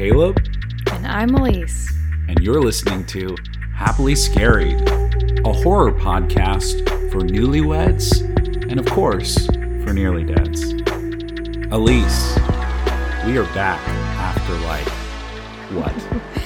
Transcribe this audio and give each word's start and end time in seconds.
Caleb, 0.00 0.38
And 0.92 1.06
I'm 1.06 1.34
Elise. 1.34 1.90
and 2.28 2.38
you're 2.40 2.60
listening 2.60 3.06
to 3.06 3.34
Happily 3.74 4.14
Scary, 4.14 4.74
a 4.74 5.50
horror 5.54 5.90
podcast 5.90 6.86
for 7.10 7.20
newlyweds 7.20 8.20
and, 8.70 8.78
of 8.78 8.84
course, 8.84 9.46
for 9.46 9.94
nearly 9.94 10.22
deads. 10.24 10.64
Elise, 11.72 12.36
we 13.24 13.38
are 13.38 13.48
back 13.54 13.80
after 14.18 14.52
like, 14.66 14.86
what? 15.82 15.94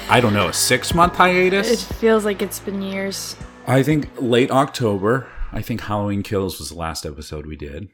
I 0.08 0.21
don't 0.21 0.32
know, 0.32 0.46
a 0.46 0.53
six 0.53 0.94
month 0.94 1.17
hiatus? 1.17 1.68
It 1.90 1.94
feels 1.96 2.25
like 2.25 2.43
it's 2.43 2.61
been 2.61 2.80
years. 2.80 3.35
I 3.67 3.82
think 3.82 4.11
late 4.21 4.53
October. 4.53 5.26
I 5.53 5.61
think 5.61 5.80
Halloween 5.80 6.22
Kills 6.22 6.61
was 6.61 6.68
the 6.68 6.76
last 6.76 7.04
episode 7.04 7.46
we 7.46 7.57
did. 7.57 7.89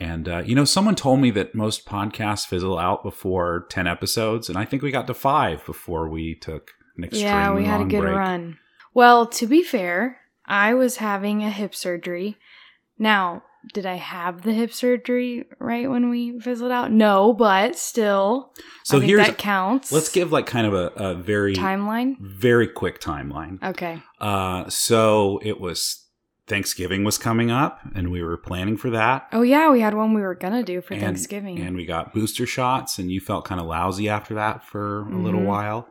And, 0.00 0.28
uh, 0.28 0.42
you 0.44 0.54
know, 0.54 0.64
someone 0.64 0.94
told 0.94 1.20
me 1.20 1.30
that 1.32 1.54
most 1.54 1.86
podcasts 1.86 2.46
fizzle 2.46 2.78
out 2.78 3.02
before 3.02 3.66
10 3.70 3.86
episodes, 3.86 4.48
and 4.48 4.58
I 4.58 4.64
think 4.64 4.82
we 4.82 4.90
got 4.90 5.06
to 5.06 5.14
five 5.14 5.64
before 5.64 6.08
we 6.08 6.34
took 6.34 6.72
an 6.96 7.04
extreme 7.04 7.24
yeah, 7.26 7.54
we 7.54 7.64
had 7.64 7.80
a 7.80 7.84
good 7.84 8.00
break. 8.00 8.14
run. 8.16 8.58
Well, 8.94 9.26
to 9.26 9.46
be 9.46 9.62
fair, 9.62 10.18
I 10.46 10.74
was 10.74 10.96
having 10.98 11.42
a 11.42 11.50
hip 11.50 11.74
surgery. 11.74 12.36
Now, 12.98 13.42
did 13.74 13.84
I 13.84 13.96
have 13.96 14.42
the 14.42 14.52
hip 14.52 14.72
surgery 14.72 15.44
right 15.58 15.90
when 15.90 16.08
we 16.08 16.38
fizzled 16.40 16.70
out? 16.70 16.92
No, 16.92 17.32
but 17.32 17.76
still, 17.76 18.52
So 18.84 18.98
I 18.98 19.00
think 19.00 19.16
that 19.16 19.38
counts. 19.38 19.90
let's 19.92 20.08
give 20.10 20.30
like 20.30 20.46
kind 20.46 20.66
of 20.66 20.72
a, 20.74 20.86
a 20.96 21.14
very, 21.14 21.54
timeline. 21.54 22.16
very 22.20 22.68
quick 22.68 23.00
timeline. 23.00 23.62
Okay. 23.62 24.02
Uh, 24.20 24.68
so 24.68 25.40
it 25.42 25.60
was 25.60 26.05
Thanksgiving 26.46 27.02
was 27.04 27.18
coming 27.18 27.50
up, 27.50 27.80
and 27.94 28.10
we 28.10 28.22
were 28.22 28.36
planning 28.36 28.76
for 28.76 28.90
that. 28.90 29.26
Oh 29.32 29.42
yeah, 29.42 29.70
we 29.70 29.80
had 29.80 29.94
one 29.94 30.14
we 30.14 30.22
were 30.22 30.34
gonna 30.34 30.62
do 30.62 30.80
for 30.80 30.94
and, 30.94 31.02
Thanksgiving. 31.02 31.58
And 31.58 31.74
we 31.76 31.84
got 31.86 32.14
booster 32.14 32.46
shots, 32.46 32.98
and 32.98 33.10
you 33.10 33.20
felt 33.20 33.44
kind 33.44 33.60
of 33.60 33.66
lousy 33.66 34.08
after 34.08 34.34
that 34.34 34.64
for 34.64 35.02
a 35.08 35.16
little 35.18 35.40
Mhm. 35.40 35.46
while. 35.46 35.88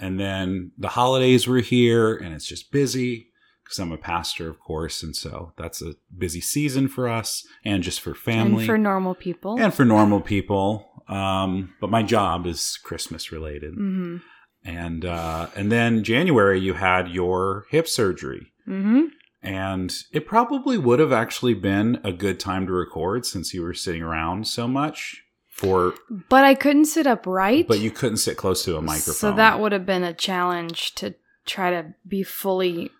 And 0.00 0.20
then 0.20 0.70
the 0.78 0.88
holidays 0.88 1.48
were 1.48 1.58
here, 1.60 2.14
and 2.14 2.32
it's 2.32 2.46
just 2.46 2.70
busy 2.70 3.26
because 3.64 3.80
I'm 3.80 3.90
a 3.92 3.98
pastor, 3.98 4.48
of 4.48 4.60
course. 4.60 5.02
And 5.02 5.14
so 5.16 5.52
that's 5.58 5.82
a 5.82 5.94
busy 6.16 6.40
season 6.40 6.86
for 6.88 7.08
us 7.08 7.44
and 7.64 7.82
just 7.82 8.00
for 8.00 8.14
family 8.14 8.58
and 8.62 8.66
for 8.66 8.78
normal 8.78 9.14
people. 9.14 9.58
and 9.60 9.74
for 9.74 9.84
normal 9.84 10.20
people. 10.20 11.02
Um, 11.08 11.74
but 11.80 11.90
my 11.90 12.02
job 12.02 12.46
is 12.46 12.78
Christmas 12.84 13.32
related. 13.32 13.72
Mm-hmm. 13.74 14.16
And, 14.64 15.04
uh, 15.04 15.48
and 15.56 15.72
then 15.72 16.04
January, 16.04 16.60
you 16.60 16.74
had 16.74 17.08
your 17.08 17.64
hip 17.70 17.88
surgery. 17.88 18.52
Mm-hmm. 18.68 19.06
And 19.42 19.94
it 20.12 20.26
probably 20.26 20.78
would 20.78 20.98
have 20.98 21.12
actually 21.12 21.54
been 21.54 22.00
a 22.02 22.12
good 22.12 22.40
time 22.40 22.66
to 22.66 22.72
record 22.72 23.24
since 23.24 23.54
you 23.54 23.62
were 23.62 23.74
sitting 23.74 24.02
around 24.02 24.48
so 24.48 24.66
much 24.66 25.24
for 25.48 25.94
But 26.28 26.44
I 26.44 26.54
couldn't 26.54 26.86
sit 26.86 27.06
upright. 27.06 27.68
but 27.68 27.80
you 27.80 27.90
couldn't 27.90 28.18
sit 28.18 28.36
close 28.36 28.64
to 28.64 28.76
a 28.76 28.82
microphone. 28.82 29.14
So 29.14 29.32
that 29.32 29.60
would 29.60 29.72
have 29.72 29.86
been 29.86 30.04
a 30.04 30.14
challenge 30.14 30.94
to 30.96 31.14
try 31.46 31.70
to 31.70 31.94
be 32.06 32.22
fully 32.22 32.90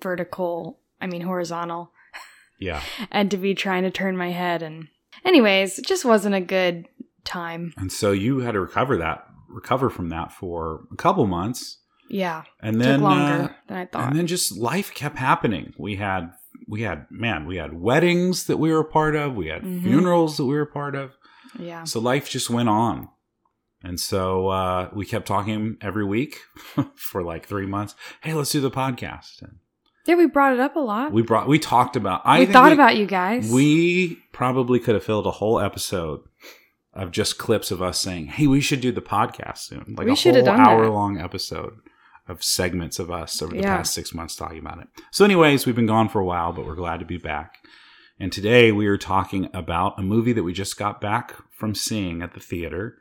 vertical, 0.00 0.78
I 1.00 1.06
mean 1.06 1.22
horizontal, 1.22 1.92
yeah. 2.58 2.82
and 3.10 3.30
to 3.30 3.36
be 3.36 3.54
trying 3.54 3.82
to 3.82 3.90
turn 3.90 4.16
my 4.16 4.30
head 4.30 4.62
and 4.62 4.88
anyways, 5.24 5.78
it 5.78 5.86
just 5.86 6.04
wasn't 6.04 6.34
a 6.34 6.40
good 6.40 6.88
time. 7.24 7.74
And 7.76 7.92
so 7.92 8.12
you 8.12 8.40
had 8.40 8.52
to 8.52 8.60
recover 8.60 8.96
that 8.98 9.24
recover 9.48 9.90
from 9.90 10.10
that 10.10 10.30
for 10.30 10.86
a 10.92 10.96
couple 10.96 11.26
months. 11.26 11.78
Yeah. 12.08 12.44
And 12.60 12.80
then 12.80 13.00
took 13.00 13.02
longer 13.10 13.42
uh, 13.44 13.48
than 13.68 13.76
I 13.78 13.84
thought. 13.86 14.08
and 14.08 14.16
then 14.18 14.26
just 14.26 14.56
life 14.56 14.94
kept 14.94 15.16
happening. 15.18 15.74
We 15.78 15.96
had 15.96 16.32
we 16.66 16.82
had 16.82 17.06
man, 17.10 17.46
we 17.46 17.56
had 17.56 17.72
weddings 17.80 18.46
that 18.46 18.56
we 18.58 18.70
were 18.72 18.80
a 18.80 18.84
part 18.84 19.14
of, 19.16 19.34
we 19.34 19.46
had 19.48 19.62
Mhm. 19.62 19.82
funerals 19.82 20.36
that 20.36 20.44
we 20.44 20.54
were 20.54 20.62
a 20.62 20.66
part 20.66 20.94
of. 20.94 21.12
yeah. 21.58 21.84
So 21.84 22.00
life 22.00 22.28
just 22.28 22.50
went 22.50 22.68
on. 22.68 23.08
And 23.82 24.00
so 24.00 24.48
uh, 24.48 24.90
we 24.92 25.06
kept 25.06 25.26
talking 25.26 25.76
every 25.80 26.04
week 26.04 26.40
for 26.96 27.22
like 27.22 27.46
three 27.46 27.66
months. 27.66 27.94
Hey, 28.22 28.34
let's 28.34 28.50
do 28.50 28.60
the 28.60 28.70
podcast. 28.72 29.40
And 29.40 29.56
Yeah, 30.06 30.16
we 30.16 30.26
brought 30.26 30.52
it 30.54 30.60
up 30.60 30.74
a 30.76 30.80
lot. 30.80 31.12
we 31.12 31.22
brought 31.22 31.46
we 31.46 31.58
talked 31.58 31.94
about. 31.96 32.22
I 32.24 32.40
we 32.40 32.46
thought 32.46 32.68
we- 32.68 32.72
about 32.74 32.96
you 32.96 33.06
guys. 33.06 33.50
We 33.52 34.18
probably 34.32 34.80
could 34.80 34.94
have 34.94 35.04
filled 35.04 35.26
a 35.26 35.30
whole 35.32 35.60
episode 35.60 36.20
of 36.92 37.12
just 37.12 37.38
clips 37.38 37.70
of 37.70 37.80
us 37.80 37.98
saying, 38.00 38.26
"Hey, 38.26 38.46
we 38.48 38.60
should 38.60 38.80
do 38.80 38.90
the 38.90 39.00
podcast 39.02 39.58
soon." 39.58 39.94
Like 39.96 40.06
We 40.06 40.12
a 40.14 40.16
should 40.16 40.34
whole 40.34 40.44
have 40.44 40.56
done 40.56 40.64
that. 40.64 40.68
hour-long 40.70 41.18
episode 41.20 41.74
of 42.28 42.42
segments 42.42 42.98
of 42.98 43.10
us 43.10 43.40
over 43.42 43.54
the 43.54 43.60
Yeah. 43.62 43.76
past 43.78 43.94
six 43.94 44.14
months 44.14 44.36
talking 44.36 44.58
about 44.58 44.80
it. 44.80 44.88
So, 45.10 45.24
anyways, 45.24 45.66
we've 45.66 45.76
been 45.76 45.86
gone 45.86 46.08
for 46.08 46.20
a 46.20 46.24
while, 46.24 46.52
but 46.52 46.66
we're 46.66 46.74
glad 46.74 47.00
to 47.00 47.06
be 47.06 47.16
back. 47.16 47.56
And 48.20 48.32
today 48.32 48.72
we 48.72 48.86
are 48.86 48.98
talking 48.98 49.48
about 49.54 49.98
a 49.98 50.02
movie 50.02 50.32
that 50.32 50.42
we 50.42 50.52
just 50.52 50.76
got 50.76 51.00
back 51.00 51.34
from 51.52 51.74
seeing 51.74 52.20
at 52.22 52.34
the 52.34 52.40
theater, 52.40 52.98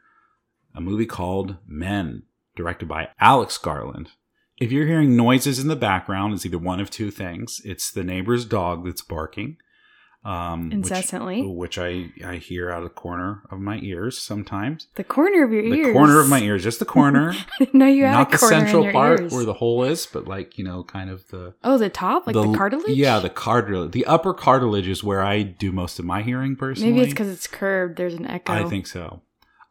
a 0.75 0.81
movie 0.81 1.05
called 1.07 1.57
Men, 1.67 2.23
directed 2.55 2.87
by 2.87 3.09
Alex 3.19 3.57
Garland. 3.57 4.11
If 4.59 4.71
you're 4.71 4.87
hearing 4.87 5.15
noises 5.15 5.59
in 5.59 5.67
the 5.67 5.75
background, 5.75 6.33
it's 6.33 6.45
either 6.45 6.57
one 6.57 6.79
of 6.79 6.89
two 6.89 7.11
things. 7.11 7.61
It's 7.65 7.91
the 7.91 8.03
neighbor's 8.03 8.45
dog 8.45 8.85
that's 8.85 9.01
barking. 9.01 9.57
Um, 10.27 10.65
which- 10.65 10.73
Incessantly. 10.73 11.41
Which, 11.47 11.77
I, 11.79 12.07
I 12.25 12.35
hear 12.35 12.69
out 12.69 12.79
of 12.79 12.83
the 12.83 12.89
corner 12.89 13.43
of 13.49 13.59
my 13.59 13.77
ears 13.79 14.17
sometimes. 14.17 14.87
the 14.95 15.03
corner 15.05 15.45
of 15.45 15.53
your 15.53 15.61
The 15.61 15.69
ears. 15.73 15.87
The 15.87 15.93
corner 15.93 16.19
of 16.19 16.27
my 16.27 16.39
ears, 16.41 16.63
just 16.63 16.79
the 16.79 16.85
corner. 16.85 17.33
no, 17.73 17.85
you 17.85 18.03
had 18.03 18.11
Not 18.11 18.31
the 18.31 18.37
central 18.37 18.83
your 18.83 18.91
part 18.91 19.21
ears. 19.21 19.31
where 19.33 19.45
the 19.45 19.53
hole 19.53 19.85
is, 19.85 20.05
but 20.05 20.27
like, 20.27 20.57
you 20.57 20.65
know, 20.65 20.83
kind 20.83 21.09
of 21.09 21.25
the 21.29 21.53
Oh, 21.63 21.77
the 21.77 21.89
top? 21.89 22.27
Like 22.27 22.33
the, 22.33 22.53
cartilage? 22.57 22.89
Yeah, 22.97 23.19
the 23.19 23.29
cartilage. 23.29 23.91
The 23.93 24.05
upper 24.05 24.33
cartilage 24.33 24.89
is 24.89 25.01
where 25.01 25.23
I 25.23 25.43
do 25.43 25.71
most 25.71 25.97
of 25.97 26.03
my 26.03 26.21
hearing 26.23 26.57
personally. 26.57 26.91
Maybe 26.91 27.03
it's 27.05 27.13
because 27.13 27.29
it's 27.29 27.47
curved. 27.47 27.95
There's 27.97 28.15
an 28.15 28.27
echo. 28.27 28.51
I 28.51 28.65
think 28.65 28.85
so. 28.87 29.21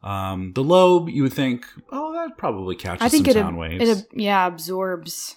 Um, 0.01 0.53
the 0.53 0.63
lobe, 0.63 1.09
you 1.09 1.21
would 1.21 1.33
think, 1.33 1.67
oh, 1.91 2.13
that 2.13 2.35
probably 2.37 2.75
catches 2.75 3.03
I 3.03 3.09
think 3.09 3.25
some 3.27 3.31
it, 3.31 3.39
sound 3.39 3.55
ab- 3.55 3.59
waves. 3.59 3.89
it 3.89 3.97
ab- 3.99 4.05
yeah 4.13 4.47
absorbs 4.47 5.35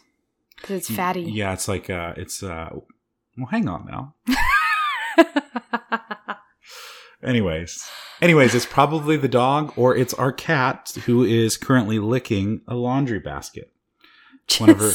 because 0.56 0.76
it's 0.78 0.90
fatty. 0.90 1.22
Yeah, 1.24 1.52
it's 1.52 1.68
like 1.68 1.90
uh, 1.90 2.14
it's 2.16 2.42
uh. 2.42 2.70
Well, 3.36 3.46
hang 3.50 3.68
on 3.68 3.86
now. 3.86 4.14
Anyways, 7.22 7.86
anyways, 8.22 8.54
it's 8.54 8.64
probably 8.64 9.16
the 9.18 9.28
dog 9.28 9.74
or 9.76 9.94
it's 9.94 10.14
our 10.14 10.32
cat 10.32 10.90
who 11.04 11.22
is 11.22 11.58
currently 11.58 11.98
licking 11.98 12.62
a 12.66 12.74
laundry 12.74 13.18
basket. 13.18 13.70
just, 14.46 14.60
One 14.60 14.70
of 14.70 14.78
her- 14.78 14.90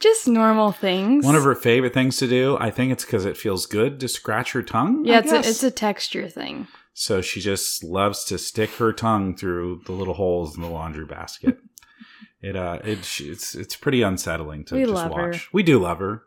just 0.00 0.26
normal 0.26 0.72
things. 0.72 1.24
One 1.26 1.34
of 1.36 1.44
her 1.44 1.54
favorite 1.54 1.92
things 1.92 2.16
to 2.18 2.26
do, 2.28 2.56
I 2.58 2.70
think 2.70 2.92
it's 2.92 3.04
because 3.04 3.26
it 3.26 3.36
feels 3.36 3.66
good 3.66 4.00
to 4.00 4.08
scratch 4.08 4.52
her 4.52 4.62
tongue. 4.62 5.04
yeah, 5.04 5.18
it's 5.18 5.32
a, 5.32 5.38
it's 5.40 5.62
a 5.62 5.70
texture 5.70 6.30
thing. 6.30 6.66
So 6.94 7.20
she 7.20 7.42
just 7.42 7.84
loves 7.84 8.24
to 8.24 8.38
stick 8.38 8.70
her 8.76 8.94
tongue 8.94 9.36
through 9.36 9.82
the 9.84 9.92
little 9.92 10.14
holes 10.14 10.56
in 10.56 10.62
the 10.62 10.70
laundry 10.70 11.04
basket. 11.04 11.58
it 12.40 12.56
uh, 12.56 12.78
it, 12.84 13.00
it's 13.20 13.54
it's 13.54 13.76
pretty 13.76 14.00
unsettling 14.00 14.64
to 14.66 14.76
We 14.76 14.82
just 14.84 14.94
love 14.94 15.14
her. 15.14 15.28
watch. 15.28 15.50
We 15.52 15.62
do 15.62 15.78
love 15.78 15.98
her. 15.98 16.22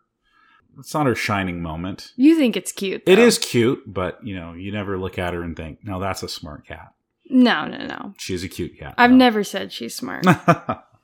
It's 0.79 0.93
not 0.93 1.05
her 1.05 1.15
shining 1.15 1.61
moment. 1.61 2.13
You 2.15 2.35
think 2.37 2.55
it's 2.57 2.71
cute? 2.71 3.03
It 3.05 3.15
though. 3.17 3.21
is 3.21 3.37
cute, 3.37 3.83
but 3.85 4.19
you 4.23 4.35
know, 4.35 4.53
you 4.53 4.71
never 4.71 4.97
look 4.97 5.19
at 5.19 5.33
her 5.33 5.43
and 5.43 5.55
think, 5.55 5.79
"No, 5.83 5.99
that's 5.99 6.23
a 6.23 6.29
smart 6.29 6.65
cat." 6.67 6.93
No, 7.29 7.65
no, 7.65 7.85
no. 7.85 8.13
She's 8.17 8.43
a 8.43 8.49
cute 8.49 8.77
cat. 8.79 8.95
I've 8.97 9.11
though. 9.11 9.17
never 9.17 9.43
said 9.43 9.71
she's 9.71 9.95
smart. 9.95 10.25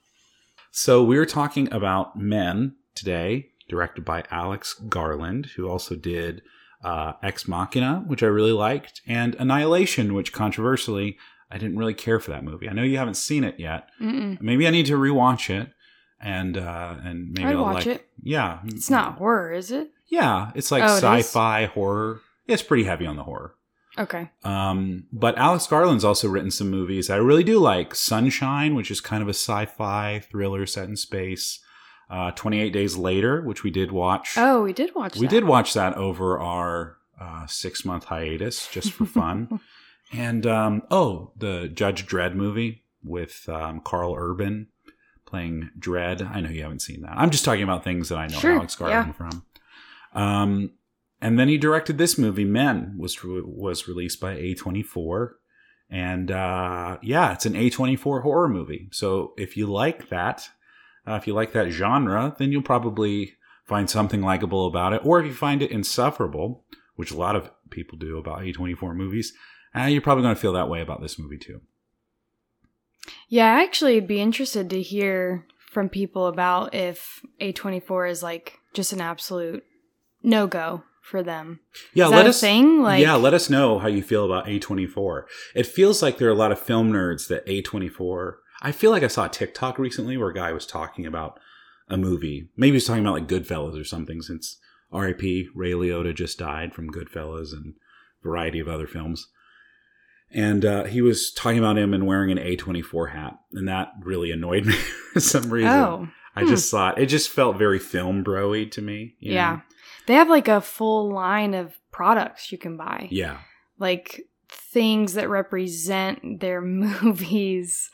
so 0.72 1.04
we're 1.04 1.26
talking 1.26 1.72
about 1.72 2.18
Men 2.18 2.76
today, 2.96 3.50
directed 3.70 4.04
by 4.04 4.24
Alex 4.32 4.74
Garland, 4.74 5.48
who 5.56 5.70
also 5.70 5.96
did 5.96 6.42
uh, 6.84 7.14
Ex 7.22 7.48
Machina, 7.48 8.04
which 8.08 8.24
I 8.24 8.28
really 8.28 8.52
liked, 8.52 9.02
and 9.08 9.36
Annihilation, 9.36 10.14
which 10.14 10.34
controversially 10.34 11.18
I 11.52 11.58
didn't 11.58 11.78
really 11.78 11.94
care 11.94 12.20
for 12.20 12.32
that 12.32 12.44
movie. 12.44 12.68
I 12.68 12.74
know 12.74 12.84
you 12.84 12.98
haven't 12.98 13.18
seen 13.18 13.44
it 13.44 13.60
yet. 13.60 13.90
Mm-mm. 14.02 14.42
Maybe 14.42 14.68
I 14.68 14.72
need 14.72 14.88
to 14.88 14.98
rewatch 14.98 15.50
it, 15.50 15.70
and 16.20 16.58
uh, 16.58 16.96
and 17.04 17.32
maybe 17.32 17.50
I'd 17.50 17.56
watch 17.60 17.86
like. 17.86 17.98
it. 17.98 18.08
Yeah, 18.22 18.60
It's 18.66 18.90
not 18.90 19.18
horror, 19.18 19.52
is 19.54 19.72
it? 19.72 19.92
Yeah, 20.08 20.52
it's 20.56 20.72
like 20.72 20.84
Oh, 20.84 20.94
it 20.94 20.98
is? 20.98 21.26
sci-fi 21.26 21.66
horror. 21.66 22.22
It's 22.48 22.64
pretty 22.64 22.84
heavy 22.84 23.06
on 23.06 23.16
the 23.16 23.24
horror. 23.24 23.56
Okay. 23.98 24.30
Um, 24.44 25.06
but 25.14 25.38
Alex 25.38 25.68
Garland's 25.68 26.04
also 26.04 26.28
written 26.28 26.52
some 26.52 26.70
movies 26.70 27.10
I 27.10 27.16
really 27.16 27.44
do 27.44 27.60
like. 27.60 27.96
Sunshine, 27.96 28.76
which 28.76 28.92
is 28.92 29.00
kind 29.02 29.22
of 29.24 29.28
a 29.30 29.34
sci-fi 29.34 30.20
thriller 30.20 30.66
set 30.66 30.90
in 30.90 30.96
space. 30.96 31.60
Uh, 32.10 32.30
28 32.32 32.72
Days 32.72 32.98
Later, 32.98 33.42
which 33.42 33.64
we 33.64 33.72
did 33.72 33.92
watch. 33.92 34.36
Oh, 34.38 34.62
we 34.64 34.74
did 34.74 34.94
watch. 34.94 35.16
we 35.16 35.26
that. 35.28 35.32
did 35.32 35.46
watch 35.46 35.74
that 35.74 35.96
over 35.96 36.40
our 36.40 36.98
uh, 37.20 37.48
six-month 37.48 38.04
hiatus 38.06 38.68
just 38.70 38.92
for 38.92 39.06
fun. 39.06 39.60
and 40.14 40.46
um, 40.46 40.84
oh, 40.92 41.32
the 41.38 41.68
Judge 41.68 42.06
Dredd 42.06 42.36
movie 42.36 42.84
with 43.04 43.48
um, 43.50 43.80
Karl 43.80 44.14
Urban 44.16 44.68
playing 45.36 45.70
Dredd. 45.78 46.34
I 46.34 46.40
know 46.40 46.50
you 46.50 46.64
haven't 46.64 46.82
seen 46.82 47.02
that. 47.02 47.12
I'm 47.18 47.30
just 47.30 47.44
talking 47.44 47.64
about 47.64 47.84
things 47.84 48.08
that 48.08 48.18
I 48.18 48.28
know 48.28 48.40
Sure, 48.40 48.54
Alex 48.54 48.76
Garland 48.76 49.16
from. 49.16 49.44
Um, 50.14 50.72
and 51.20 51.38
then 51.38 51.50
he 51.50 51.58
directed 51.58 51.98
this 51.98 52.18
movie, 52.18 52.46
Men, 52.46 52.96
was 52.98 53.22
was 53.22 53.86
released 53.86 54.22
by 54.22 54.36
A24, 54.36 55.32
and 55.90 56.32
uh, 56.32 57.00
yeah, 57.02 57.34
it's 57.34 57.46
an 57.46 57.54
A24 57.54 58.22
horror 58.22 58.48
movie. 58.48 58.88
So 58.92 59.34
if 59.36 59.58
you 59.58 59.68
like 59.68 60.08
that, 60.08 60.50
uh, 61.06 61.16
if 61.16 61.28
you 61.28 61.34
like 61.34 61.52
that 61.52 61.70
genre, 61.70 62.34
then 62.40 62.54
you'll 62.54 62.62
probably 62.62 63.34
find 63.66 63.90
something 63.90 64.22
likable 64.22 64.68
about 64.68 64.94
it. 64.94 65.06
Or 65.06 65.20
if 65.20 65.26
you 65.26 65.34
find 65.34 65.62
it 65.62 65.72
insufferable, 65.72 66.64
which 66.96 67.12
a 67.12 67.18
lot 67.18 67.36
of 67.36 67.52
people 67.72 67.98
do 67.98 68.18
about 68.18 68.40
A24 68.40 68.96
movies, 68.96 69.34
uh, 69.76 69.84
you're 69.84 70.02
probably 70.02 70.24
going 70.24 70.36
to 70.36 70.40
feel 70.42 70.54
that 70.54 70.70
way 70.70 70.80
about 70.80 71.02
this 71.02 71.20
movie 71.20 71.38
too. 71.38 71.60
Yeah, 73.28 73.56
I 73.56 73.64
actually, 73.64 73.98
I'd 73.98 74.08
be 74.08 74.22
interested 74.22 74.70
to 74.70 74.82
hear 74.82 75.46
from 75.72 75.90
people 75.90 76.28
about 76.28 76.74
if 76.74 77.22
A24 77.42 78.10
is 78.10 78.24
like 78.24 78.60
just 78.74 78.94
an 78.94 79.02
absolute 79.02 79.64
no 80.24 80.48
go 80.48 80.84
for 81.02 81.22
them. 81.22 81.60
Yeah, 81.94 82.08
let 82.08 82.26
us 82.26 82.42
thing? 82.42 82.82
Like, 82.82 83.02
yeah, 83.02 83.16
let 83.16 83.34
us 83.34 83.50
know 83.50 83.80
how 83.80 83.88
you 83.88 84.02
feel 84.02 84.26
about 84.26 84.48
A24. 84.48 85.24
It 85.54 85.68
feels 85.68 86.02
like 86.02 86.18
there 86.18 86.28
are 86.28 86.32
a 86.32 86.36
lot 86.36 86.52
of 86.52 86.60
film 86.60 86.92
nerds 86.92 87.28
that 87.28 87.46
A24. 87.46 88.34
I 88.62 88.72
feel 88.72 88.90
like 88.92 89.04
I 89.04 89.08
saw 89.08 89.26
a 89.26 89.30
TikTok 89.30 89.78
recently 89.78 90.18
where 90.18 90.30
a 90.30 90.34
guy 90.34 90.52
was 90.52 90.66
talking 90.66 91.06
about 91.06 91.40
a 91.88 91.98
movie. 91.98 92.50
Maybe 92.58 92.72
he 92.72 92.76
was 92.76 92.86
talking 92.86 93.06
about 93.06 93.14
like 93.14 93.28
Goodfellas 93.28 93.80
or 93.80 93.84
something 93.84 94.22
since 94.22 94.58
R.I.P. 94.92 95.50
Ray 95.54 95.72
Liotta 95.72 96.16
just 96.16 96.40
died 96.40 96.74
from 96.74 96.92
Goodfellas 96.92 97.54
and 97.54 97.76
a 98.24 98.28
variety 98.28 98.60
of 98.60 98.68
other 98.68 98.88
films. 98.88 99.28
And 100.36 100.66
uh, 100.66 100.84
he 100.84 101.02
was 101.02 101.32
talking 101.32 101.58
about 101.58 101.78
him 101.78 101.94
and 101.94 102.06
wearing 102.06 102.30
an 102.30 102.38
A24 102.38 103.14
hat. 103.14 103.40
And 103.54 103.68
that 103.70 103.94
really 104.02 104.32
annoyed 104.32 104.66
me 104.66 104.76
for 105.14 105.22
some 105.22 105.50
reason. 105.50 105.72
oh, 105.72 106.08
I 106.36 106.42
hmm. 106.44 106.50
just 106.50 106.70
thought 106.70 107.00
it 107.00 107.06
just 107.06 107.30
felt 107.30 107.58
very 107.58 107.80
film 107.80 108.24
broy 108.24 108.70
to 108.72 108.82
me. 108.82 109.16
you 109.20 109.32
know? 109.32 109.36
yeah. 109.36 109.60
They 110.08 110.14
have 110.16 110.30
like 110.30 110.48
a 110.48 110.62
full 110.62 111.12
line 111.12 111.54
of 111.54 111.80
products 111.92 112.52
you 112.52 112.58
can 112.58 112.78
buy. 112.78 113.08
Yeah. 113.10 113.40
like 113.80 114.28
things 114.50 115.14
that 115.14 115.30
represent 115.30 116.42
their 116.42 116.62
movies. 116.62 117.90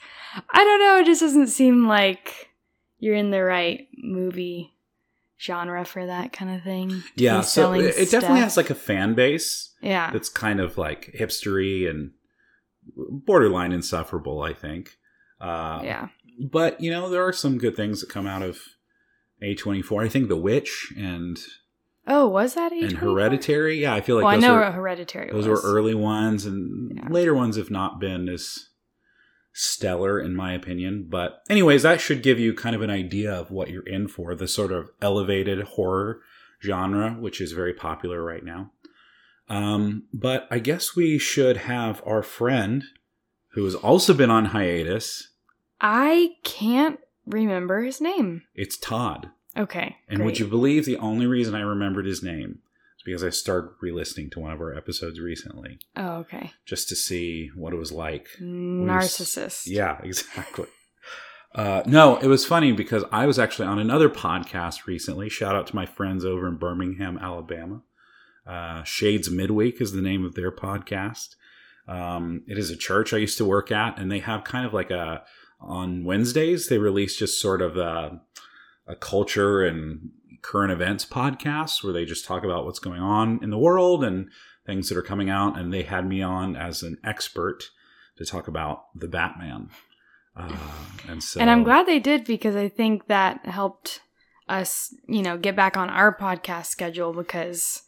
I 0.49 0.63
don't 0.63 0.79
know, 0.79 0.97
it 0.97 1.05
just 1.05 1.21
doesn't 1.21 1.47
seem 1.47 1.87
like 1.87 2.49
you're 2.97 3.15
in 3.15 3.31
the 3.31 3.43
right 3.43 3.87
movie 3.97 4.73
genre 5.39 5.85
for 5.85 6.05
that 6.05 6.33
kind 6.33 6.55
of 6.55 6.63
thing. 6.63 7.03
Yeah. 7.15 7.41
So 7.41 7.73
it, 7.73 7.95
it 7.97 8.11
definitely 8.11 8.41
has 8.41 8.57
like 8.57 8.69
a 8.69 8.75
fan 8.75 9.13
base 9.13 9.73
Yeah. 9.81 10.11
that's 10.11 10.29
kind 10.29 10.59
of 10.59 10.77
like 10.77 11.13
hipstery 11.17 11.89
and 11.89 12.11
borderline 12.95 13.71
insufferable, 13.71 14.41
I 14.41 14.53
think. 14.53 14.97
Uh, 15.39 15.81
yeah. 15.83 16.07
But, 16.39 16.81
you 16.81 16.89
know, 16.91 17.09
there 17.09 17.25
are 17.25 17.33
some 17.33 17.57
good 17.57 17.75
things 17.75 18.01
that 18.01 18.09
come 18.09 18.25
out 18.27 18.41
of 18.41 18.59
A24. 19.43 20.05
I 20.05 20.09
think 20.09 20.27
The 20.29 20.35
Witch 20.37 20.93
and, 20.97 21.37
Oh, 22.07 22.27
was 22.27 22.55
that 22.55 22.71
A 22.71 22.79
and 22.83 22.97
Hereditary. 22.97 23.79
Yeah, 23.81 23.93
I 23.93 24.01
feel 24.01 24.15
like 24.15 24.23
well, 24.25 24.33
I 24.33 24.35
those, 24.37 24.43
know 24.43 24.55
were, 24.55 24.71
Hereditary 24.71 25.31
those 25.31 25.47
was. 25.47 25.61
were 25.63 25.69
early 25.69 25.93
ones, 25.93 26.45
and 26.45 26.97
Yeah. 26.97 27.07
later 27.09 27.33
ones 27.35 27.57
have 27.57 27.69
not 27.69 27.99
been 27.99 28.27
as 28.27 28.69
stellar, 29.53 30.19
in 30.19 30.35
my 30.35 30.53
opinion. 30.53 31.07
But, 31.09 31.41
anyways, 31.49 31.83
that 31.83 32.01
should 32.01 32.23
give 32.23 32.39
you 32.39 32.53
kind 32.53 32.75
of 32.75 32.81
an 32.81 32.89
idea 32.89 33.31
of 33.31 33.51
what 33.51 33.69
you're 33.69 33.85
in 33.85 34.07
for 34.07 34.33
the 34.33 34.47
sort 34.47 34.71
of 34.71 34.89
elevated 35.01 35.61
horror 35.61 36.21
genre, 36.63 37.11
which 37.19 37.39
is 37.41 37.51
very 37.51 37.73
popular 37.73 38.23
right 38.23 38.43
now. 38.43 38.71
Um, 39.49 40.03
but 40.13 40.47
I 40.49 40.59
guess 40.59 40.95
we 40.95 41.17
should 41.17 41.57
have 41.57 42.01
our 42.05 42.23
friend 42.23 42.83
who 43.53 43.65
has 43.65 43.75
also 43.75 44.13
been 44.13 44.29
on 44.31 44.45
hiatus. 44.45 45.29
I 45.81 46.35
can't 46.43 46.99
remember 47.25 47.81
his 47.83 47.99
name. 47.99 48.43
It's 48.55 48.77
Todd. 48.77 49.29
Okay. 49.57 49.97
And 50.07 50.17
great. 50.17 50.25
would 50.25 50.39
you 50.39 50.47
believe 50.47 50.85
the 50.85 50.97
only 50.97 51.25
reason 51.27 51.53
I 51.55 51.61
remembered 51.61 52.05
his 52.05 52.23
name 52.23 52.59
is 52.97 53.03
because 53.05 53.23
I 53.23 53.29
started 53.29 53.71
re 53.81 53.91
listening 53.91 54.29
to 54.31 54.39
one 54.39 54.53
of 54.53 54.61
our 54.61 54.73
episodes 54.73 55.19
recently 55.19 55.79
Oh, 55.97 56.17
okay. 56.19 56.51
just 56.65 56.87
to 56.89 56.95
see 56.95 57.49
what 57.55 57.73
it 57.73 57.77
was 57.77 57.91
like. 57.91 58.27
Narcissist. 58.39 59.63
Yeah, 59.65 59.99
exactly. 60.03 60.67
Uh, 61.53 61.83
no, 61.85 62.15
it 62.17 62.27
was 62.27 62.45
funny 62.45 62.71
because 62.71 63.03
I 63.11 63.25
was 63.25 63.37
actually 63.37 63.67
on 63.67 63.77
another 63.79 64.09
podcast 64.09 64.85
recently. 64.85 65.27
Shout 65.27 65.53
out 65.55 65.67
to 65.67 65.75
my 65.75 65.85
friends 65.85 66.23
over 66.23 66.47
in 66.47 66.55
Birmingham, 66.55 67.17
Alabama. 67.17 67.81
Uh, 68.45 68.83
Shades 68.83 69.29
Midweek 69.29 69.81
is 69.81 69.91
the 69.91 70.01
name 70.01 70.25
of 70.25 70.35
their 70.35 70.51
podcast. 70.51 71.35
Um, 71.87 72.43
it 72.47 72.57
is 72.57 72.69
a 72.69 72.77
church 72.77 73.13
I 73.13 73.17
used 73.17 73.37
to 73.37 73.45
work 73.45 73.71
at, 73.71 73.99
and 73.99 74.11
they 74.11 74.19
have 74.19 74.43
kind 74.43 74.65
of 74.65 74.73
like 74.73 74.91
a 74.91 75.23
on 75.59 76.03
Wednesdays 76.03 76.67
they 76.67 76.79
release 76.79 77.15
just 77.15 77.39
sort 77.39 77.61
of 77.61 77.77
a, 77.77 78.19
a 78.87 78.95
culture 78.95 79.63
and 79.63 80.09
current 80.41 80.71
events 80.71 81.05
podcast 81.05 81.83
where 81.83 81.93
they 81.93 82.05
just 82.05 82.25
talk 82.25 82.43
about 82.43 82.65
what's 82.65 82.79
going 82.79 83.01
on 83.01 83.39
in 83.43 83.51
the 83.51 83.57
world 83.57 84.03
and 84.03 84.29
things 84.65 84.89
that 84.89 84.97
are 84.97 85.03
coming 85.03 85.29
out. 85.29 85.57
And 85.57 85.71
they 85.71 85.83
had 85.83 86.07
me 86.07 86.21
on 86.21 86.55
as 86.55 86.81
an 86.81 86.97
expert 87.03 87.69
to 88.17 88.25
talk 88.25 88.47
about 88.47 88.85
the 88.95 89.07
Batman. 89.07 89.69
Uh, 90.35 90.57
and 91.07 91.23
so, 91.23 91.39
And 91.39 91.49
I'm 91.49 91.63
glad 91.63 91.85
they 91.85 91.99
did 91.99 92.25
because 92.25 92.55
I 92.55 92.69
think 92.69 93.07
that 93.07 93.45
helped 93.45 94.01
us, 94.47 94.93
you 95.07 95.21
know, 95.21 95.37
get 95.37 95.55
back 95.55 95.77
on 95.77 95.89
our 95.89 96.15
podcast 96.15 96.67
schedule 96.67 97.13
because 97.13 97.83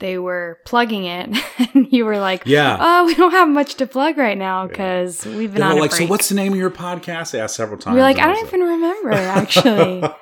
they 0.00 0.18
were 0.18 0.58
plugging 0.66 1.04
it 1.04 1.30
and 1.74 1.92
you 1.92 2.04
were 2.04 2.18
like, 2.18 2.42
Yeah. 2.44 2.76
oh, 2.80 3.06
we 3.06 3.14
don't 3.14 3.30
have 3.30 3.48
much 3.48 3.76
to 3.76 3.86
plug 3.86 4.18
right 4.18 4.36
now 4.36 4.66
because 4.66 5.24
we've 5.24 5.52
been 5.52 5.62
on 5.62 5.78
a 5.78 5.80
like, 5.80 5.92
so 5.92 6.06
what's 6.06 6.28
the 6.28 6.34
name 6.34 6.52
of 6.52 6.58
your 6.58 6.70
podcast? 6.70 7.30
They 7.30 7.40
asked 7.40 7.56
several 7.56 7.78
times. 7.78 7.94
We're 7.94 8.02
like, 8.02 8.18
I 8.18 8.26
don't 8.26 8.46
even 8.46 8.60
remember 8.60 9.12
actually. 9.12 10.00
huh? 10.00 10.12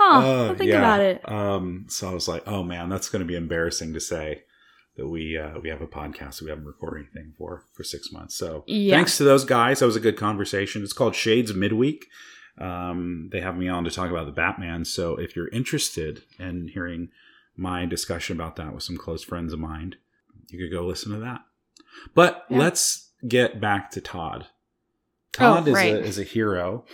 Uh, 0.00 0.48
I'll 0.48 0.54
think 0.54 0.70
yeah. 0.70 0.78
about 0.78 1.00
it. 1.00 1.28
Um, 1.28 1.86
so 1.88 2.10
I 2.10 2.14
was 2.14 2.28
like, 2.28 2.42
oh 2.46 2.62
man, 2.62 2.88
that's 2.88 3.08
going 3.08 3.20
to 3.20 3.26
be 3.26 3.36
embarrassing 3.36 3.94
to 3.94 4.00
say 4.00 4.42
that 4.96 5.08
we 5.08 5.38
uh, 5.38 5.58
we 5.60 5.68
have 5.68 5.80
a 5.80 5.86
podcast 5.86 6.38
that 6.38 6.42
we 6.44 6.50
haven't 6.50 6.66
recorded 6.66 7.06
anything 7.14 7.32
for 7.38 7.64
for 7.72 7.84
six 7.84 8.12
months. 8.12 8.34
So 8.34 8.64
Yeah. 8.66 8.96
thanks 8.96 9.16
to 9.18 9.24
those 9.24 9.44
guys. 9.44 9.78
That 9.78 9.86
was 9.86 9.96
a 9.96 10.00
good 10.00 10.16
conversation. 10.16 10.82
It's 10.82 10.92
called 10.92 11.14
Shades 11.14 11.54
Midweek. 11.54 12.06
Um, 12.60 13.28
they 13.30 13.40
have 13.40 13.56
me 13.56 13.68
on 13.68 13.84
to 13.84 13.90
talk 13.90 14.10
about 14.10 14.26
the 14.26 14.32
Batman. 14.32 14.84
So 14.84 15.14
if 15.16 15.36
you're 15.36 15.48
interested 15.48 16.22
in 16.40 16.68
hearing 16.68 17.10
my 17.58 17.84
discussion 17.84 18.36
about 18.36 18.56
that 18.56 18.72
with 18.72 18.82
some 18.84 18.96
close 18.96 19.22
friends 19.24 19.52
of 19.52 19.58
mine, 19.58 19.96
you 20.48 20.58
could 20.58 20.72
go 20.74 20.86
listen 20.86 21.12
to 21.12 21.18
that. 21.18 21.40
But 22.14 22.46
Yeah. 22.48 22.58
let's 22.58 23.12
get 23.26 23.60
back 23.60 23.90
to 23.92 24.00
Todd. 24.00 24.46
Todd 25.32 25.64
Oh, 25.68 25.70
is, 25.70 25.74
right. 25.74 25.94
a, 25.94 25.98
is 26.04 26.18
a 26.18 26.22
hero 26.24 26.84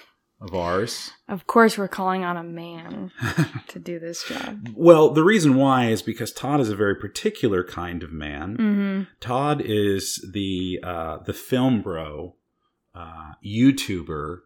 of 0.40 0.54
ours. 0.54 1.10
Of 1.28 1.46
course, 1.46 1.78
we're 1.78 1.88
calling 1.88 2.24
on 2.24 2.36
a 2.36 2.42
man 2.42 3.12
to 3.68 3.78
do 3.78 3.98
this 3.98 4.24
job. 4.24 4.68
Well, 4.74 5.10
the 5.10 5.22
reason 5.24 5.54
why 5.54 5.88
is 5.88 6.02
because 6.02 6.32
Todd 6.32 6.60
is 6.60 6.68
a 6.70 6.76
very 6.76 6.96
particular 6.96 7.62
kind 7.64 8.02
of 8.02 8.10
man. 8.12 8.56
hmm 8.56 9.02
Todd 9.20 9.62
is 9.64 10.26
the 10.32 10.80
uh, 10.82 11.18
the 11.18 11.32
film 11.32 11.82
bro 11.82 12.36
uh, 12.94 13.32
YouTuber 13.44 14.40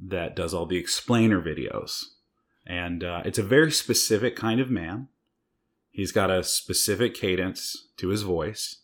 that 0.00 0.36
does 0.36 0.54
all 0.54 0.66
the 0.66 0.76
explainer 0.78 1.42
videos, 1.42 2.04
and 2.66 3.02
uh, 3.04 3.22
it's 3.24 3.38
a 3.38 3.42
very 3.42 3.72
specific 3.72 4.36
kind 4.36 4.60
of 4.60 4.70
man. 4.70 5.08
He's 5.98 6.12
got 6.12 6.30
a 6.30 6.44
specific 6.44 7.12
cadence 7.12 7.88
to 7.96 8.10
his 8.10 8.22
voice. 8.22 8.76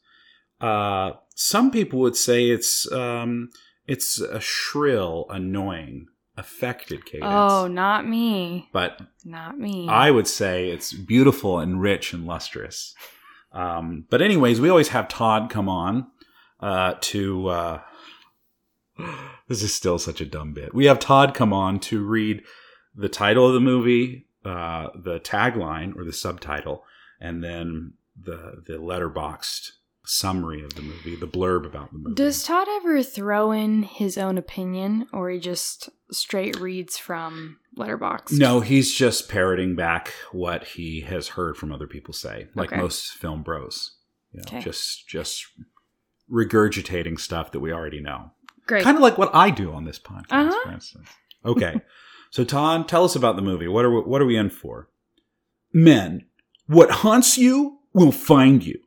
Uh, 0.60 1.12
some 1.36 1.70
people 1.70 2.00
would 2.00 2.16
say 2.16 2.50
it's 2.50 2.90
um, 2.90 3.50
it's 3.86 4.18
a 4.20 4.40
shrill, 4.40 5.26
annoying, 5.30 6.08
affected 6.36 7.06
cadence. 7.06 7.30
Oh, 7.32 7.68
not 7.68 8.04
me. 8.04 8.68
but 8.72 9.00
Not 9.24 9.56
me. 9.56 9.86
I 9.88 10.10
would 10.10 10.26
say 10.26 10.70
it's 10.70 10.92
beautiful 10.92 11.60
and 11.60 11.80
rich 11.80 12.12
and 12.12 12.26
lustrous. 12.26 12.96
Um, 13.52 14.06
but 14.10 14.20
anyways, 14.20 14.60
we 14.60 14.68
always 14.68 14.88
have 14.88 15.06
Todd 15.06 15.50
come 15.50 15.68
on 15.68 16.08
uh, 16.58 16.94
to. 17.00 17.46
Uh, 17.46 17.80
this 19.48 19.62
is 19.62 19.72
still 19.72 20.00
such 20.00 20.20
a 20.20 20.26
dumb 20.26 20.52
bit. 20.52 20.74
We 20.74 20.86
have 20.86 20.98
Todd 20.98 21.32
come 21.32 21.52
on 21.52 21.78
to 21.78 22.04
read 22.04 22.42
the 22.92 23.08
title 23.08 23.46
of 23.46 23.54
the 23.54 23.60
movie, 23.60 24.26
uh, 24.44 24.88
the 24.96 25.20
tagline 25.20 25.96
or 25.96 26.04
the 26.04 26.12
subtitle, 26.12 26.82
and 27.24 27.42
then 27.42 27.94
the 28.20 28.62
the 28.66 28.74
Letterboxd 28.74 29.70
summary 30.06 30.62
of 30.62 30.74
the 30.74 30.82
movie, 30.82 31.16
the 31.16 31.26
blurb 31.26 31.64
about 31.64 31.90
the 31.90 31.98
movie. 31.98 32.14
Does 32.14 32.42
Todd 32.44 32.66
ever 32.68 33.02
throw 33.02 33.52
in 33.52 33.82
his 33.84 34.18
own 34.18 34.36
opinion, 34.36 35.06
or 35.14 35.30
he 35.30 35.38
just 35.38 35.88
straight 36.10 36.60
reads 36.60 36.98
from 36.98 37.58
letterbox 37.76 38.30
No, 38.32 38.60
he's 38.60 38.94
just 38.94 39.28
parroting 39.30 39.74
back 39.74 40.12
what 40.30 40.64
he 40.64 41.00
has 41.00 41.28
heard 41.28 41.56
from 41.56 41.72
other 41.72 41.86
people 41.86 42.12
say, 42.12 42.48
like 42.54 42.70
Okay. 42.70 42.80
most 42.80 43.12
film 43.14 43.42
bros. 43.42 43.96
You 44.32 44.40
know, 44.40 44.44
Okay. 44.46 44.60
Just 44.60 45.08
just 45.08 45.46
regurgitating 46.30 47.18
stuff 47.18 47.52
that 47.52 47.60
we 47.60 47.72
already 47.72 48.00
know. 48.00 48.30
Great. 48.66 48.84
Kind 48.84 48.96
of 48.96 49.02
like 49.02 49.18
what 49.18 49.34
I 49.34 49.50
do 49.50 49.72
on 49.72 49.84
this 49.84 49.98
podcast, 49.98 50.26
Uh-huh. 50.30 50.64
for 50.64 50.72
instance. 50.72 51.08
Okay. 51.44 51.80
so 52.30 52.44
Todd, 52.44 52.88
tell 52.88 53.04
us 53.04 53.16
about 53.16 53.36
the 53.36 53.42
movie. 53.42 53.68
What 53.68 53.84
are 53.84 53.90
we, 53.90 54.00
what 54.02 54.20
are 54.22 54.26
we 54.26 54.36
in 54.36 54.50
for? 54.50 54.88
Men, 55.72 56.26
what 56.66 56.90
haunts 56.90 57.38
you 57.38 57.78
will 57.92 58.12
find 58.12 58.64
you. 58.64 58.78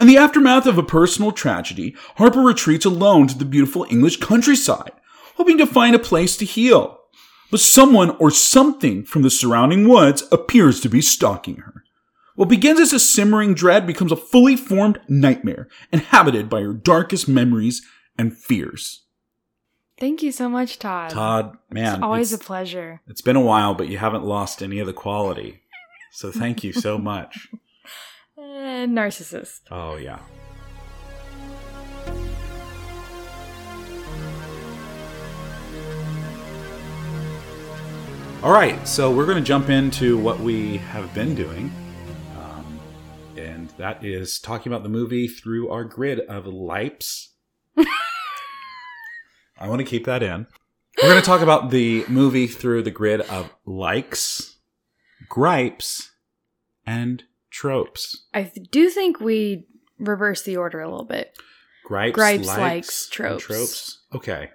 In 0.00 0.06
the 0.06 0.16
aftermath 0.16 0.66
of 0.66 0.78
a 0.78 0.82
personal 0.82 1.32
tragedy, 1.32 1.94
Harper 2.16 2.40
retreats 2.40 2.84
alone 2.84 3.28
to 3.28 3.38
the 3.38 3.44
beautiful 3.44 3.86
English 3.90 4.18
countryside, 4.18 4.92
hoping 5.36 5.58
to 5.58 5.66
find 5.66 5.94
a 5.94 6.00
place 6.00 6.36
to 6.36 6.44
heal. 6.44 7.00
But 7.50 7.60
someone 7.60 8.10
or 8.18 8.30
something 8.30 9.04
from 9.04 9.22
the 9.22 9.30
surrounding 9.30 9.88
woods 9.88 10.24
appears 10.32 10.80
to 10.80 10.88
be 10.88 11.00
stalking 11.00 11.56
her. 11.58 11.84
What 12.34 12.48
begins 12.48 12.80
as 12.80 12.92
a 12.92 12.98
simmering 12.98 13.54
dread 13.54 13.86
becomes 13.86 14.10
a 14.10 14.16
fully 14.16 14.56
formed 14.56 15.00
nightmare, 15.08 15.68
inhabited 15.92 16.50
by 16.50 16.62
her 16.62 16.72
darkest 16.72 17.28
memories 17.28 17.82
and 18.18 18.36
fears. 18.36 19.02
Thank 19.98 20.24
you 20.24 20.32
so 20.32 20.48
much, 20.48 20.80
Todd. 20.80 21.10
Todd, 21.10 21.56
man, 21.70 21.94
it's 21.94 22.02
always 22.02 22.32
it's, 22.32 22.42
a 22.42 22.44
pleasure. 22.44 23.00
it's 23.06 23.20
been 23.20 23.36
a 23.36 23.40
while, 23.40 23.74
but 23.74 23.88
you 23.88 23.98
haven't 23.98 24.24
lost 24.24 24.60
any 24.60 24.80
of 24.80 24.88
the 24.88 24.92
quality. 24.92 25.62
So 26.14 26.30
thank 26.30 26.62
you 26.62 26.72
so 26.72 26.96
much. 26.96 27.48
Eh, 28.36 28.86
narcissist. 28.86 29.60
Oh, 29.70 29.94
yeah. 29.94 30.18
All 38.42 38.50
right, 38.50 38.86
so 38.86 39.12
we're 39.12 39.24
going 39.24 39.38
to 39.38 39.44
jump 39.44 39.70
into 39.70 40.18
what 40.18 40.40
we 40.40 40.78
have 40.78 41.14
been 41.14 41.36
doing. 41.36 41.72
Um, 42.36 42.80
and 43.36 43.68
that 43.78 44.04
is 44.04 44.40
talking 44.40 44.72
about 44.72 44.82
the 44.82 44.88
movie 44.88 45.28
through 45.28 45.70
our 45.70 45.84
grid 45.84 46.20
of 46.20 46.44
lipes. 46.44 47.28
I 47.76 49.68
want 49.68 49.78
to 49.78 49.84
keep 49.84 50.06
that 50.06 50.24
in. 50.24 50.48
We're 51.00 51.08
going 51.08 51.22
to 51.22 51.26
talk 51.26 51.40
about 51.40 51.70
the 51.70 52.04
movie 52.08 52.48
through 52.48 52.82
the 52.82 52.90
grid 52.90 53.20
of 53.20 53.54
likes, 53.64 54.53
gripes, 55.28 56.12
and 56.86 57.24
tropes. 57.50 58.24
I 58.32 58.50
do 58.70 58.90
think 58.90 59.20
we 59.20 59.64
reverse 59.98 60.42
the 60.42 60.56
order 60.56 60.80
a 60.80 60.88
little 60.88 61.04
bit. 61.06 61.38
Gripes, 61.84 62.14
Gripes, 62.14 62.46
likes, 62.46 62.58
likes, 62.58 63.08
tropes. 63.08 63.44
tropes. 63.44 63.98
Okay. 64.14 64.50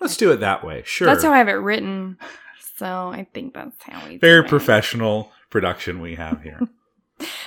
Let's 0.00 0.16
do 0.16 0.30
it 0.32 0.40
that 0.40 0.64
way. 0.64 0.82
Sure. 0.84 1.06
That's 1.06 1.22
how 1.22 1.32
I 1.32 1.38
have 1.38 1.48
it 1.48 1.52
written. 1.52 2.18
So 2.76 3.08
I 3.08 3.26
think 3.32 3.54
that's 3.54 3.82
how 3.82 4.06
we. 4.08 4.18
Very 4.18 4.42
do 4.42 4.46
it. 4.46 4.48
professional 4.48 5.32
production 5.50 6.00
we 6.00 6.14
have 6.16 6.42
here. 6.42 6.60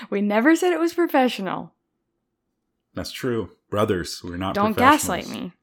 We 0.09 0.19
never 0.19 0.53
said 0.57 0.73
it 0.73 0.81
was 0.81 0.93
professional. 0.93 1.71
That's 2.93 3.13
true. 3.13 3.51
Brothers, 3.69 4.21
we're 4.21 4.35
not 4.35 4.53
Don't 4.53 4.75
gaslight 4.75 5.29
me. 5.29 5.53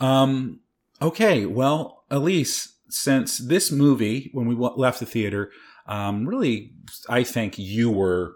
Um. 0.00 0.60
Okay. 1.00 1.46
Well, 1.46 2.04
Elise, 2.10 2.74
since 2.90 3.38
this 3.38 3.72
movie, 3.72 4.28
when 4.34 4.46
we 4.46 4.54
left 4.54 5.00
the 5.00 5.06
theater, 5.06 5.50
um, 5.88 6.26
really, 6.28 6.72
I 7.08 7.24
think 7.24 7.58
you 7.58 7.90
were 7.90 8.34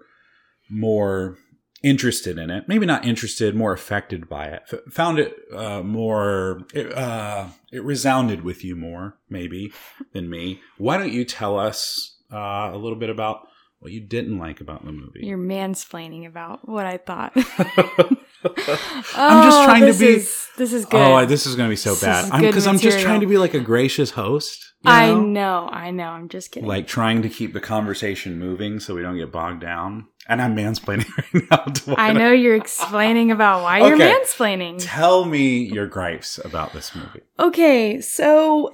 more 0.70 1.36
interested 1.82 2.38
in 2.38 2.50
it. 2.50 2.68
Maybe 2.68 2.86
not 2.86 3.04
interested, 3.04 3.54
more 3.54 3.72
affected 3.72 4.28
by 4.28 4.46
it. 4.46 4.62
F- 4.72 4.80
found 4.92 5.18
it 5.18 5.36
uh, 5.54 5.82
more. 5.82 6.62
It, 6.72 6.92
uh, 6.92 7.48
it 7.70 7.84
resounded 7.84 8.42
with 8.42 8.64
you 8.64 8.76
more, 8.76 9.18
maybe, 9.28 9.72
than 10.12 10.30
me. 10.30 10.60
Why 10.78 10.96
don't 10.96 11.12
you 11.12 11.24
tell 11.24 11.58
us 11.58 12.16
uh, 12.32 12.70
a 12.72 12.76
little 12.76 12.98
bit 12.98 13.10
about 13.10 13.48
what 13.80 13.92
you 13.92 14.00
didn't 14.00 14.38
like 14.38 14.60
about 14.60 14.84
the 14.84 14.92
movie? 14.92 15.20
You're 15.22 15.38
mansplaining 15.38 16.26
about 16.26 16.68
what 16.68 16.86
I 16.86 16.98
thought. 16.98 17.36
I'm 18.44 19.42
just 19.44 19.58
Oh, 19.58 19.64
trying 19.64 19.86
to 19.92 19.98
be. 19.98 20.06
Is, 20.16 20.48
this 20.56 20.72
is 20.72 20.84
good. 20.86 21.00
Oh, 21.00 21.24
this 21.26 21.46
is 21.46 21.54
going 21.56 21.68
to 21.68 21.72
be 21.72 21.76
so 21.76 21.90
This 21.92 22.02
bad. 22.02 22.24
is 22.26 22.30
I'm 22.30 22.40
because 22.42 22.66
I'm 22.66 22.78
just 22.78 23.00
trying 23.00 23.20
to 23.20 23.26
be 23.26 23.38
like 23.38 23.54
a 23.54 23.60
gracious 23.60 24.10
host. 24.10 24.72
you 24.84 24.90
I 24.90 25.08
know? 25.08 25.20
know, 25.22 25.68
I 25.72 25.90
know. 25.90 26.08
I'm 26.08 26.28
just 26.28 26.50
kidding. 26.52 26.68
Like 26.68 26.86
trying 26.86 27.22
to 27.22 27.28
keep 27.28 27.52
the 27.52 27.60
conversation 27.60 28.38
moving 28.38 28.80
so 28.80 28.94
we 28.94 29.02
don't 29.02 29.16
get 29.16 29.32
bogged 29.32 29.60
down. 29.60 30.08
And 30.28 30.40
I'm 30.40 30.54
mansplaining 30.54 31.08
right 31.34 31.50
now. 31.50 31.64
To 31.72 31.94
I 31.98 32.12
know 32.12 32.30
you're 32.32 32.54
explaining 32.56 33.30
about 33.32 33.62
why 33.62 33.86
you're 33.86 33.96
mansplaining. 33.96 34.76
Tell 34.78 35.24
me 35.24 35.58
your 35.64 35.86
gripes 35.86 36.38
about 36.44 36.72
this 36.72 36.94
movie. 36.94 37.22
Okay, 37.40 38.00
so 38.00 38.70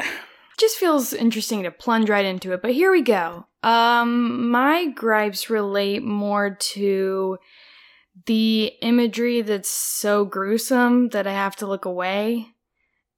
just 0.59 0.77
feels 0.77 1.13
interesting 1.13 1.63
to 1.63 1.71
plunge 1.71 2.11
right 2.11 2.25
into 2.25 2.53
it, 2.53 2.61
but 2.61 2.73
here 2.73 2.91
we 2.93 3.01
go. 3.03 3.47
Um 3.63 4.51
my 4.51 4.87
gripes 4.87 5.49
relate 5.51 6.03
more 6.03 6.51
to 6.73 7.39
the 8.27 8.73
imagery 8.83 9.43
that's 9.43 9.71
so 9.71 10.25
gruesome 10.25 11.09
that 11.11 11.27
I 11.27 11.33
have 11.33 11.57
to 11.57 11.67
look 11.67 11.85
away 11.85 12.49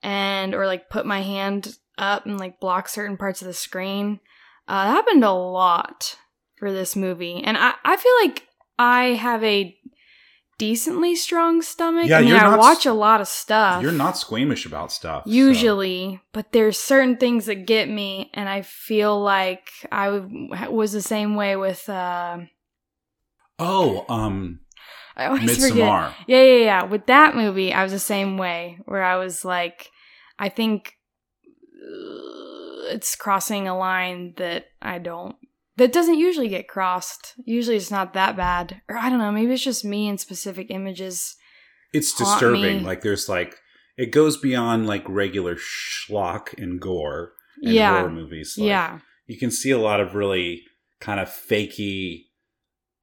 and 0.03 0.55
or 0.55 0.67
like 0.67 0.89
put 0.91 1.07
my 1.07 1.23
hand 1.23 1.77
up 1.99 2.27
and 2.27 2.39
like 2.39 2.61
block 2.61 2.89
certain 2.89 3.17
parts 3.17 3.41
of 3.43 3.47
the 3.47 3.55
screen. 3.55 4.21
Uh 4.69 4.85
that 4.85 4.91
happened 4.91 5.25
a 5.25 5.33
lot 5.33 6.17
for 6.57 6.73
this 6.73 6.95
movie. 6.97 7.43
And 7.45 7.57
I, 7.57 7.75
I 7.85 7.97
feel 7.97 8.13
like 8.23 8.47
I 8.79 9.05
have 9.15 9.43
a 9.45 9.77
decently 10.59 11.17
strong 11.17 11.63
stomach. 11.63 12.07
Yeah, 12.07 12.19
I 12.19 12.23
mean 12.23 12.35
I 12.35 12.55
watch 12.57 12.85
a 12.85 12.93
lot 12.93 13.23
of 13.23 13.29
stuff 13.29 13.83
You're 13.83 13.93
not 13.93 14.19
squeamish 14.19 14.67
about 14.67 14.93
stuff. 14.93 15.25
so- 15.25 15.31
usually 15.31 16.21
but 16.33 16.53
there's 16.53 16.79
certain 16.79 17.17
things 17.17 17.47
that 17.47 17.67
get 17.67 17.89
me 17.89 18.31
and 18.35 18.47
i 18.49 18.61
feel 18.61 19.19
like 19.21 19.71
I 19.91 20.67
was 20.69 20.93
the 20.93 21.01
same 21.03 21.35
way 21.35 21.57
with 21.57 21.89
uh 21.89 22.39
Oh, 23.63 24.07
um, 24.09 24.61
i 25.21 25.27
always 25.27 25.69
forget. 25.69 25.87
Yeah 26.27 26.43
yeah 26.43 26.65
yeah. 26.65 26.83
With 26.85 27.07
that 27.07 27.37
movie 27.37 27.73
i 27.73 27.83
was 27.83 27.93
the 27.93 27.99
same 27.99 28.39
way 28.39 28.79
where 28.87 29.05
i 29.05 29.17
was 29.17 29.45
like 29.45 29.91
i 30.39 30.49
think 30.49 30.95
uh, 31.77 32.95
it's 32.95 33.15
crossing 33.15 33.69
a 33.69 33.77
line 33.77 34.35
that 34.37 34.67
i 34.83 34.99
don't 34.99 35.37
that 35.77 35.95
doesn't 35.95 36.19
usually 36.19 36.49
get 36.49 36.69
crossed. 36.69 37.33
Usually 37.47 37.77
it's 37.77 37.91
not 37.91 38.13
that 38.13 38.37
bad. 38.37 38.83
Or 38.89 38.99
i 38.99 39.09
don't 39.09 39.19
know 39.19 39.33
maybe 39.33 39.53
it's 39.55 39.65
just 39.65 39.85
me 39.85 40.09
and 40.09 40.21
specific 40.21 40.71
images 40.71 41.37
It's 41.93 42.13
disturbing. 42.13 42.79
me. 42.79 42.81
Like 42.81 43.01
there's 43.01 43.29
like 43.29 43.57
it 43.97 44.13
goes 44.13 44.37
beyond 44.37 44.87
like 44.87 45.05
regular 45.09 45.57
schlock 45.57 46.57
and 46.59 46.81
gore 46.81 47.33
in 47.63 47.75
yeah. 47.75 47.99
horror 47.99 48.11
movies. 48.11 48.57
Like, 48.59 48.69
yeah. 48.69 48.99
you 49.27 49.39
can 49.39 49.51
see 49.51 49.71
a 49.71 49.79
lot 49.79 50.01
of 50.01 50.15
really 50.15 50.65
kind 51.01 51.19
of 51.21 51.29
fakey 51.29 52.27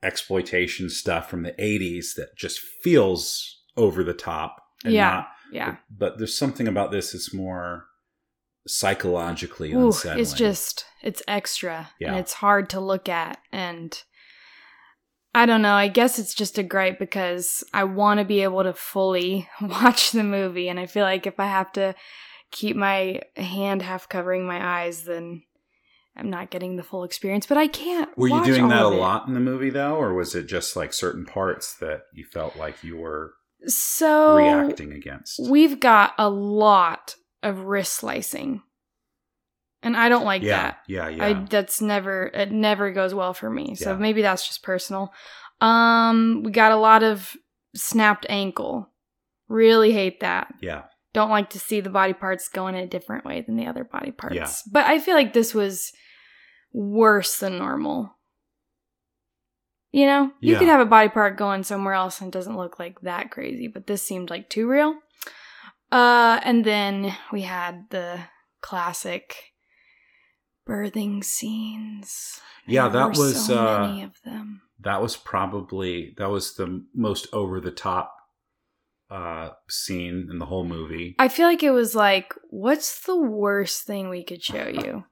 exploitation 0.04 0.90
stuff 0.90 1.30
from 1.30 1.44
the 1.44 1.54
80s 1.54 2.16
that 2.16 2.36
just 2.38 2.60
feels 2.60 3.62
over 3.76 4.04
the 4.04 4.14
top 4.14 4.58
and 4.84 4.94
Yeah. 4.94 5.10
not 5.12 5.28
yeah 5.52 5.78
but 5.90 6.18
there's 6.18 6.38
something 6.38 6.68
about 6.68 6.92
this 6.92 7.14
that's 7.14 7.34
more 7.34 7.86
psychologically 8.68 9.74
Ooh, 9.74 9.88
unsettling 9.88 10.22
it's 10.22 10.34
just 10.34 10.86
it's 11.02 11.24
extra 11.28 11.90
Yeah. 12.00 12.10
and 12.10 12.18
it's 12.18 12.34
hard 12.34 12.70
to 12.72 12.80
look 12.80 13.10
at 13.10 13.40
and 13.52 14.02
I 15.36 15.46
don't 15.46 15.62
know, 15.62 15.74
I 15.76 15.88
guess 15.88 16.18
it's 16.18 16.34
just 16.34 16.58
a 16.58 16.64
gripe 16.64 16.98
because 16.98 17.64
I 17.72 17.84
want 17.84 18.20
to 18.20 18.26
be 18.26 18.42
able 18.42 18.64
to 18.64 18.74
fully 18.74 19.48
watch 19.62 20.12
the 20.12 20.24
movie 20.24 20.68
and 20.68 20.80
I 20.80 20.88
feel 20.88 21.04
like 21.04 21.28
if 21.28 21.40
I 21.40 21.46
have 21.46 21.72
to 21.74 21.94
keep 22.52 22.76
my 22.76 23.22
hand 23.36 23.84
half 23.84 24.10
covering 24.10 24.48
my 24.48 24.84
eyes 24.84 25.04
then 25.04 25.44
I'm 26.18 26.30
not 26.30 26.50
getting 26.50 26.76
the 26.76 26.84
full 26.84 27.04
experience, 27.04 27.46
but 27.46 27.58
I 27.58 27.68
can't. 27.68 28.10
were 28.18 28.28
you 28.28 28.44
doing 28.44 28.68
that 28.70 28.84
a 28.86 28.88
lot 28.90 29.28
in 29.28 29.34
the 29.34 29.40
movie 29.40 29.70
though 29.70 29.96
or 29.96 30.14
was 30.14 30.34
it 30.36 30.48
just 30.48 30.76
like 30.76 30.92
certain 30.94 31.26
parts 31.26 31.76
that 31.78 32.02
you 32.14 32.26
felt 32.26 32.56
like 32.56 32.84
you 32.84 32.98
were 32.98 33.34
So 33.68 34.36
reacting 34.36 34.94
against 34.94 35.40
we've 35.50 35.80
got 35.80 36.14
a 36.18 36.30
lot 36.30 37.16
of 37.44 37.60
wrist 37.62 37.94
slicing. 37.94 38.62
And 39.84 39.96
I 39.96 40.10
don't 40.10 40.26
like 40.26 40.42
yeah 40.42 40.58
that. 40.72 40.78
yeah 40.88 41.08
yeah 41.08 41.26
I 41.26 41.34
that's 41.50 41.82
never 41.82 42.28
it 42.34 42.52
never 42.52 42.92
goes 42.92 43.14
well 43.14 43.34
for 43.34 43.50
me. 43.50 43.76
So 43.76 43.92
Yeah. 43.92 43.98
maybe 43.98 44.22
that's 44.22 44.46
just 44.48 44.64
personal. 44.64 45.14
Um 45.62 46.42
we 46.44 46.52
got 46.52 46.72
a 46.72 46.78
lot 46.78 47.04
of 47.04 47.36
snapped 47.76 48.26
ankle. 48.30 48.90
Really 49.50 49.92
hate 49.94 50.20
that. 50.22 50.54
yeah 50.62 50.84
Don't 51.18 51.32
like 51.32 51.50
to 51.50 51.60
see 51.60 51.82
the 51.82 51.90
body 51.90 52.14
parts 52.14 52.48
going 52.48 52.76
in 52.76 52.84
a 52.84 52.88
different 52.88 53.26
way 53.26 53.42
than 53.42 53.56
the 53.56 53.66
other 53.66 53.84
body 53.84 54.12
parts. 54.12 54.36
Yeah. 54.36 54.48
But 54.72 54.86
I 54.86 55.00
feel 55.00 55.16
like 55.16 55.34
this 55.34 55.52
was 55.52 55.92
worse 56.72 57.40
than 57.40 57.58
normal. 57.58 58.14
You 59.92 60.06
know, 60.06 60.32
you 60.42 60.54
Yeah. 60.54 60.60
could 60.60 60.68
have 60.68 60.80
a 60.80 60.86
body 60.86 61.10
part 61.10 61.36
going 61.36 61.64
somewhere 61.64 61.96
else 61.96 62.22
and 62.22 62.28
it 62.28 62.38
doesn't 62.38 62.56
look 62.56 62.78
like 62.78 63.02
that 63.02 63.32
crazy, 63.32 63.68
but 63.68 63.88
this 63.88 64.04
seemed 64.04 64.30
like 64.30 64.48
too 64.48 64.68
real. 64.70 65.00
Uh 65.92 66.40
and 66.44 66.64
then 66.64 67.16
we 67.32 67.42
had 67.42 67.90
the 67.90 68.20
classic 68.62 69.34
birthing 70.70 71.24
scenes. 71.24 72.40
Yeah, 72.68 72.90
There 72.90 73.02
that 73.02 73.18
was, 73.18 73.46
so 73.48 73.58
uh, 73.58 73.88
many 73.88 74.04
of 74.04 74.22
them. 74.24 74.62
that 74.82 75.02
was 75.02 75.18
probably 75.18 76.14
that 76.18 76.30
was 76.30 76.54
the 76.56 76.86
most 76.94 77.28
over 77.34 77.60
the 77.60 77.72
top 77.72 78.14
uh 79.10 79.50
scene 79.70 80.28
in 80.30 80.40
the 80.40 80.46
whole 80.46 80.66
movie 80.66 81.16
I 81.18 81.30
feel 81.30 81.48
like 81.48 81.64
it 81.64 81.72
was 81.72 81.96
like, 81.96 82.34
what's 82.50 83.06
the 83.06 83.18
worst 83.18 83.84
thing 83.84 84.10
we 84.10 84.24
could 84.24 84.44
show 84.44 84.68
you? 84.68 85.06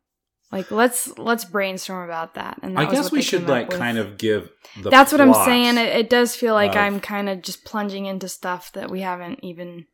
Like 0.52 0.72
let's 0.72 1.18
let's 1.18 1.44
brainstorm 1.44 2.06
about 2.06 2.36
that. 2.36 2.60
And 2.62 2.78
that 2.78 2.88
i 2.88 2.92
guess 2.92 3.12
we 3.12 3.22
should 3.22 3.48
like 3.48 3.70
with. 3.70 3.78
kind 3.78 3.98
of 3.98 4.18
give 4.18 4.50
the 4.82 4.90
That's 4.90 5.12
what 5.12 5.22
I'm 5.22 5.34
saying. 5.34 5.78
It, 5.78 5.96
it 5.96 6.10
does 6.10 6.36
feel 6.36 6.54
like 6.54 6.72
of- 6.72 6.78
I'm 6.78 7.00
kind 7.00 7.30
of 7.30 7.42
just 7.42 7.66
plunging 7.66 8.06
into 8.06 8.30
stuff 8.30 8.72
that 8.74 8.90
we 8.90 9.02
haven't 9.02 9.40
even 9.44 9.86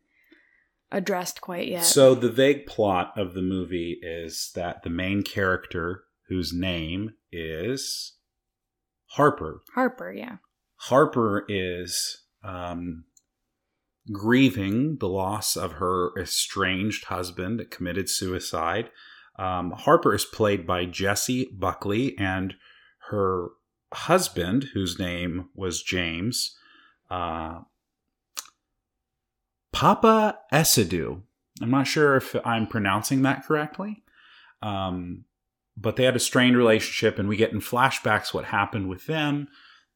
addressed 0.91 1.41
quite 1.41 1.67
yet. 1.67 1.85
So 1.85 2.13
the 2.13 2.29
vague 2.29 2.65
plot 2.65 3.13
of 3.15 3.33
the 3.33 3.41
movie 3.41 3.99
is 4.03 4.51
that 4.55 4.83
the 4.83 4.89
main 4.89 5.23
character, 5.23 6.03
whose 6.27 6.53
name 6.53 7.13
is 7.31 8.17
Harper, 9.11 9.61
Harper, 9.73 10.11
yeah. 10.11 10.37
Harper 10.75 11.45
is 11.47 12.23
um, 12.43 13.05
grieving 14.11 14.97
the 14.99 15.07
loss 15.07 15.55
of 15.55 15.73
her 15.73 16.11
estranged 16.17 17.05
husband 17.05 17.59
that 17.59 17.71
committed 17.71 18.09
suicide. 18.09 18.89
Um, 19.37 19.71
Harper 19.71 20.13
is 20.13 20.25
played 20.25 20.65
by 20.65 20.85
Jessie 20.85 21.49
Buckley, 21.53 22.17
and 22.17 22.55
her 23.09 23.49
husband, 23.93 24.67
whose 24.73 24.99
name 24.99 25.49
was 25.55 25.83
James, 25.83 26.57
uh, 27.09 27.61
Paapa 29.73 30.35
Essiedu. 30.51 31.21
I'm 31.61 31.71
not 31.71 31.87
sure 31.87 32.15
if 32.15 32.35
I'm 32.45 32.67
pronouncing 32.67 33.21
that 33.21 33.45
correctly. 33.45 34.03
Um, 34.61 35.25
but 35.77 35.95
they 35.95 36.03
had 36.03 36.15
a 36.15 36.19
strained 36.19 36.57
relationship, 36.57 37.17
and 37.17 37.27
we 37.27 37.37
get 37.37 37.51
in 37.51 37.59
flashbacks 37.59 38.33
what 38.33 38.45
happened 38.45 38.89
with 38.89 39.05
them. 39.07 39.47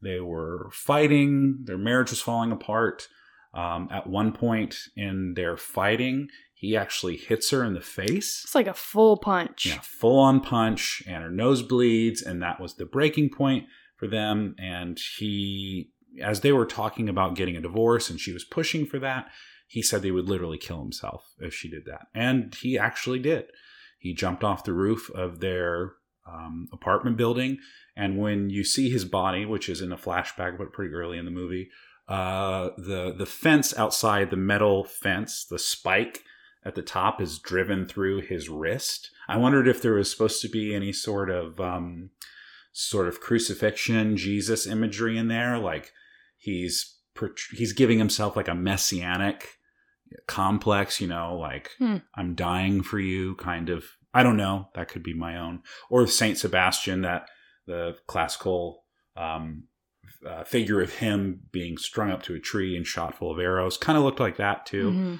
They 0.01 0.19
were 0.19 0.69
fighting, 0.71 1.59
their 1.63 1.77
marriage 1.77 2.09
was 2.09 2.21
falling 2.21 2.51
apart. 2.51 3.07
Um, 3.55 3.87
at 3.89 4.07
one 4.07 4.33
point 4.33 4.75
in 4.97 5.33
their 5.35 5.55
fighting, 5.55 6.27
he 6.53 6.75
actually 6.75 7.15
hits 7.15 7.49
her 7.51 7.63
in 7.63 7.73
the 7.73 7.81
face. 7.81 8.41
It's 8.43 8.55
like 8.55 8.67
a 8.67 8.73
full 8.73 9.17
punch. 9.17 9.65
Yeah, 9.65 9.79
full 9.81 10.19
on 10.19 10.41
punch, 10.41 11.01
and 11.07 11.23
her 11.23 11.29
nose 11.29 11.61
bleeds, 11.61 12.21
and 12.21 12.41
that 12.41 12.59
was 12.59 12.75
the 12.75 12.85
breaking 12.85 13.29
point 13.29 13.65
for 13.95 14.07
them. 14.07 14.55
And 14.59 14.99
he, 15.17 15.91
as 16.21 16.41
they 16.41 16.51
were 16.51 16.65
talking 16.65 17.07
about 17.07 17.35
getting 17.35 17.55
a 17.55 17.61
divorce, 17.61 18.09
and 18.09 18.19
she 18.19 18.33
was 18.33 18.43
pushing 18.43 18.85
for 18.85 18.99
that, 18.99 19.27
he 19.67 19.81
said 19.81 20.01
they 20.01 20.11
would 20.11 20.29
literally 20.29 20.57
kill 20.57 20.81
himself 20.81 21.33
if 21.39 21.53
she 21.53 21.69
did 21.69 21.85
that. 21.85 22.07
And 22.13 22.53
he 22.55 22.77
actually 22.77 23.19
did. 23.19 23.45
He 23.97 24.13
jumped 24.13 24.43
off 24.43 24.63
the 24.63 24.73
roof 24.73 25.09
of 25.15 25.39
their 25.39 25.93
um, 26.27 26.67
apartment 26.73 27.17
building. 27.17 27.57
And 27.95 28.17
when 28.17 28.49
you 28.49 28.63
see 28.63 28.89
his 28.89 29.05
body, 29.05 29.45
which 29.45 29.69
is 29.69 29.81
in 29.81 29.91
a 29.91 29.97
flashback, 29.97 30.57
but 30.57 30.73
pretty 30.73 30.93
early 30.93 31.17
in 31.17 31.25
the 31.25 31.31
movie, 31.31 31.69
uh, 32.07 32.69
the 32.77 33.13
the 33.17 33.25
fence 33.25 33.77
outside 33.77 34.29
the 34.29 34.35
metal 34.37 34.83
fence, 34.83 35.45
the 35.45 35.59
spike 35.59 36.23
at 36.63 36.75
the 36.75 36.81
top 36.81 37.21
is 37.21 37.39
driven 37.39 37.85
through 37.85 38.21
his 38.21 38.49
wrist. 38.49 39.11
I 39.27 39.37
wondered 39.37 39.67
if 39.67 39.81
there 39.81 39.93
was 39.93 40.09
supposed 40.11 40.41
to 40.41 40.49
be 40.49 40.73
any 40.73 40.91
sort 40.91 41.29
of 41.29 41.59
um, 41.59 42.11
sort 42.73 43.07
of 43.07 43.21
crucifixion 43.21 44.17
Jesus 44.17 44.67
imagery 44.67 45.17
in 45.17 45.27
there, 45.27 45.57
like 45.57 45.91
he's 46.37 46.97
he's 47.51 47.73
giving 47.73 47.97
himself 47.97 48.35
like 48.35 48.47
a 48.47 48.55
messianic 48.55 49.47
complex, 50.27 51.01
you 51.01 51.07
know, 51.07 51.35
like 51.37 51.71
Hmm. 51.79 51.97
I'm 52.15 52.35
dying 52.35 52.83
for 52.83 52.99
you 52.99 53.35
kind 53.35 53.69
of. 53.69 53.85
I 54.13 54.23
don't 54.23 54.37
know. 54.37 54.69
That 54.75 54.87
could 54.87 55.03
be 55.03 55.13
my 55.13 55.37
own. 55.37 55.61
Or 55.89 56.07
Saint 56.07 56.37
Sebastian, 56.37 57.01
that 57.01 57.27
the 57.67 57.97
classical 58.07 58.85
um, 59.17 59.65
uh, 60.25 60.43
figure 60.43 60.81
of 60.81 60.95
him 60.95 61.41
being 61.51 61.77
strung 61.77 62.09
up 62.11 62.23
to 62.23 62.33
a 62.35 62.39
tree 62.39 62.75
and 62.75 62.85
shot 62.85 63.15
full 63.17 63.31
of 63.31 63.39
arrows, 63.39 63.77
kind 63.77 63.97
of 63.97 64.03
looked 64.03 64.19
like 64.19 64.37
that 64.37 64.65
too. 64.65 64.91
Mhm. 64.91 65.19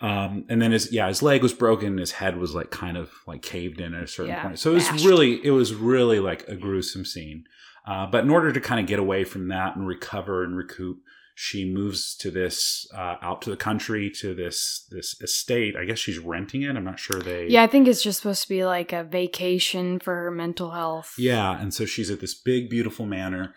Um, 0.00 0.44
and 0.48 0.60
then 0.60 0.72
his 0.72 0.92
yeah, 0.92 1.08
his 1.08 1.22
leg 1.22 1.42
was 1.42 1.54
broken. 1.54 1.98
His 1.98 2.12
head 2.12 2.36
was 2.36 2.54
like 2.54 2.70
kind 2.70 2.96
of 2.96 3.10
like 3.26 3.42
caved 3.42 3.80
in 3.80 3.94
at 3.94 4.02
a 4.02 4.06
certain 4.06 4.32
Yeah, 4.32 4.42
point. 4.42 4.58
So 4.58 4.72
it 4.72 4.74
was 4.74 4.88
bashed. 4.88 5.04
really 5.04 5.44
it 5.44 5.52
was 5.52 5.74
really 5.74 6.20
like 6.20 6.46
a 6.48 6.56
gruesome 6.56 7.04
scene. 7.04 7.44
Uh, 7.86 8.06
but 8.06 8.24
in 8.24 8.30
order 8.30 8.52
to 8.52 8.60
kind 8.60 8.80
of 8.80 8.86
get 8.86 8.98
away 8.98 9.24
from 9.24 9.48
that 9.48 9.76
and 9.76 9.86
recover 9.86 10.42
and 10.42 10.56
recoup, 10.56 10.98
she 11.34 11.64
moves 11.64 12.14
to 12.16 12.30
this 12.30 12.86
uh, 12.94 13.16
out 13.22 13.40
to 13.42 13.50
the 13.50 13.56
country 13.56 14.10
to 14.20 14.34
this 14.34 14.86
this 14.90 15.18
estate. 15.22 15.76
I 15.76 15.84
guess 15.84 15.98
she's 16.00 16.18
renting 16.18 16.62
it. 16.62 16.76
I'm 16.76 16.84
not 16.84 16.98
sure 16.98 17.20
they. 17.20 17.46
Yeah, 17.48 17.62
I 17.62 17.66
think 17.66 17.86
it's 17.86 18.02
just 18.02 18.18
supposed 18.20 18.42
to 18.42 18.48
be 18.48 18.64
like 18.64 18.92
a 18.92 19.04
vacation 19.04 20.00
for 20.00 20.14
her 20.16 20.30
mental 20.30 20.72
health. 20.72 21.14
Yeah, 21.18 21.58
and 21.60 21.72
so 21.72 21.86
she's 21.86 22.10
at 22.10 22.20
this 22.20 22.34
big, 22.34 22.68
beautiful 22.68 23.06
manor, 23.06 23.54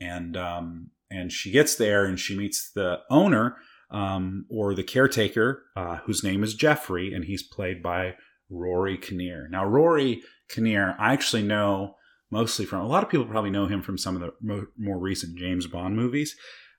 and 0.00 0.36
um, 0.36 0.90
and 1.10 1.32
she 1.32 1.50
gets 1.50 1.74
there 1.74 2.04
and 2.04 2.18
she 2.18 2.36
meets 2.36 2.70
the 2.72 3.00
owner 3.10 3.56
um, 3.90 4.46
or 4.48 4.74
the 4.74 4.82
caretaker, 4.82 5.64
uh, 5.76 5.96
whose 6.04 6.22
name 6.22 6.44
is 6.44 6.54
Jeffrey, 6.54 7.12
and 7.12 7.24
he's 7.24 7.42
played 7.42 7.82
by 7.82 8.14
Rory 8.48 8.96
Kinnear. 8.96 9.48
Now, 9.50 9.64
Rory 9.64 10.22
Kinnear, 10.48 10.96
I 10.98 11.12
actually 11.12 11.42
know 11.42 11.96
mostly 12.30 12.64
from 12.64 12.80
a 12.80 12.86
lot 12.86 13.02
of 13.02 13.10
people 13.10 13.26
probably 13.26 13.50
know 13.50 13.66
him 13.66 13.82
from 13.82 13.98
some 13.98 14.14
of 14.14 14.22
the 14.22 14.32
mo- 14.40 14.66
more 14.78 14.98
recent 14.98 15.36
James 15.36 15.66
Bond 15.66 15.96
movies. 15.96 16.36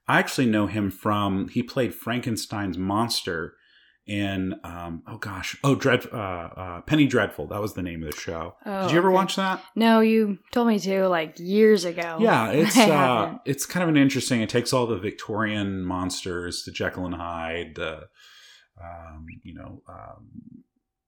I 0.07 0.19
actually 0.19 0.47
know 0.47 0.67
him 0.67 0.89
from 0.89 1.49
he 1.49 1.63
played 1.63 1.93
Frankenstein's 1.93 2.77
monster 2.77 3.55
in 4.07 4.55
um, 4.63 5.03
oh 5.07 5.17
gosh 5.17 5.55
oh 5.63 5.75
dread 5.75 6.05
uh, 6.11 6.15
uh, 6.15 6.81
Penny 6.81 7.05
Dreadful 7.05 7.47
that 7.47 7.61
was 7.61 7.73
the 7.73 7.83
name 7.83 8.03
of 8.03 8.11
the 8.11 8.17
show. 8.17 8.55
Oh, 8.65 8.83
Did 8.83 8.91
you 8.91 8.97
ever 8.97 9.09
okay. 9.09 9.15
watch 9.15 9.35
that? 9.35 9.63
No, 9.75 9.99
you 10.01 10.39
told 10.51 10.67
me 10.67 10.79
to 10.79 11.07
like 11.07 11.39
years 11.39 11.85
ago. 11.85 12.17
Yeah, 12.19 12.49
it's 12.51 12.77
uh, 12.77 13.37
it's 13.45 13.65
kind 13.65 13.83
of 13.83 13.89
an 13.89 13.97
interesting. 13.97 14.41
It 14.41 14.49
takes 14.49 14.73
all 14.73 14.87
the 14.87 14.97
Victorian 14.97 15.83
monsters, 15.83 16.63
the 16.63 16.71
Jekyll 16.71 17.05
and 17.05 17.15
Hyde, 17.15 17.75
the 17.75 18.07
um, 18.81 19.25
you 19.43 19.53
know 19.53 19.81
um, 19.87 20.27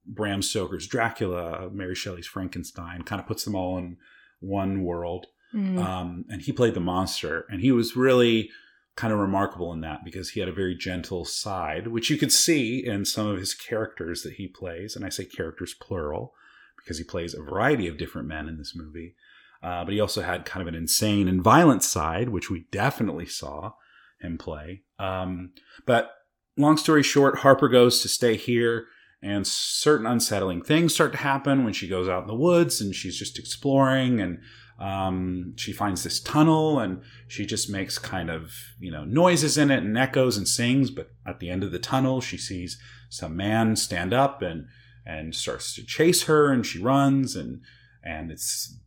Bram 0.06 0.42
Stoker's 0.42 0.88
Dracula, 0.88 1.70
Mary 1.72 1.96
Shelley's 1.96 2.28
Frankenstein, 2.28 3.04
kind 3.04 3.20
of 3.20 3.28
puts 3.28 3.44
them 3.44 3.56
all 3.56 3.78
in 3.78 3.98
one 4.40 4.84
world. 4.84 5.28
Mhm. 5.54 5.78
Um, 5.84 6.26
and 6.30 6.42
he 6.42 6.52
played 6.52 6.74
the 6.74 6.80
monster, 6.80 7.46
and 7.50 7.62
he 7.62 7.72
was 7.72 7.96
really 7.96 8.50
kind 8.96 9.12
of 9.12 9.20
remarkable 9.20 9.74
in 9.74 9.82
that 9.82 10.04
because 10.06 10.32
he 10.32 10.40
had 10.40 10.50
a 10.50 10.54
very 10.54 10.76
gentle 10.76 11.26
side, 11.26 11.88
which 11.88 12.10
you 12.10 12.18
could 12.18 12.32
see 12.32 12.86
in 12.86 13.06
some 13.06 13.28
of 13.28 13.40
his 13.40 13.54
characters 13.54 14.22
that 14.22 14.34
he 14.34 14.48
plays. 14.48 14.96
And 14.96 15.06
I 15.06 15.10
say 15.10 15.26
characters 15.26 15.74
plural 15.74 16.34
because 16.78 16.98
he 16.98 17.04
plays 17.04 17.34
a 17.34 17.42
variety 17.42 17.88
of 17.88 17.98
different 17.98 18.28
men 18.28 18.48
in 18.48 18.58
this 18.58 18.74
movie. 18.76 19.16
Uh, 19.64 19.86
but 19.86 19.94
he 19.94 20.00
also 20.00 20.22
had 20.22 20.46
kind 20.46 20.62
of 20.62 20.68
an 20.68 20.78
insane 20.78 21.28
and 21.28 21.42
violent 21.42 21.84
side, 21.84 22.30
which 22.30 22.50
we 22.50 22.66
definitely 22.72 23.26
saw 23.26 23.72
him 24.20 24.38
play. 24.38 24.82
Um, 25.00 25.54
but 25.86 26.12
long 26.58 26.78
story 26.78 27.02
short, 27.02 27.40
Harper 27.40 27.70
goes 27.70 28.02
to 28.02 28.10
stay 28.10 28.36
here, 28.36 28.88
and 29.24 29.48
certain 29.48 30.06
unsettling 30.06 30.62
things 30.62 30.94
start 30.94 31.14
to 31.14 31.18
happen 31.18 31.64
when 31.64 31.74
she 31.74 31.88
goes 31.88 32.10
out 32.10 32.24
in 32.24 32.28
the 32.28 32.36
woods 32.36 32.82
and 32.82 32.94
she's 32.94 33.18
just 33.18 33.40
exploring 33.40 34.20
and 34.20 34.40
um, 34.84 35.54
she 35.56 35.72
finds 35.72 36.04
this 36.04 36.20
tunnel 36.20 36.78
and 36.80 37.02
she 37.28 37.46
just 37.46 37.70
makes 37.70 37.98
kind 37.98 38.30
of 38.30 38.52
you 38.80 38.92
know 38.92 39.06
noises 39.06 39.58
in 39.58 39.72
it 39.72 39.82
and 39.82 39.98
echoes 39.98 40.36
and 40.36 40.48
sings 40.48 40.92
but 40.92 41.12
at 41.26 41.40
the 41.40 41.50
end 41.50 41.64
of 41.64 41.72
the 41.72 41.80
tunnel 41.80 42.20
she 42.20 42.38
sees 42.38 42.78
some 43.10 43.38
man 43.38 43.78
stand 43.78 44.14
up 44.14 44.42
and 44.42 44.68
and 45.06 45.36
starts 45.36 45.74
to 45.76 45.86
chase 45.86 46.24
her 46.24 46.52
and 46.52 46.66
she 46.66 46.80
runs 46.80 47.34
and 47.36 47.62
and 48.04 48.30
it's 48.30 48.78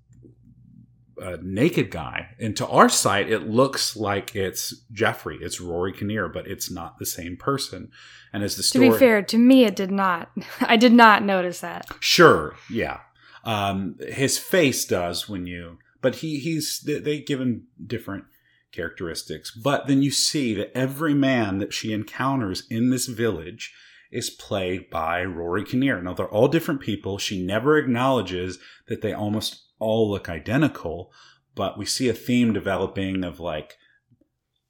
a 1.19 1.39
naked 1.39 1.91
guy 1.91 2.29
and 2.39 2.55
to 2.59 2.67
our 2.67 2.91
sight 2.91 3.31
it 3.31 3.49
looks 3.49 3.97
like 3.97 4.37
it's 4.37 4.83
jeffrey 4.93 5.39
it's 5.41 5.63
rory 5.63 5.95
kinnear 5.95 6.29
but 6.29 6.47
it's 6.47 6.71
not 6.71 6.99
the 6.99 7.07
same 7.07 7.39
person 7.39 7.91
and 8.35 8.45
as 8.45 8.57
the 8.57 8.63
story 8.63 8.89
To 8.89 8.93
be 8.93 8.99
fair, 8.99 9.23
to 9.23 9.39
me 9.39 9.65
it 9.65 9.75
did 9.75 9.91
not. 9.91 10.31
I 10.61 10.77
did 10.77 10.93
not 10.93 11.23
notice 11.23 11.61
that. 11.61 11.87
Sure, 12.01 12.55
yeah. 12.69 13.01
Um, 13.45 13.97
his 14.07 14.37
face 14.37 14.85
does 14.85 15.27
when 15.27 15.47
you, 15.47 15.79
but 16.01 16.17
he 16.17 16.39
he's 16.39 16.81
they, 16.81 16.99
they 16.99 17.21
give 17.21 17.41
him 17.41 17.67
different 17.85 18.25
characteristics. 18.73 19.51
But 19.51 19.87
then 19.87 20.03
you 20.03 20.11
see 20.11 20.55
that 20.55 20.77
every 20.77 21.15
man 21.15 21.59
that 21.59 21.73
she 21.73 21.93
encounters 21.93 22.67
in 22.71 22.91
this 22.91 23.07
village 23.07 23.75
is 24.11 24.31
played 24.31 24.91
by 24.91 25.25
Rory 25.25 25.65
Kinnear. 25.65 26.01
Now 26.01 26.15
they're 26.15 26.29
all 26.29 26.49
different 26.49 26.81
people. 26.81 27.19
She 27.19 27.45
never 27.45 27.77
acknowledges 27.77 28.59
that 28.89 29.01
they 29.03 29.13
almost 29.13 29.65
all 29.79 30.11
look 30.11 30.29
identical, 30.29 31.13
but 31.55 31.77
we 31.79 31.85
see 31.85 32.09
a 32.09 32.15
theme 32.15 32.53
developing 32.53 33.25
of 33.25 33.41
like 33.41 33.75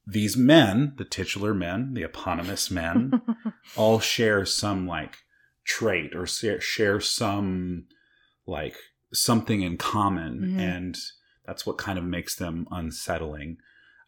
these 0.06 0.36
men, 0.36 0.94
the 0.96 1.04
titular 1.04 1.52
men, 1.52 1.94
the 1.94 2.02
eponymous 2.02 2.70
men, 2.70 3.20
all 3.76 3.98
share 3.98 4.44
some 4.44 4.86
like 4.86 5.16
trait 5.64 6.14
or 6.14 6.26
share 6.26 7.00
some 7.00 7.86
like 8.46 8.76
something 9.12 9.62
in 9.62 9.76
common 9.76 10.40
Mhm. 10.40 10.58
and 10.58 10.98
that's 11.44 11.64
what 11.64 11.78
kind 11.78 11.98
of 11.98 12.04
makes 12.04 12.34
them 12.34 12.66
unsettling. 12.70 13.58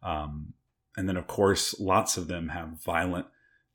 Um, 0.02 0.54
and 0.96 1.08
then 1.08 1.16
of 1.16 1.26
course 1.26 1.78
lots 1.78 2.16
of 2.16 2.26
them 2.28 2.48
have 2.48 2.82
violent 2.82 3.26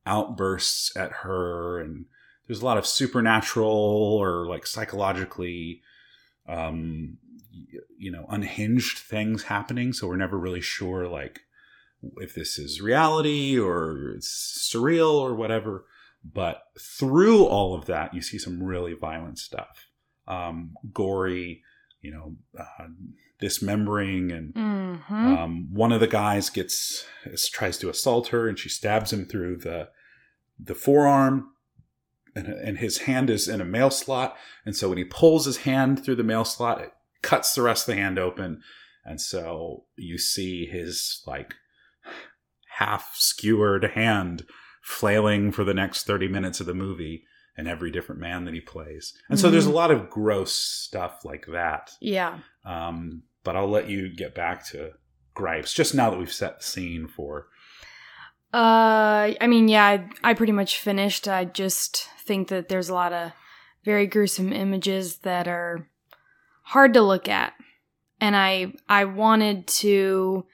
outbursts 0.05 0.95
at 0.97 1.11
her 1.23 1.79
and 1.79 2.05
there's 2.45 2.61
a 2.61 2.65
lot 2.65 2.77
of 2.77 2.85
supernatural 2.85 3.69
or 3.71 4.45
like 4.47 4.67
psychologically 4.67 5.81
um, 6.47 7.17
you 7.97 8.11
know 8.11 8.25
unhinged 8.29 8.97
things 8.97 9.43
happening. 9.43 9.93
So 9.93 10.07
we're 10.07 10.17
never 10.17 10.37
really 10.37 10.59
sure 10.61 11.07
like 11.07 11.41
if 12.17 12.35
this 12.35 12.59
is 12.59 12.81
reality 12.81 13.57
or 13.57 14.11
it's 14.17 14.69
surreal 14.73 15.13
or 15.13 15.33
whatever. 15.33 15.85
But 16.25 16.63
through 16.79 17.45
all 17.45 17.73
of 17.75 17.85
that 17.85 18.13
you 18.13 18.21
see 18.21 18.37
some 18.37 18.61
really 18.61 18.93
violent 18.93 19.39
stuff 19.39 19.87
um, 20.27 20.73
gory 20.93 21.61
you 22.01 22.11
know 22.11 22.35
uh, 22.59 22.87
dismembering 23.39 24.31
and 24.31 24.53
Mhm. 24.53 25.11
um, 25.11 25.73
one 25.73 25.91
of 25.91 25.99
the 25.99 26.07
guys 26.07 26.49
gets 26.49 27.05
tries 27.51 27.77
to 27.79 27.89
assault 27.89 28.27
her 28.29 28.47
and 28.47 28.57
she 28.57 28.69
stabs 28.69 29.11
him 29.11 29.25
through 29.25 29.57
the 29.57 29.89
the 30.59 30.75
forearm 30.75 31.49
and, 32.35 32.47
and 32.47 32.77
his 32.77 32.99
hand 32.99 33.29
is 33.29 33.47
in 33.47 33.59
a 33.61 33.65
mail 33.65 33.89
slot. 33.91 34.35
And 34.65 34.75
so 34.75 34.89
when 34.89 34.97
he 34.97 35.03
pulls 35.03 35.45
his 35.45 35.57
hand 35.57 36.03
through 36.03 36.15
the 36.15 36.23
mail 36.23 36.45
slot 36.45 36.81
it 36.81 36.93
cuts 37.21 37.53
the 37.53 37.61
rest 37.61 37.87
of 37.87 37.95
the 37.95 38.01
hand 38.01 38.17
open. 38.17 38.61
And 39.05 39.19
so 39.19 39.85
you 39.95 40.17
see 40.17 40.65
his 40.65 41.21
like 41.27 41.55
half 42.77 43.15
skewered 43.15 43.91
hand 43.95 44.45
flailing 44.81 45.51
for 45.51 45.63
the 45.63 45.73
next 45.73 46.05
30 46.05 46.27
minutes 46.27 46.59
of 46.59 46.65
the 46.65 46.73
movie 46.73 47.25
and 47.57 47.67
every 47.67 47.91
different 47.91 48.19
man 48.21 48.45
that 48.45 48.53
he 48.53 48.61
plays 48.61 49.13
and 49.29 49.39
so 49.39 49.49
there's 49.49 49.67
a 49.67 49.69
Mhm. 49.69 49.73
lot 49.75 49.91
of 49.91 50.09
gross 50.09 50.53
stuff 50.53 51.23
like 51.25 51.45
that 51.51 51.91
yeah. 52.01 52.39
um, 52.65 53.23
but 53.43 53.55
I'll 53.55 53.69
let 53.69 53.89
you 53.89 54.09
get 54.15 54.33
back 54.33 54.65
to 54.67 54.91
gripes 55.33 55.73
just 55.73 55.93
now 55.95 56.09
that 56.09 56.17
we've 56.19 56.31
set 56.31 56.59
the 56.59 56.63
scene 56.63 57.07
for. 57.07 57.47
Uh, 58.53 59.33
I 59.41 59.47
mean, 59.47 59.67
yeah, 59.67 59.85
I, 59.85 60.09
I 60.23 60.33
pretty 60.35 60.51
much 60.53 60.77
finished. 60.77 61.27
I 61.27 61.45
just 61.45 62.07
think 62.23 62.49
that 62.49 62.69
there's 62.69 62.89
a 62.89 62.93
lot 62.93 63.11
of 63.11 63.31
very 63.83 64.05
gruesome 64.05 64.53
images 64.53 65.17
that 65.19 65.47
are 65.47 65.89
hard 66.61 66.93
to 66.93 67.01
look 67.01 67.27
at, 67.27 67.53
and 68.21 68.35
I 68.35 68.73
I 68.87 69.05
wanted 69.05 69.65
to 69.67 70.45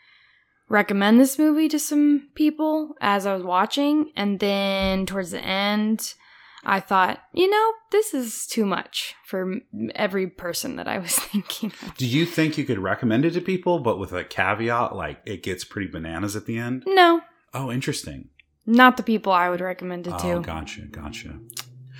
recommend 0.69 1.19
this 1.19 1.37
movie 1.37 1.67
to 1.69 1.77
some 1.79 2.29
people 2.35 2.95
as 3.01 3.25
I 3.25 3.33
was 3.33 3.43
watching. 3.43 4.11
And 4.15 4.39
then 4.39 5.05
towards 5.05 5.31
the 5.31 5.41
end, 5.43 6.13
I 6.63 6.79
thought, 6.79 7.19
you 7.33 7.49
know, 7.49 7.71
this 7.91 8.13
is 8.13 8.45
too 8.45 8.65
much 8.65 9.15
for 9.25 9.55
every 9.95 10.27
person 10.27 10.75
that 10.75 10.87
I 10.87 10.97
was 10.99 11.15
thinking 11.31 11.71
of. 11.83 11.95
Do 11.97 12.05
you 12.05 12.25
think 12.25 12.57
you 12.57 12.65
could 12.65 12.79
recommend 12.79 13.25
it 13.25 13.31
to 13.31 13.41
people, 13.41 13.79
but 13.79 13.97
with 13.97 14.11
a 14.11 14.23
caveat, 14.23 14.95
like 14.95 15.21
it 15.25 15.41
gets 15.43 15.63
pretty 15.63 15.87
bananas 15.89 16.35
at 16.35 16.45
the 16.45 16.57
end? 16.57 16.83
No, 16.85 17.21
Oh, 17.53 17.71
interesting. 17.71 18.29
not 18.65 18.97
the 18.97 19.03
people 19.03 19.31
I 19.31 19.49
would 19.49 19.61
recommend 19.61 20.05
it 20.07 20.13
Oh, 20.19 20.35
to. 20.35 20.41
gotcha, 20.41 20.81
gotcha. 20.81 21.39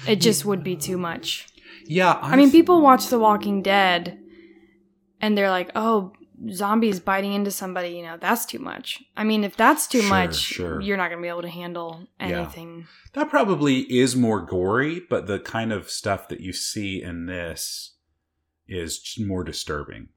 It 0.08 0.18
just 0.22 0.46
would 0.46 0.64
be 0.64 0.76
too 0.76 0.98
much. 0.98 1.48
Yeah, 1.86 2.20
I 2.22 2.36
mean, 2.36 2.52
people 2.52 2.82
watch 2.82 3.08
The 3.08 3.18
Walking 3.20 3.62
Dead 3.64 4.20
and 5.22 5.38
they're 5.38 5.50
like, 5.50 5.72
oh, 5.76 6.14
zombies 6.52 7.00
biting 7.00 7.34
into 7.34 7.52
somebody, 7.52 7.90
you 7.90 8.04
know, 8.04 8.18
that's 8.20 8.46
too 8.46 8.60
much. 8.60 9.04
I 9.18 9.24
mean, 9.24 9.44
if 9.44 9.58
that's 9.58 9.88
too 9.88 10.02
Sure, 10.02 10.10
much, 10.10 10.36
sure. 10.36 10.82
you're 10.82 10.98
not 10.98 11.10
going 11.10 11.20
to 11.20 11.22
be 11.22 11.28
able 11.30 11.42
to 11.42 11.50
handle 11.50 12.08
Yeah. 12.20 12.28
anything. 12.28 12.88
That 13.14 13.30
probably 13.30 13.80
is 13.92 14.16
more 14.16 14.42
gory, 14.42 15.02
but 15.10 15.28
the 15.28 15.40
kind 15.40 15.74
of 15.74 15.90
stuff 15.90 16.28
that 16.30 16.40
you 16.40 16.54
see 16.54 17.02
in 17.02 17.26
this 17.26 17.96
is 18.68 19.18
more 19.20 19.44
disturbing 19.44 20.10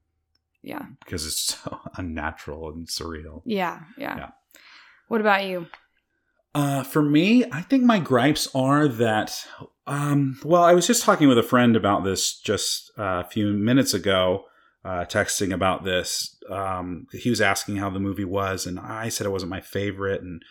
Yeah. 0.61 0.85
because 1.03 1.25
it's 1.25 1.57
so 1.63 1.79
unnatural 1.97 2.69
and 2.69 2.87
surreal. 2.87 3.41
Yeah. 3.45 3.81
Yeah. 3.97 4.17
Yeah. 4.17 4.29
What 5.07 5.21
about 5.21 5.43
you? 5.45 5.67
Uh, 6.55 6.83
for 6.83 7.01
me, 7.01 7.43
I 7.51 7.61
think 7.61 7.83
my 7.83 7.97
gripes 7.99 8.47
are 8.53 8.87
that, 8.87 9.45
um, 9.87 10.39
well, 10.43 10.63
I 10.63 10.73
was 10.73 10.85
just 10.85 11.03
talking 11.03 11.27
with 11.27 11.37
a 11.39 11.43
friend 11.43 11.75
about 11.75 12.03
this 12.03 12.39
just 12.39 12.91
uh, 12.97 13.23
a 13.25 13.29
few 13.29 13.53
minutes 13.53 13.93
ago, 13.95 14.45
uh, 14.85 15.05
texting 15.05 15.53
about 15.53 15.83
this. 15.83 16.37
Um, 16.49 17.07
he 17.11 17.29
was 17.29 17.41
asking 17.41 17.77
how 17.77 17.89
the 17.89 17.99
movie 17.99 18.25
was, 18.25 18.65
and 18.65 18.79
I 18.79 19.09
said 19.09 19.25
it 19.25 19.31
wasn't 19.31 19.49
my 19.49 19.61
favorite. 19.61 20.21
And 20.21 20.43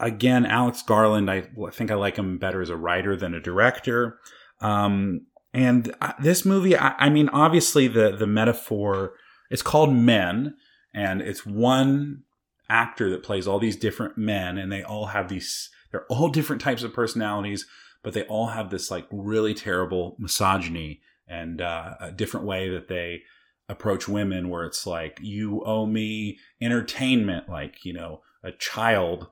again, 0.00 0.44
Alex 0.44 0.82
Garland, 0.82 1.30
I, 1.30 1.48
I 1.66 1.70
think 1.70 1.90
I 1.90 1.94
like 1.94 2.16
him 2.16 2.38
better 2.38 2.60
as 2.60 2.70
a 2.70 2.76
writer 2.76 3.16
than 3.16 3.34
a 3.34 3.40
director. 3.40 4.18
Um, 4.60 5.26
and 5.54 5.94
this 6.20 6.44
movie, 6.44 6.76
I, 6.76 6.94
I 6.98 7.08
mean, 7.10 7.28
obviously 7.28 7.88
the 7.88 8.16
the 8.16 8.26
metaphor, 8.26 9.14
it's 9.50 9.62
called 9.62 9.94
Men, 9.94 10.54
and 10.94 11.20
it's 11.20 11.46
one 11.46 12.22
actor 12.68 13.10
that 13.10 13.22
plays 13.22 13.46
all 13.46 13.58
these 13.58 13.76
different 13.76 14.16
men 14.16 14.56
and 14.56 14.72
they 14.72 14.82
all 14.82 15.06
have 15.06 15.28
these 15.28 15.68
they're 15.90 16.06
all 16.06 16.28
different 16.28 16.62
types 16.62 16.82
of 16.82 16.94
personalities 16.94 17.66
but 18.02 18.14
they 18.14 18.22
all 18.22 18.48
have 18.48 18.70
this 18.70 18.90
like 18.90 19.06
really 19.10 19.52
terrible 19.52 20.16
misogyny 20.18 21.00
and 21.28 21.60
uh, 21.60 21.94
a 22.00 22.12
different 22.12 22.46
way 22.46 22.68
that 22.68 22.88
they 22.88 23.22
approach 23.68 24.08
women 24.08 24.48
where 24.48 24.64
it's 24.64 24.86
like 24.86 25.18
you 25.22 25.62
owe 25.64 25.86
me 25.86 26.38
entertainment 26.60 27.48
like 27.48 27.84
you 27.84 27.92
know 27.92 28.20
a 28.42 28.52
child 28.52 29.28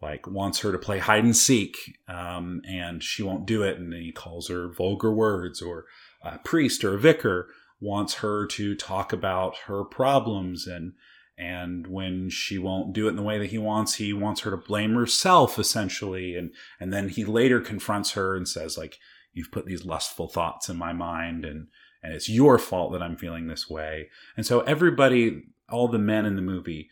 like 0.00 0.26
wants 0.26 0.60
her 0.60 0.72
to 0.72 0.78
play 0.78 0.98
hide 0.98 1.24
and 1.24 1.36
seek 1.36 1.98
um, 2.08 2.62
and 2.68 3.02
she 3.02 3.22
won't 3.22 3.46
do 3.46 3.62
it 3.62 3.78
and 3.78 3.92
he 3.92 4.12
calls 4.12 4.48
her 4.48 4.68
vulgar 4.68 5.12
words 5.12 5.60
or 5.60 5.86
a 6.22 6.38
priest 6.38 6.84
or 6.84 6.94
a 6.94 6.98
vicar 6.98 7.48
wants 7.80 8.14
her 8.14 8.46
to 8.46 8.74
talk 8.74 9.12
about 9.12 9.56
her 9.66 9.84
problems 9.84 10.66
and 10.66 10.92
and 11.36 11.86
when 11.86 12.28
she 12.28 12.58
won't 12.58 12.92
do 12.92 13.06
it 13.06 13.10
in 13.10 13.16
the 13.16 13.22
way 13.22 13.38
that 13.38 13.50
he 13.50 13.58
wants 13.58 13.94
he 13.94 14.12
wants 14.12 14.40
her 14.40 14.50
to 14.50 14.56
blame 14.56 14.94
herself 14.94 15.58
essentially 15.58 16.34
and 16.34 16.52
and 16.80 16.92
then 16.92 17.08
he 17.08 17.24
later 17.24 17.60
confronts 17.60 18.12
her 18.12 18.36
and 18.36 18.48
says 18.48 18.76
like 18.76 18.98
you've 19.38 19.52
put 19.52 19.66
these 19.66 19.84
lustful 19.84 20.28
thoughts 20.28 20.68
in 20.68 20.76
my 20.76 20.92
mind 20.92 21.44
and 21.44 21.68
and 22.02 22.12
it's 22.12 22.28
your 22.28 22.58
fault 22.58 22.92
that 22.92 23.02
i'm 23.02 23.16
feeling 23.16 23.46
this 23.46 23.70
way. 23.70 24.08
And 24.36 24.44
so 24.44 24.60
everybody 24.60 25.44
all 25.70 25.88
the 25.88 25.98
men 25.98 26.26
in 26.26 26.36
the 26.36 26.42
movie 26.42 26.90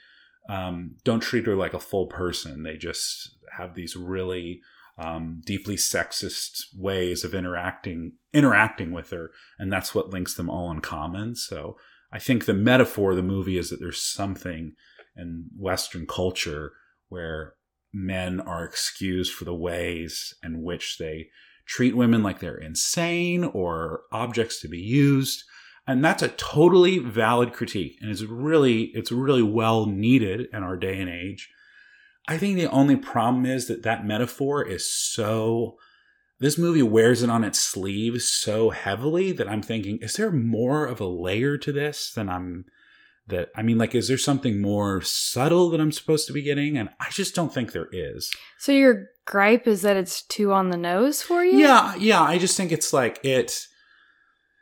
um, 0.48 0.96
don't 1.02 1.20
treat 1.20 1.46
her 1.46 1.56
like 1.56 1.74
a 1.74 1.80
full 1.80 2.06
person. 2.06 2.62
They 2.62 2.76
just 2.76 3.36
have 3.56 3.74
these 3.74 3.96
really 3.96 4.60
um, 4.98 5.42
deeply 5.44 5.76
sexist 5.76 6.66
ways 6.76 7.24
of 7.24 7.34
interacting 7.34 8.12
interacting 8.32 8.92
with 8.92 9.10
her 9.10 9.30
and 9.58 9.72
that's 9.72 9.94
what 9.94 10.10
links 10.10 10.34
them 10.34 10.48
all 10.48 10.70
in 10.70 10.80
common. 10.80 11.34
So 11.34 11.76
I 12.12 12.18
think 12.18 12.44
the 12.44 12.54
metaphor 12.54 13.10
of 13.10 13.16
the 13.16 13.22
movie 13.22 13.58
is 13.58 13.70
that 13.70 13.80
there's 13.80 14.00
something 14.00 14.74
in 15.16 15.46
Western 15.58 16.06
culture 16.06 16.72
where 17.08 17.54
men 17.92 18.40
are 18.40 18.64
excused 18.64 19.32
for 19.32 19.44
the 19.44 19.54
ways 19.54 20.34
in 20.42 20.62
which 20.62 20.98
they 20.98 21.28
treat 21.66 21.96
women 21.96 22.22
like 22.22 22.38
they're 22.38 22.56
insane 22.56 23.44
or 23.44 24.02
objects 24.12 24.60
to 24.60 24.68
be 24.68 24.78
used. 24.78 25.42
And 25.86 26.04
that's 26.04 26.22
a 26.22 26.28
totally 26.28 26.98
valid 26.98 27.52
critique. 27.52 27.98
And 28.00 28.10
it's 28.10 28.22
really, 28.22 28.84
it's 28.94 29.12
really 29.12 29.42
well 29.42 29.86
needed 29.86 30.48
in 30.52 30.62
our 30.62 30.76
day 30.76 31.00
and 31.00 31.10
age. 31.10 31.48
I 32.28 32.38
think 32.38 32.56
the 32.56 32.66
only 32.66 32.96
problem 32.96 33.46
is 33.46 33.68
that 33.68 33.82
that 33.84 34.04
metaphor 34.04 34.66
is 34.66 34.90
so 34.90 35.76
this 36.38 36.58
movie 36.58 36.82
wears 36.82 37.22
it 37.22 37.30
on 37.30 37.44
its 37.44 37.58
sleeve 37.58 38.20
so 38.20 38.70
heavily 38.70 39.32
that 39.32 39.48
I'm 39.48 39.62
thinking, 39.62 39.98
is 39.98 40.14
there 40.14 40.30
more 40.30 40.84
of 40.84 41.00
a 41.00 41.06
layer 41.06 41.56
to 41.58 41.72
this 41.72 42.12
than 42.12 42.28
I'm 42.28 42.66
that 43.28 43.48
I 43.56 43.62
mean, 43.62 43.78
like, 43.78 43.94
is 43.94 44.08
there 44.08 44.18
something 44.18 44.60
more 44.60 45.00
subtle 45.00 45.70
that 45.70 45.80
I'm 45.80 45.92
supposed 45.92 46.26
to 46.28 46.32
be 46.32 46.42
getting? 46.42 46.76
And 46.76 46.90
I 47.00 47.10
just 47.10 47.34
don't 47.34 47.52
think 47.52 47.72
there 47.72 47.88
is. 47.90 48.30
So 48.58 48.72
your 48.72 49.06
gripe 49.26 49.66
is 49.66 49.82
that 49.82 49.96
it's 49.96 50.22
too 50.22 50.52
on 50.52 50.70
the 50.70 50.76
nose 50.76 51.22
for 51.22 51.44
you? 51.44 51.58
Yeah, 51.58 51.94
yeah. 51.96 52.22
I 52.22 52.38
just 52.38 52.56
think 52.56 52.72
it's 52.72 52.92
like 52.92 53.20
it 53.22 53.66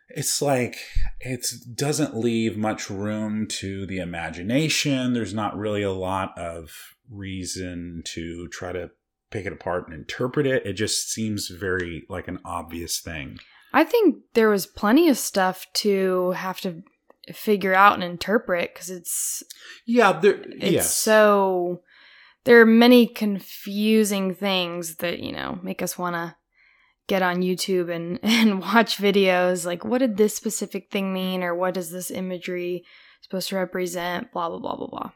it's 0.09 0.41
like 0.43 0.77
it 1.21 1.47
doesn't 1.75 2.17
leave 2.17 2.57
much 2.57 2.91
room 2.91 3.47
to 3.49 3.87
the 3.87 3.99
imagination. 3.99 5.13
There's 5.13 5.35
not 5.35 5.57
really 5.57 5.83
a 5.83 5.93
lot 5.93 6.37
of 6.39 6.71
reason 7.11 8.03
to 8.07 8.49
try 8.49 8.73
to 8.73 8.91
pick 9.31 9.47
it 9.47 9.53
apart 9.53 9.87
and 9.89 9.95
interpret 9.97 10.47
it. 10.47 10.65
It 10.67 10.75
just 10.75 11.11
seems 11.11 11.49
very 11.49 12.05
like 12.09 12.29
an 12.29 12.39
obvious 12.45 13.01
thing. 13.01 13.39
I 13.73 13.85
think 13.85 14.17
there 14.35 14.49
was 14.49 14.67
plenty 14.67 15.09
of 15.09 15.19
stuff 15.19 15.67
to 15.75 16.31
have 16.33 16.61
to 16.61 16.83
figure 17.33 17.75
out 17.75 17.95
and 17.95 18.05
interpret 18.05 18.73
because 18.73 18.91
it's 18.91 19.43
Yeah, 19.87 20.13
there 20.13 20.41
it's 20.43 20.73
yes. 20.73 20.97
so 20.97 21.81
there 22.45 22.61
are 22.61 22.67
many 22.67 23.07
confusing 23.07 24.35
things 24.35 24.97
that 24.97 25.21
you 25.21 25.33
know 25.33 25.59
make 25.63 25.83
us 25.83 25.99
want 25.99 26.15
to 26.15 26.37
get 27.07 27.23
on 27.23 27.43
YouTube 27.43 27.95
and 27.95 28.19
and 28.23 28.61
watch 28.61 28.99
videos 28.99 29.67
like 29.67 29.85
what 29.85 29.99
did 29.99 30.17
this 30.17 30.35
specific 30.35 30.91
thing 30.91 31.13
mean 31.13 31.43
or 31.43 31.55
what 31.55 31.77
is 31.77 31.91
this 31.91 32.11
imagery 32.11 32.85
supposed 33.25 33.49
to 33.49 33.57
represent 33.57 34.33
blah 34.33 34.49
blah 34.49 34.59
blah 34.59 34.77
blah 34.77 34.87
blah. 34.87 35.11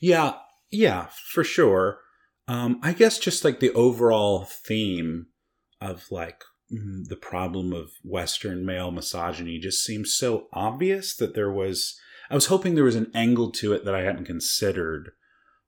Yeah, 0.00 0.34
yeah, 0.70 1.08
for 1.32 1.42
sure. 1.42 2.00
Um, 2.46 2.78
I 2.82 2.92
guess 2.92 3.18
just 3.18 3.44
like 3.44 3.60
the 3.60 3.72
overall 3.72 4.44
theme 4.44 5.26
of 5.80 6.10
like 6.10 6.44
mm, 6.72 7.06
the 7.08 7.16
problem 7.16 7.72
of 7.72 7.92
Western 8.04 8.66
male 8.66 8.90
misogyny 8.90 9.58
just 9.58 9.82
seems 9.82 10.14
so 10.14 10.48
obvious 10.52 11.16
that 11.16 11.34
there 11.34 11.50
was. 11.50 11.98
I 12.30 12.34
was 12.34 12.46
hoping 12.46 12.74
there 12.74 12.84
was 12.84 12.96
an 12.96 13.10
angle 13.14 13.50
to 13.52 13.74
it 13.74 13.84
that 13.84 13.94
I 13.94 14.02
hadn't 14.02 14.24
considered, 14.24 15.10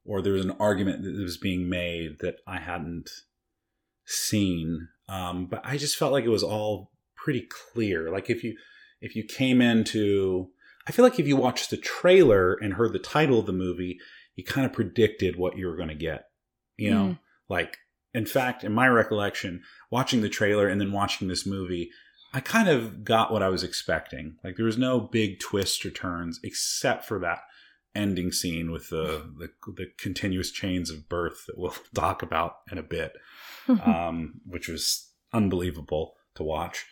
or 0.04 0.20
there 0.22 0.32
was 0.34 0.44
an 0.44 0.56
argument 0.60 1.02
that 1.04 1.16
was 1.22 1.36
being 1.36 1.68
made 1.68 2.18
that 2.20 2.36
I 2.46 2.58
hadn't 2.58 3.10
seen. 4.06 4.88
Um, 5.08 5.46
but 5.46 5.60
I 5.64 5.76
just 5.76 5.96
felt 5.96 6.12
like 6.12 6.24
it 6.24 6.28
was 6.30 6.42
all 6.42 6.90
pretty 7.16 7.46
clear. 7.72 8.10
Like 8.10 8.30
if 8.30 8.42
you 8.44 8.56
if 9.00 9.14
you 9.16 9.24
came 9.24 9.60
into, 9.60 10.48
I 10.86 10.92
feel 10.92 11.04
like 11.04 11.18
if 11.20 11.26
you 11.26 11.36
watched 11.36 11.70
the 11.70 11.76
trailer 11.76 12.54
and 12.54 12.74
heard 12.74 12.92
the 12.92 12.98
title 12.98 13.38
of 13.38 13.46
the 13.46 13.52
movie, 13.52 13.98
you 14.34 14.44
kind 14.44 14.66
of 14.66 14.72
predicted 14.72 15.36
what 15.36 15.56
you 15.56 15.66
were 15.66 15.76
going 15.76 15.88
to 15.88 15.94
get. 15.94 16.24
You 16.76 16.90
know, 16.90 17.04
Mm. 17.04 17.18
like 17.48 17.78
in 18.14 18.26
fact, 18.26 18.64
in 18.64 18.72
my 18.72 18.86
recollection, 18.88 19.62
watching 19.90 20.20
the 20.20 20.28
trailer 20.28 20.68
and 20.68 20.80
then 20.80 20.92
watching 20.92 21.28
this 21.28 21.44
movie, 21.46 21.90
I 22.32 22.40
kind 22.40 22.68
of 22.68 23.04
got 23.04 23.32
what 23.32 23.42
I 23.42 23.48
was 23.48 23.62
expecting. 23.62 24.36
Like 24.42 24.56
there 24.56 24.64
was 24.64 24.78
no 24.78 25.00
big 25.00 25.38
twists 25.40 25.84
or 25.84 25.90
turns 25.90 26.40
except 26.42 27.04
for 27.04 27.18
that 27.20 27.40
ending 27.94 28.32
scene 28.32 28.70
with 28.70 28.90
the 28.90 29.30
the, 29.38 29.50
the 29.76 29.86
continuous 29.98 30.50
chains 30.50 30.90
of 30.90 31.08
birth 31.08 31.44
that 31.46 31.58
we'll 31.58 31.74
talk 31.94 32.22
about 32.22 32.58
in 32.70 32.78
a 32.78 32.82
bit, 32.82 33.12
um, 33.68 34.40
which 34.46 34.68
was 34.68 35.10
unbelievable 35.32 36.14
to 36.34 36.42
watch. 36.42 36.86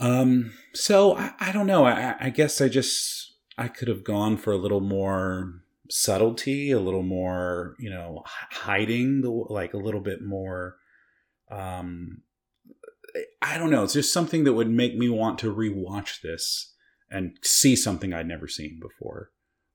Um, 0.00 0.52
so 0.74 1.16
I, 1.16 1.32
I 1.38 1.52
don't 1.52 1.66
know. 1.66 1.84
I, 1.84 2.16
I 2.18 2.30
guess 2.30 2.60
I 2.60 2.68
just 2.68 3.34
I 3.56 3.68
could 3.68 3.88
have 3.88 4.04
gone 4.04 4.36
for 4.36 4.52
a 4.52 4.58
little 4.58 4.80
more 4.80 5.62
subtlety, 5.90 6.70
a 6.70 6.80
little 6.80 7.02
more, 7.02 7.76
you 7.78 7.90
know, 7.90 8.22
hiding 8.26 9.20
the 9.20 9.30
like 9.30 9.74
a 9.74 9.78
little 9.78 10.00
bit 10.00 10.22
more. 10.22 10.76
Um, 11.50 12.22
I 13.42 13.58
don't 13.58 13.70
know. 13.70 13.84
It's 13.84 13.92
just 13.92 14.12
something 14.12 14.44
that 14.44 14.54
would 14.54 14.70
make 14.70 14.96
me 14.96 15.08
want 15.08 15.38
to 15.40 15.54
rewatch 15.54 16.22
this 16.22 16.74
and 17.10 17.36
see 17.42 17.76
something 17.76 18.14
I'd 18.14 18.26
never 18.26 18.48
seen 18.48 18.80
before, 18.80 19.30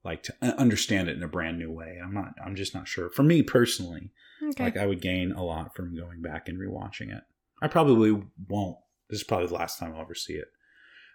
like 0.07 0.23
to 0.23 0.33
understand 0.57 1.09
it 1.09 1.17
in 1.17 1.23
a 1.23 1.27
brand 1.27 1.59
new 1.59 1.69
way. 1.71 1.99
I'm 2.01 2.13
not. 2.13 2.33
I'm 2.43 2.55
just 2.55 2.73
not 2.73 2.87
sure. 2.87 3.09
For 3.09 3.23
me 3.23 3.43
personally, 3.43 4.11
okay. 4.41 4.63
like 4.63 4.77
I 4.77 4.85
would 4.85 5.01
gain 5.01 5.33
a 5.33 5.43
lot 5.43 5.75
from 5.75 5.95
going 5.95 6.21
back 6.21 6.47
and 6.47 6.57
rewatching 6.57 7.15
it. 7.15 7.23
I 7.61 7.67
probably 7.67 8.11
won't. 8.47 8.77
This 9.09 9.19
is 9.19 9.23
probably 9.23 9.47
the 9.47 9.55
last 9.55 9.79
time 9.79 9.93
I'll 9.93 10.01
ever 10.01 10.15
see 10.15 10.33
it. 10.33 10.47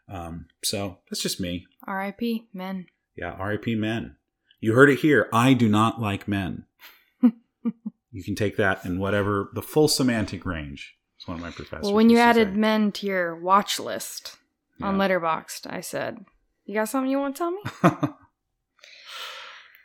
Um, 0.09 0.47
so 0.63 0.99
that's 1.09 1.23
just 1.23 1.41
me. 1.41 1.67
R.I.P. 1.87 2.49
Men. 2.53 2.87
Yeah, 3.17 3.33
R.I.P. 3.33 3.77
Men. 3.77 4.17
You 4.61 4.75
heard 4.75 4.91
it 4.91 4.99
here. 5.01 5.29
I 5.33 5.55
do 5.55 5.69
not 5.69 6.01
like 6.01 6.29
men. 6.29 6.65
you 7.23 8.23
can 8.23 8.35
take 8.35 8.57
that 8.59 8.85
in 8.85 8.99
whatever 8.99 9.51
the 9.55 9.63
full 9.63 9.89
semantic 9.89 10.45
range. 10.45 10.97
It's 11.17 11.27
one 11.27 11.37
of 11.39 11.43
my 11.43 11.51
professors. 11.51 11.85
Well, 11.85 11.95
when 11.95 12.11
you 12.11 12.19
added 12.19 12.55
say. 12.55 12.59
men 12.59 12.93
to 12.93 13.07
your 13.07 13.37
watch 13.37 13.81
list 13.81 14.37
on 14.83 14.99
Yeah. 14.99 15.09
Letterboxd, 15.09 15.73
I 15.73 15.81
said, 15.81 16.25
"You 16.65 16.75
got 16.75 16.89
something 16.89 17.11
you 17.11 17.19
want 17.19 17.37
to 17.37 17.39
tell 17.39 17.51
me?" 17.53 18.15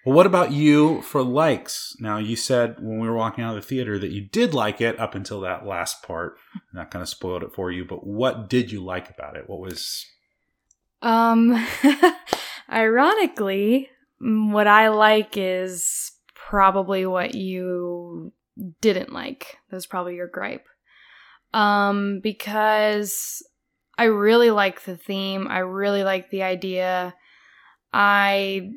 well, 0.07 0.15
what 0.15 0.25
about 0.25 0.53
you 0.53 1.01
for 1.01 1.21
likes? 1.21 1.93
Now, 1.99 2.17
you 2.17 2.37
said 2.37 2.77
when 2.79 3.01
we 3.01 3.09
were 3.09 3.17
walking 3.17 3.43
out 3.43 3.57
of 3.57 3.61
the 3.61 3.67
theater 3.67 3.99
that 3.99 4.11
you 4.11 4.21
did 4.21 4.53
like 4.53 4.79
it 4.79 4.97
up 5.01 5.15
until 5.15 5.41
that 5.41 5.65
last 5.65 6.01
part. 6.01 6.37
And 6.53 6.79
that 6.79 6.91
kind 6.91 7.03
of 7.03 7.09
spoiled 7.09 7.43
it 7.43 7.53
for 7.53 7.71
you. 7.71 7.83
But 7.83 8.07
what 8.07 8.47
did 8.47 8.71
you 8.71 8.81
like 8.81 9.09
about 9.09 9.35
it? 9.35 9.49
What 9.49 9.59
was 9.59 10.05
Um, 11.01 11.61
ironically, 12.71 13.89
what 14.21 14.65
I 14.65 14.87
like 14.87 15.33
is 15.35 16.13
probably 16.33 17.05
what 17.05 17.35
you 17.35 18.31
didn't 18.79 19.11
like. 19.11 19.57
That 19.69 19.75
was 19.75 19.87
probably 19.87 20.15
your 20.15 20.29
gripe. 20.29 20.67
Um, 21.53 22.21
because 22.23 23.45
I 23.97 24.05
really 24.05 24.51
like 24.51 24.83
the 24.83 24.95
theme. 24.95 25.49
I 25.49 25.59
really 25.59 26.05
like 26.05 26.29
the 26.29 26.43
idea. 26.43 27.13
I 27.91 28.71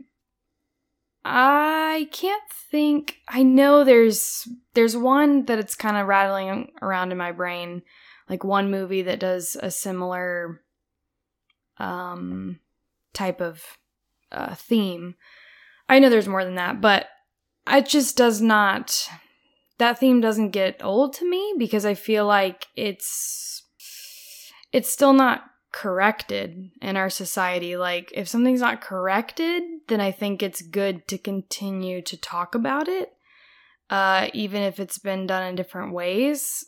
I 1.24 2.08
can't 2.12 2.42
think. 2.70 3.16
I 3.28 3.42
know 3.42 3.84
there's 3.84 4.48
there's 4.74 4.96
one 4.96 5.44
that 5.46 5.58
it's 5.58 5.74
kind 5.74 5.96
of 5.96 6.06
rattling 6.06 6.72
around 6.80 7.12
in 7.12 7.18
my 7.18 7.32
brain, 7.32 7.82
like 8.28 8.42
one 8.42 8.70
movie 8.70 9.02
that 9.02 9.20
does 9.20 9.56
a 9.60 9.70
similar 9.70 10.62
um 11.78 12.60
type 13.12 13.40
of 13.40 13.62
uh, 14.32 14.54
theme. 14.54 15.14
I 15.88 15.98
know 15.98 16.08
there's 16.08 16.28
more 16.28 16.44
than 16.44 16.54
that, 16.54 16.80
but 16.80 17.08
it 17.68 17.86
just 17.86 18.16
does 18.16 18.40
not. 18.40 19.08
That 19.78 19.98
theme 19.98 20.20
doesn't 20.20 20.50
get 20.50 20.84
old 20.84 21.14
to 21.14 21.28
me 21.28 21.54
because 21.58 21.84
I 21.84 21.94
feel 21.94 22.26
like 22.26 22.66
it's 22.76 23.62
it's 24.72 24.90
still 24.90 25.12
not 25.12 25.44
corrected 25.72 26.70
in 26.82 26.96
our 26.96 27.10
society. 27.10 27.76
Like 27.76 28.10
if 28.14 28.28
something's 28.28 28.60
not 28.60 28.80
corrected, 28.80 29.62
then 29.88 30.00
I 30.00 30.10
think 30.10 30.42
it's 30.42 30.62
good 30.62 31.06
to 31.08 31.18
continue 31.18 32.02
to 32.02 32.16
talk 32.16 32.54
about 32.54 32.88
it, 32.88 33.12
uh, 33.88 34.28
even 34.32 34.62
if 34.62 34.80
it's 34.80 34.98
been 34.98 35.26
done 35.26 35.46
in 35.46 35.54
different 35.54 35.92
ways. 35.92 36.64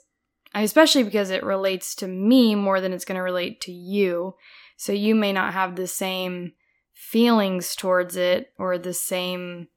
Especially 0.55 1.03
because 1.03 1.31
it 1.31 1.43
relates 1.43 1.95
to 1.97 2.07
me 2.07 2.55
more 2.55 2.81
than 2.81 2.93
it's 2.93 3.07
going 3.07 3.17
to 3.17 3.23
relate 3.23 3.61
to 3.63 3.73
you. 3.73 4.35
So 4.77 4.93
you 4.93 5.15
may 5.15 5.33
not 5.33 5.55
have 5.55 5.77
the 5.77 5.87
same 5.87 6.53
feelings 6.93 7.75
towards 7.75 8.17
it 8.17 8.53
or 8.59 8.79
the 8.79 8.95
same 8.95 9.69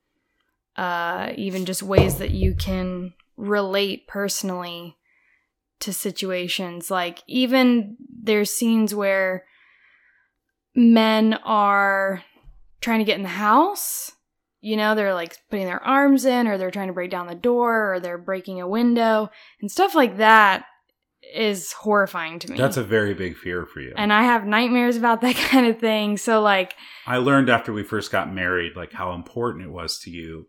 uh 0.76 1.32
even 1.38 1.66
just 1.66 1.82
ways 1.82 2.18
that 2.18 2.32
you 2.32 2.54
can 2.54 3.14
relate 3.38 4.08
personally 4.08 4.98
to 5.86 5.94
situations 5.94 6.92
like 6.92 7.24
even 7.28 7.96
there's 8.24 8.52
scenes 8.52 8.94
where 8.94 9.46
men 10.76 11.34
are 11.46 12.24
trying 12.82 13.00
to 13.00 13.06
get 13.06 13.18
in 13.18 13.24
the 13.24 13.30
house 13.30 14.12
you 14.62 14.76
know 14.76 14.96
they're 14.96 15.14
like 15.14 15.38
putting 15.50 15.66
their 15.66 15.84
arms 15.84 16.26
in 16.26 16.48
or 16.48 16.58
they're 16.58 16.72
trying 16.72 16.88
to 16.88 16.94
break 16.94 17.12
down 17.12 17.28
the 17.28 17.36
door 17.36 17.94
or 17.94 18.00
they're 18.00 18.18
breaking 18.18 18.60
a 18.60 18.68
window 18.68 19.30
and 19.62 19.72
stuff 19.72 19.96
like 19.96 20.18
that 20.18 20.66
is 21.34 21.72
horrifying 21.72 22.40
to 22.40 22.52
me 22.52 22.58
that's 22.58 22.78
a 22.78 22.84
very 22.84 23.14
big 23.14 23.38
fear 23.38 23.66
for 23.66 23.80
you? 23.80 23.94
and 23.96 24.12
I 24.12 24.24
have 24.24 24.46
nightmares 24.46 24.98
about 24.98 25.22
that 25.22 25.36
kind 25.50 25.66
of 25.66 25.80
thing. 25.80 26.18
So 26.18 26.42
like, 26.42 26.76
I 27.08 27.18
learned 27.18 27.50
after 27.50 27.74
we 27.74 27.84
first 27.84 28.12
got 28.12 28.32
married, 28.32 28.76
like 28.76 28.92
how 28.92 29.14
important 29.14 29.66
it 29.66 29.72
was 29.72 30.00
to 30.00 30.12
you, 30.12 30.48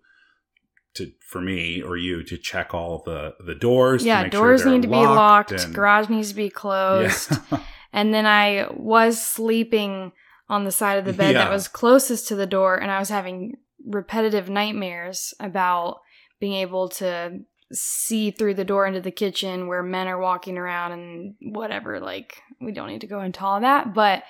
to 0.96 1.12
for 1.26 1.40
me 1.40 1.82
or 1.82 1.96
you 1.96 2.22
to 2.24 2.36
check 2.36 2.74
all 2.74 3.02
the 3.04 3.34
the 3.44 3.54
doors. 3.54 4.02
to 4.02 4.08
yeah, 4.08 4.22
make 4.24 4.32
sure 4.32 4.40
doors 4.42 4.62
they're 4.64 4.72
need 4.72 4.82
to 4.82 4.88
be 4.88 4.94
locked, 4.96 5.52
and- 5.52 5.74
garage 5.74 6.08
needs 6.08 6.30
to 6.30 6.34
be 6.36 6.50
closed. 6.50 7.30
Yeah. 7.52 7.58
And 7.92 8.12
then 8.12 8.26
I 8.26 8.66
was 8.74 9.24
sleeping 9.24 10.12
on 10.50 10.64
the 10.64 10.70
side 10.72 10.98
of 10.98 11.06
the 11.06 11.14
bed 11.14 11.34
that 11.34 11.50
was 11.50 11.66
closest 11.66 12.28
to 12.28 12.34
the 12.36 12.46
door, 12.46 12.76
and 12.76 12.90
I 12.90 12.98
was 12.98 13.08
having 13.08 13.54
repetitive 13.86 14.50
nightmares 14.50 15.32
about 15.40 16.00
being 16.38 16.52
able 16.54 16.90
to 16.90 17.38
see 17.72 18.30
through 18.30 18.52
the 18.54 18.66
door 18.66 18.86
into 18.86 19.00
the 19.00 19.10
kitchen 19.10 19.66
where 19.66 19.82
men 19.82 20.08
are 20.08 20.20
walking 20.20 20.58
around 20.58 20.92
and 20.92 21.34
whatever. 21.40 21.98
Like, 22.00 22.36
we 22.60 22.70
don't 22.72 22.88
need 22.88 23.00
to 23.00 23.06
go 23.06 23.22
into 23.22 23.42
all 23.42 23.60
that. 23.60 23.94
But 23.94 24.24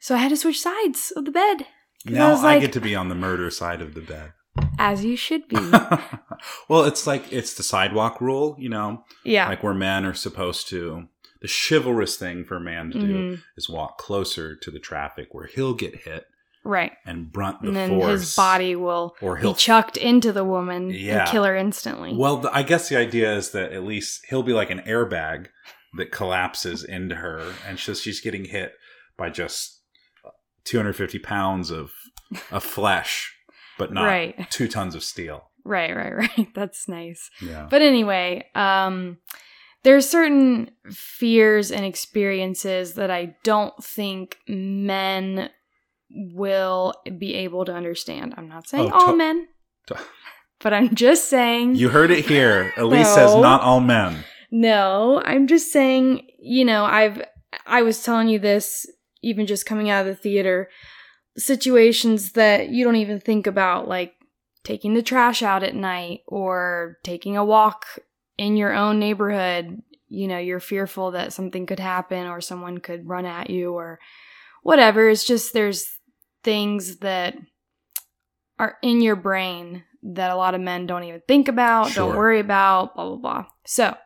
so 0.00 0.16
I 0.16 0.18
had 0.18 0.30
to 0.30 0.36
switch 0.36 0.60
sides 0.60 1.12
of 1.16 1.24
the 1.24 1.30
bed. 1.30 1.66
now 2.04 2.30
I 2.32 2.32
I 2.32 2.42
like- 2.42 2.62
get 2.62 2.72
to 2.72 2.80
be 2.80 2.96
on 2.96 3.08
the 3.08 3.14
murder 3.14 3.48
side 3.50 3.80
of 3.80 3.94
the 3.94 4.00
bed. 4.00 4.32
As 4.78 5.04
you 5.04 5.16
should 5.16 5.48
be. 5.48 5.56
well, 6.68 6.84
it's 6.84 7.06
like 7.06 7.32
it's 7.32 7.54
the 7.54 7.62
sidewalk 7.62 8.20
rule, 8.20 8.56
you 8.58 8.68
know, 8.68 9.04
Yeah. 9.24 9.48
like 9.48 9.62
where 9.62 9.74
men 9.74 10.04
are 10.04 10.14
supposed 10.14 10.68
to. 10.68 11.08
The 11.40 11.48
chivalrous 11.68 12.16
thing 12.16 12.44
for 12.44 12.56
a 12.56 12.60
man 12.60 12.90
to 12.92 12.98
do 13.00 13.06
Mhm. 13.36 13.42
is 13.56 13.68
walk 13.68 13.98
closer 13.98 14.54
to 14.56 14.70
the 14.70 14.78
traffic 14.78 15.28
where 15.32 15.46
he'll 15.46 15.74
get 15.74 16.02
hit 16.04 16.26
Right. 16.64 16.92
and 17.04 17.32
brunt 17.32 17.62
the 17.62 17.68
and 17.68 17.76
then 17.76 17.90
force. 17.90 18.20
his 18.20 18.36
body 18.36 18.76
will 18.76 19.16
or 19.20 19.38
he'll 19.38 19.52
be 19.54 19.58
chucked 19.58 19.96
into 19.96 20.32
the 20.32 20.44
woman 20.44 20.90
Yeah. 20.90 21.20
and 21.22 21.28
kill 21.30 21.44
her 21.44 21.56
instantly. 21.56 22.14
Well, 22.14 22.36
the, 22.38 22.54
I 22.56 22.62
guess 22.62 22.88
the 22.88 22.96
idea 22.96 23.34
is 23.34 23.50
that 23.50 23.72
at 23.72 23.82
least 23.84 24.24
he'll 24.28 24.44
be 24.44 24.52
like 24.52 24.70
an 24.70 24.80
airbag 24.86 25.48
that 25.96 26.12
collapses 26.12 26.84
into 26.84 27.16
her, 27.16 27.52
and 27.66 27.78
she's 27.78 28.00
she's 28.00 28.20
getting 28.20 28.44
hit 28.44 28.74
by 29.16 29.28
just 29.30 29.80
250 30.64 31.18
pounds 31.18 31.70
of 31.70 31.90
of 32.50 32.62
flesh, 32.62 33.34
but 33.78 33.92
not 33.92 34.04
Right. 34.04 34.46
two 34.50 34.68
tons 34.68 34.94
of 34.94 35.02
steel. 35.02 35.50
Right, 35.64 35.94
right, 35.94 36.14
right. 36.38 36.48
That's 36.54 36.88
nice. 36.88 37.30
Yeah. 37.40 37.66
But 37.70 37.82
anyway, 37.82 38.46
um 38.54 39.18
there's 39.84 40.08
certain 40.08 40.70
fears 40.92 41.72
and 41.72 41.84
experiences 41.84 42.94
that 42.94 43.10
I 43.10 43.34
don't 43.42 43.74
think 43.82 44.36
men 44.48 45.50
will 46.10 46.94
be 47.18 47.34
able 47.34 47.64
to 47.64 47.72
understand. 47.74 48.34
I'm 48.36 48.48
not 48.48 48.68
saying 48.68 48.90
Oh, 48.92 48.94
all 48.98 49.06
to- 49.12 49.16
men, 49.16 49.48
to- 49.86 49.98
but 50.60 50.72
I'm 50.72 50.94
just 50.94 51.28
saying 51.28 51.76
You 51.76 51.88
heard 51.88 52.10
it 52.10 52.26
here. 52.26 52.72
Elise 52.76 53.08
says 53.12 53.34
not 53.34 53.62
all 53.62 53.80
men. 53.80 54.24
No, 54.50 55.22
I'm 55.24 55.46
just 55.46 55.72
saying, 55.72 56.26
you 56.38 56.64
know, 56.64 56.84
I've 56.84 57.22
I 57.66 57.82
was 57.82 58.02
telling 58.02 58.28
you 58.28 58.38
this 58.38 58.86
even 59.22 59.46
just 59.46 59.66
coming 59.66 59.88
out 59.90 60.06
of 60.06 60.06
the 60.06 60.20
theater, 60.20 60.68
situations 61.36 62.32
that 62.32 62.68
you 62.68 62.84
don't 62.84 62.96
even 62.96 63.20
think 63.20 63.46
about 63.46 63.88
like 63.88 64.14
taking 64.64 64.94
the 64.94 65.02
trash 65.02 65.42
out 65.42 65.62
at 65.62 65.74
night 65.74 66.20
or 66.26 66.98
taking 67.02 67.36
a 67.36 67.44
walk 67.44 67.86
in 68.38 68.56
your 68.56 68.72
own 68.72 68.98
neighborhood, 68.98 69.82
you 70.08 70.28
know, 70.28 70.38
you're 70.38 70.60
fearful 70.60 71.12
that 71.12 71.32
something 71.32 71.66
could 71.66 71.80
happen 71.80 72.26
or 72.26 72.40
someone 72.40 72.78
could 72.78 73.08
run 73.08 73.26
at 73.26 73.50
you 73.50 73.72
or 73.72 73.98
whatever. 74.62 75.08
It's 75.08 75.24
just 75.24 75.52
there's 75.52 75.84
things 76.44 76.98
that 76.98 77.34
are 78.58 78.76
in 78.82 79.00
your 79.00 79.16
brain 79.16 79.84
that 80.02 80.30
a 80.30 80.36
lot 80.36 80.54
of 80.54 80.60
men 80.60 80.86
don't 80.86 81.04
even 81.04 81.22
think 81.26 81.48
about, 81.48 81.90
Sure. 81.90 82.08
don't 82.08 82.16
worry 82.16 82.40
about, 82.40 82.94
blah, 82.94 83.08
blah, 83.08 83.16
blah. 83.16 83.46
So 83.64 83.96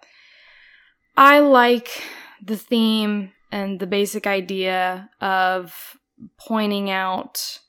I 1.17 1.41
like 1.41 2.03
the 2.43 2.57
theme 2.57 3.33
and 3.51 3.81
the 3.81 3.87
basic 3.87 4.27
idea 4.27 5.11
of 5.21 5.97
pointing 6.39 6.91
out 6.91 7.61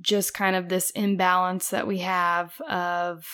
just 0.00 0.34
kind 0.34 0.54
of 0.56 0.68
this 0.68 0.90
imbalance 0.90 1.70
that 1.70 1.86
we 1.86 1.98
have 1.98 2.60
of 2.68 3.26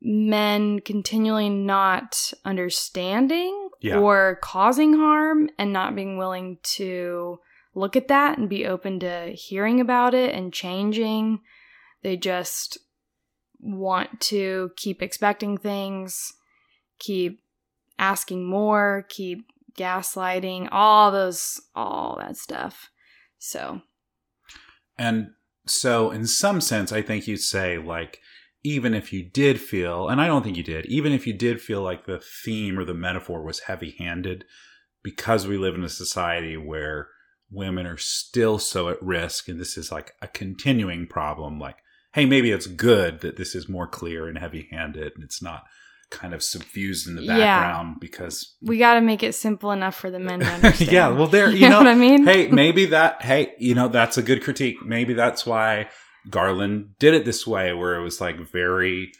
men 0.00 0.80
continually 0.80 1.50
not 1.50 2.32
understanding 2.44 3.68
Yeah. 3.80 3.98
or 3.98 4.38
causing 4.42 4.94
harm 4.94 5.50
and 5.58 5.72
not 5.72 5.94
being 5.94 6.16
willing 6.18 6.58
to 6.62 7.40
look 7.74 7.96
at 7.96 8.08
that 8.08 8.38
and 8.38 8.48
be 8.48 8.66
open 8.66 9.00
to 9.00 9.32
hearing 9.32 9.80
about 9.80 10.14
it 10.14 10.34
and 10.34 10.52
changing. 10.52 11.40
They 12.02 12.16
just 12.16 12.78
want 13.60 14.20
to 14.20 14.70
keep 14.76 15.02
expecting 15.02 15.58
things, 15.58 16.32
keep 16.98 17.40
asking 17.98 18.48
more, 18.48 19.04
keep 19.08 19.46
gaslighting, 19.78 20.68
all 20.72 21.10
those, 21.10 21.60
all 21.74 22.18
that 22.20 22.36
stuff. 22.36 22.90
So, 23.38 23.80
And 24.98 25.30
so, 25.66 26.10
in 26.10 26.26
some 26.26 26.60
sense, 26.60 26.92
I 26.92 27.02
think 27.02 27.26
you'd 27.26 27.38
say, 27.38 27.78
like, 27.78 28.20
even 28.64 28.94
if 28.94 29.12
you 29.12 29.22
did 29.22 29.60
feel, 29.60 30.08
and 30.08 30.20
I 30.20 30.26
don't 30.26 30.42
think 30.42 30.56
you 30.56 30.62
did, 30.62 30.86
even 30.86 31.12
if 31.12 31.26
you 31.26 31.32
did 31.32 31.60
feel 31.60 31.82
like 31.82 32.04
the 32.04 32.20
theme 32.44 32.78
or 32.78 32.84
the 32.84 32.94
metaphor 32.94 33.42
was 33.42 33.60
heavy 33.60 33.94
handed, 33.98 34.44
because 35.02 35.46
we 35.46 35.56
live 35.56 35.74
in 35.74 35.84
a 35.84 35.88
society 35.88 36.56
where 36.56 37.08
women 37.50 37.86
are 37.86 37.96
still 37.96 38.58
so 38.58 38.88
at 38.88 39.00
risk, 39.02 39.48
and 39.48 39.60
this 39.60 39.78
is 39.78 39.92
like 39.92 40.12
a 40.20 40.28
continuing 40.28 41.06
problem, 41.06 41.58
like, 41.60 41.76
hey, 42.14 42.26
maybe 42.26 42.50
it's 42.50 42.66
good 42.66 43.20
that 43.20 43.36
this 43.36 43.54
is 43.54 43.68
more 43.68 43.86
clear 43.86 44.26
and 44.26 44.38
heavy 44.38 44.68
handed 44.70 45.12
and 45.14 45.22
it's 45.22 45.42
not 45.42 45.64
kind 46.10 46.32
of 46.34 46.42
suffused 46.42 47.06
in 47.06 47.16
the 47.16 47.22
Yeah. 47.22 47.60
background 47.60 47.96
because 48.00 48.56
We 48.62 48.78
got 48.78 48.94
to 48.94 49.00
make 49.00 49.22
it 49.22 49.34
simple 49.34 49.72
enough 49.72 49.94
for 49.94 50.10
the 50.10 50.18
men 50.18 50.40
to 50.40 50.46
understand. 50.52 50.90
yeah, 50.92 51.08
well 51.08 51.26
there 51.26 51.50
you, 51.50 51.56
you 51.58 51.62
know, 51.68 51.70
know, 51.70 51.78
what 51.78 51.86
I 51.88 51.94
mean? 51.94 52.24
hey, 52.24 52.48
maybe 52.48 52.86
that 52.86 53.22
hey, 53.22 53.52
you 53.58 53.74
know, 53.74 53.88
that's 53.88 54.16
a 54.18 54.22
good 54.22 54.42
critique. 54.42 54.76
Maybe 54.84 55.12
that's 55.14 55.44
why 55.46 55.88
Garland 56.30 56.94
did 56.98 57.14
it 57.14 57.24
this 57.24 57.46
way 57.46 57.72
where 57.72 57.94
it 57.94 58.02
was 58.02 58.20
like 58.20 58.38
very 58.50 59.12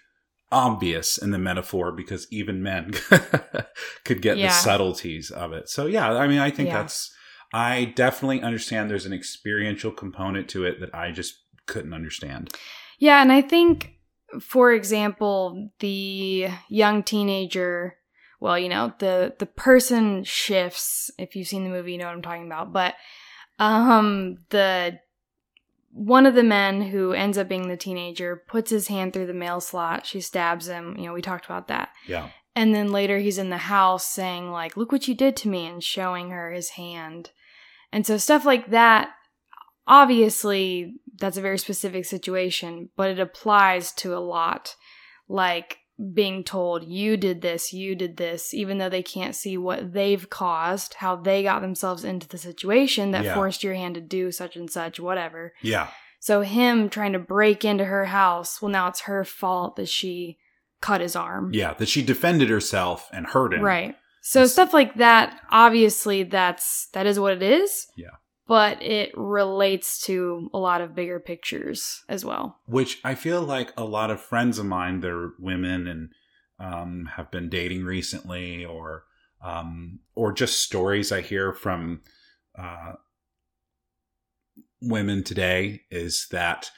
obvious 0.50 1.18
in 1.18 1.30
the 1.30 1.38
metaphor 1.38 1.92
because 1.92 2.26
even 2.30 2.62
men 2.62 2.92
could 4.04 4.22
get 4.22 4.36
the 4.36 4.48
subtleties 4.48 5.30
of 5.30 5.52
it. 5.52 5.68
So 5.68 5.86
yeah, 5.86 6.12
I 6.12 6.26
mean 6.26 6.38
I 6.38 6.50
think 6.50 6.68
Yeah. 6.68 6.78
that's 6.78 7.14
I 7.52 7.92
definitely 7.96 8.42
understand 8.42 8.90
there's 8.90 9.06
an 9.06 9.12
experiential 9.12 9.90
component 9.90 10.48
to 10.50 10.64
it 10.64 10.80
that 10.80 10.94
I 10.94 11.10
just 11.12 11.34
couldn't 11.66 11.94
understand. 11.94 12.50
Yeah, 12.98 13.22
and 13.22 13.30
I 13.32 13.40
think, 13.42 13.94
for 14.40 14.72
example, 14.72 15.70
the 15.80 16.48
young 16.68 17.02
teenager. 17.02 17.96
Well, 18.40 18.58
you 18.58 18.68
know, 18.68 18.92
the 18.98 19.34
the 19.38 19.46
person 19.46 20.24
shifts. 20.24 21.10
If 21.18 21.34
you've 21.34 21.48
seen 21.48 21.64
the 21.64 21.70
movie, 21.70 21.92
you 21.92 21.98
know 21.98 22.06
what 22.06 22.14
I'm 22.14 22.22
talking 22.22 22.46
about. 22.46 22.72
But 22.72 22.94
um, 23.58 24.38
the 24.50 25.00
one 25.92 26.26
of 26.26 26.34
the 26.34 26.44
men 26.44 26.82
who 26.82 27.12
ends 27.12 27.36
up 27.38 27.48
being 27.48 27.68
the 27.68 27.76
teenager 27.76 28.42
puts 28.46 28.70
his 28.70 28.88
hand 28.88 29.12
through 29.12 29.26
the 29.26 29.34
mail 29.34 29.60
slot. 29.60 30.06
She 30.06 30.20
stabs 30.20 30.68
him. 30.68 30.96
You 30.96 31.06
know, 31.06 31.12
we 31.12 31.22
talked 31.22 31.46
about 31.46 31.68
that. 31.68 31.88
Yeah. 32.06 32.28
And 32.54 32.74
then 32.74 32.92
later 32.92 33.18
he's 33.18 33.38
in 33.38 33.50
the 33.50 33.56
house 33.56 34.06
saying, 34.06 34.50
like, 34.50 34.76
look 34.76 34.92
what 34.92 35.08
you 35.08 35.14
did 35.14 35.36
to 35.36 35.48
me, 35.48 35.66
and 35.66 35.82
showing 35.82 36.30
her 36.30 36.52
his 36.52 36.70
hand. 36.70 37.30
And 37.92 38.06
so 38.06 38.16
stuff 38.16 38.44
like 38.44 38.70
that, 38.70 39.10
obviously, 39.86 40.94
that's 41.18 41.36
a 41.36 41.42
very 41.42 41.58
specific 41.58 42.04
situation, 42.04 42.90
but 42.96 43.10
it 43.10 43.18
applies 43.20 43.92
to 43.92 44.16
a 44.16 44.20
lot. 44.20 44.74
Like 45.28 45.78
being 46.14 46.44
told, 46.44 46.84
you 46.84 47.16
did 47.16 47.42
this, 47.42 47.72
you 47.72 47.96
did 47.96 48.16
this, 48.18 48.54
even 48.54 48.78
though 48.78 48.88
they 48.88 49.02
can't 49.02 49.34
see 49.34 49.58
what 49.58 49.92
they've 49.92 50.30
caused, 50.30 50.94
how 50.94 51.16
they 51.16 51.42
got 51.42 51.60
themselves 51.60 52.04
into 52.04 52.28
the 52.28 52.38
situation 52.38 53.10
that 53.10 53.24
Yeah. 53.24 53.34
forced 53.34 53.64
your 53.64 53.74
hand 53.74 53.96
to 53.96 54.00
do 54.00 54.30
such 54.30 54.54
and 54.56 54.70
such, 54.70 55.00
whatever. 55.00 55.52
Yeah. 55.60 55.88
So 56.20 56.42
him 56.42 56.88
trying 56.88 57.12
to 57.14 57.18
break 57.18 57.64
into 57.64 57.84
her 57.86 58.06
house, 58.06 58.62
well, 58.62 58.70
now 58.70 58.88
it's 58.88 59.00
her 59.00 59.24
fault 59.24 59.76
that 59.76 59.88
she 59.88 60.38
cut 60.80 61.00
his 61.00 61.16
arm. 61.16 61.50
Yeah, 61.52 61.74
that 61.74 61.88
she 61.88 62.02
defended 62.02 62.48
herself 62.48 63.08
and 63.12 63.26
hurt 63.26 63.52
him. 63.54 63.62
Right. 63.62 63.96
So 64.22 64.40
It's- 64.40 64.52
stuff 64.52 64.72
like 64.72 64.94
that, 64.96 65.40
obviously 65.50 66.22
that's 66.22 66.88
that 66.92 67.06
is 67.06 67.18
what 67.18 67.32
it 67.32 67.42
is. 67.42 67.86
Yeah. 67.96 68.10
But 68.48 68.82
it 68.82 69.16
relates 69.16 70.00
to 70.06 70.50
a 70.52 70.58
lot 70.58 70.80
of 70.80 70.94
bigger 70.94 71.20
pictures 71.20 72.02
as 72.08 72.24
well. 72.24 72.58
which 72.66 72.98
I 73.04 73.14
feel 73.14 73.42
like 73.42 73.72
a 73.76 73.84
lot 73.84 74.10
of 74.10 74.20
friends 74.20 74.58
of 74.58 74.66
mine, 74.66 75.00
they're 75.00 75.32
women 75.38 75.86
and 75.86 76.10
um, 76.58 77.10
have 77.16 77.30
been 77.30 77.48
dating 77.48 77.84
recently, 77.84 78.64
or 78.64 79.04
um, 79.44 80.00
or 80.14 80.32
just 80.32 80.60
stories 80.60 81.12
I 81.12 81.20
hear 81.20 81.52
from 81.52 82.00
uh, 82.58 82.94
women 84.80 85.22
today 85.22 85.82
is 85.90 86.28
that 86.30 86.70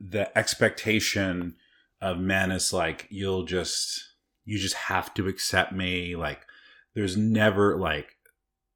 the 0.00 0.36
expectation 0.38 1.56
of 2.00 2.18
men 2.18 2.50
is 2.52 2.72
like 2.72 3.06
you'll 3.10 3.44
just 3.44 4.04
you 4.44 4.58
just 4.58 4.74
have 4.74 5.12
to 5.14 5.26
accept 5.26 5.72
me 5.72 6.14
like 6.14 6.46
there's 6.94 7.16
never 7.16 7.76
like 7.76 8.16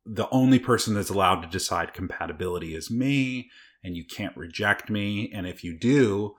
the 0.04 0.28
only 0.30 0.58
person 0.58 0.94
that's 0.94 1.10
allowed 1.10 1.42
to 1.42 1.48
decide 1.48 1.94
compatibility 1.94 2.74
is 2.74 2.90
me 2.90 3.50
and 3.84 3.96
you 3.96 4.04
can't 4.04 4.36
reject 4.36 4.90
me. 4.90 5.30
And 5.32 5.46
if 5.46 5.62
you 5.62 5.78
do 5.78 6.34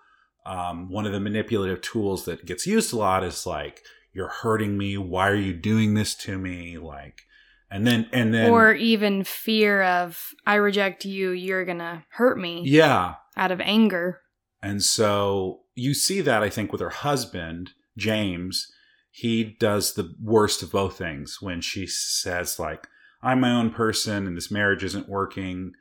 um, 0.45 0.89
one 0.89 1.05
of 1.05 1.13
the 1.13 1.19
manipulative 1.19 1.81
tools 1.81 2.25
that 2.25 2.45
gets 2.45 2.67
used 2.67 2.93
a 2.93 2.97
lot 2.97 3.23
is 3.23 3.45
like 3.45 3.81
you're 4.13 4.29
hurting 4.29 4.77
me. 4.77 4.97
Why 4.97 5.29
are 5.29 5.35
you 5.35 5.53
doing 5.53 5.93
this 5.93 6.15
to 6.15 6.37
me? 6.37 6.77
Like 6.77 7.21
and 7.71 7.87
then 7.87 8.07
and 8.11 8.33
then 8.33 8.51
or 8.51 8.73
even 8.73 9.23
fear 9.23 9.81
of 9.83 10.33
I 10.45 10.55
reject 10.55 11.05
you, 11.05 11.31
you're 11.31 11.65
gonna 11.65 12.05
hurt 12.09 12.37
me. 12.37 12.63
Yeah. 12.65 13.15
Out 13.35 13.51
of 13.51 13.61
anger. 13.61 14.21
And 14.61 14.83
so 14.83 15.61
you 15.75 15.93
see 15.93 16.21
that, 16.21 16.43
I 16.43 16.49
think, 16.49 16.71
with 16.71 16.81
her 16.81 16.89
husband, 16.89 17.71
James. 17.97 18.71
He 19.11 19.43
does 19.59 19.93
the 19.93 20.15
worst 20.21 20.63
of 20.63 20.71
both 20.71 20.97
things 20.97 21.37
when 21.39 21.61
she 21.61 21.85
says, 21.85 22.57
like, 22.57 22.87
I'm 23.23 23.39
my 23.39 23.51
own 23.51 23.71
person 23.71 24.27
and 24.27 24.35
this 24.37 24.51
marriage 24.51 24.83
isn't 24.83 25.07
working 25.09 25.71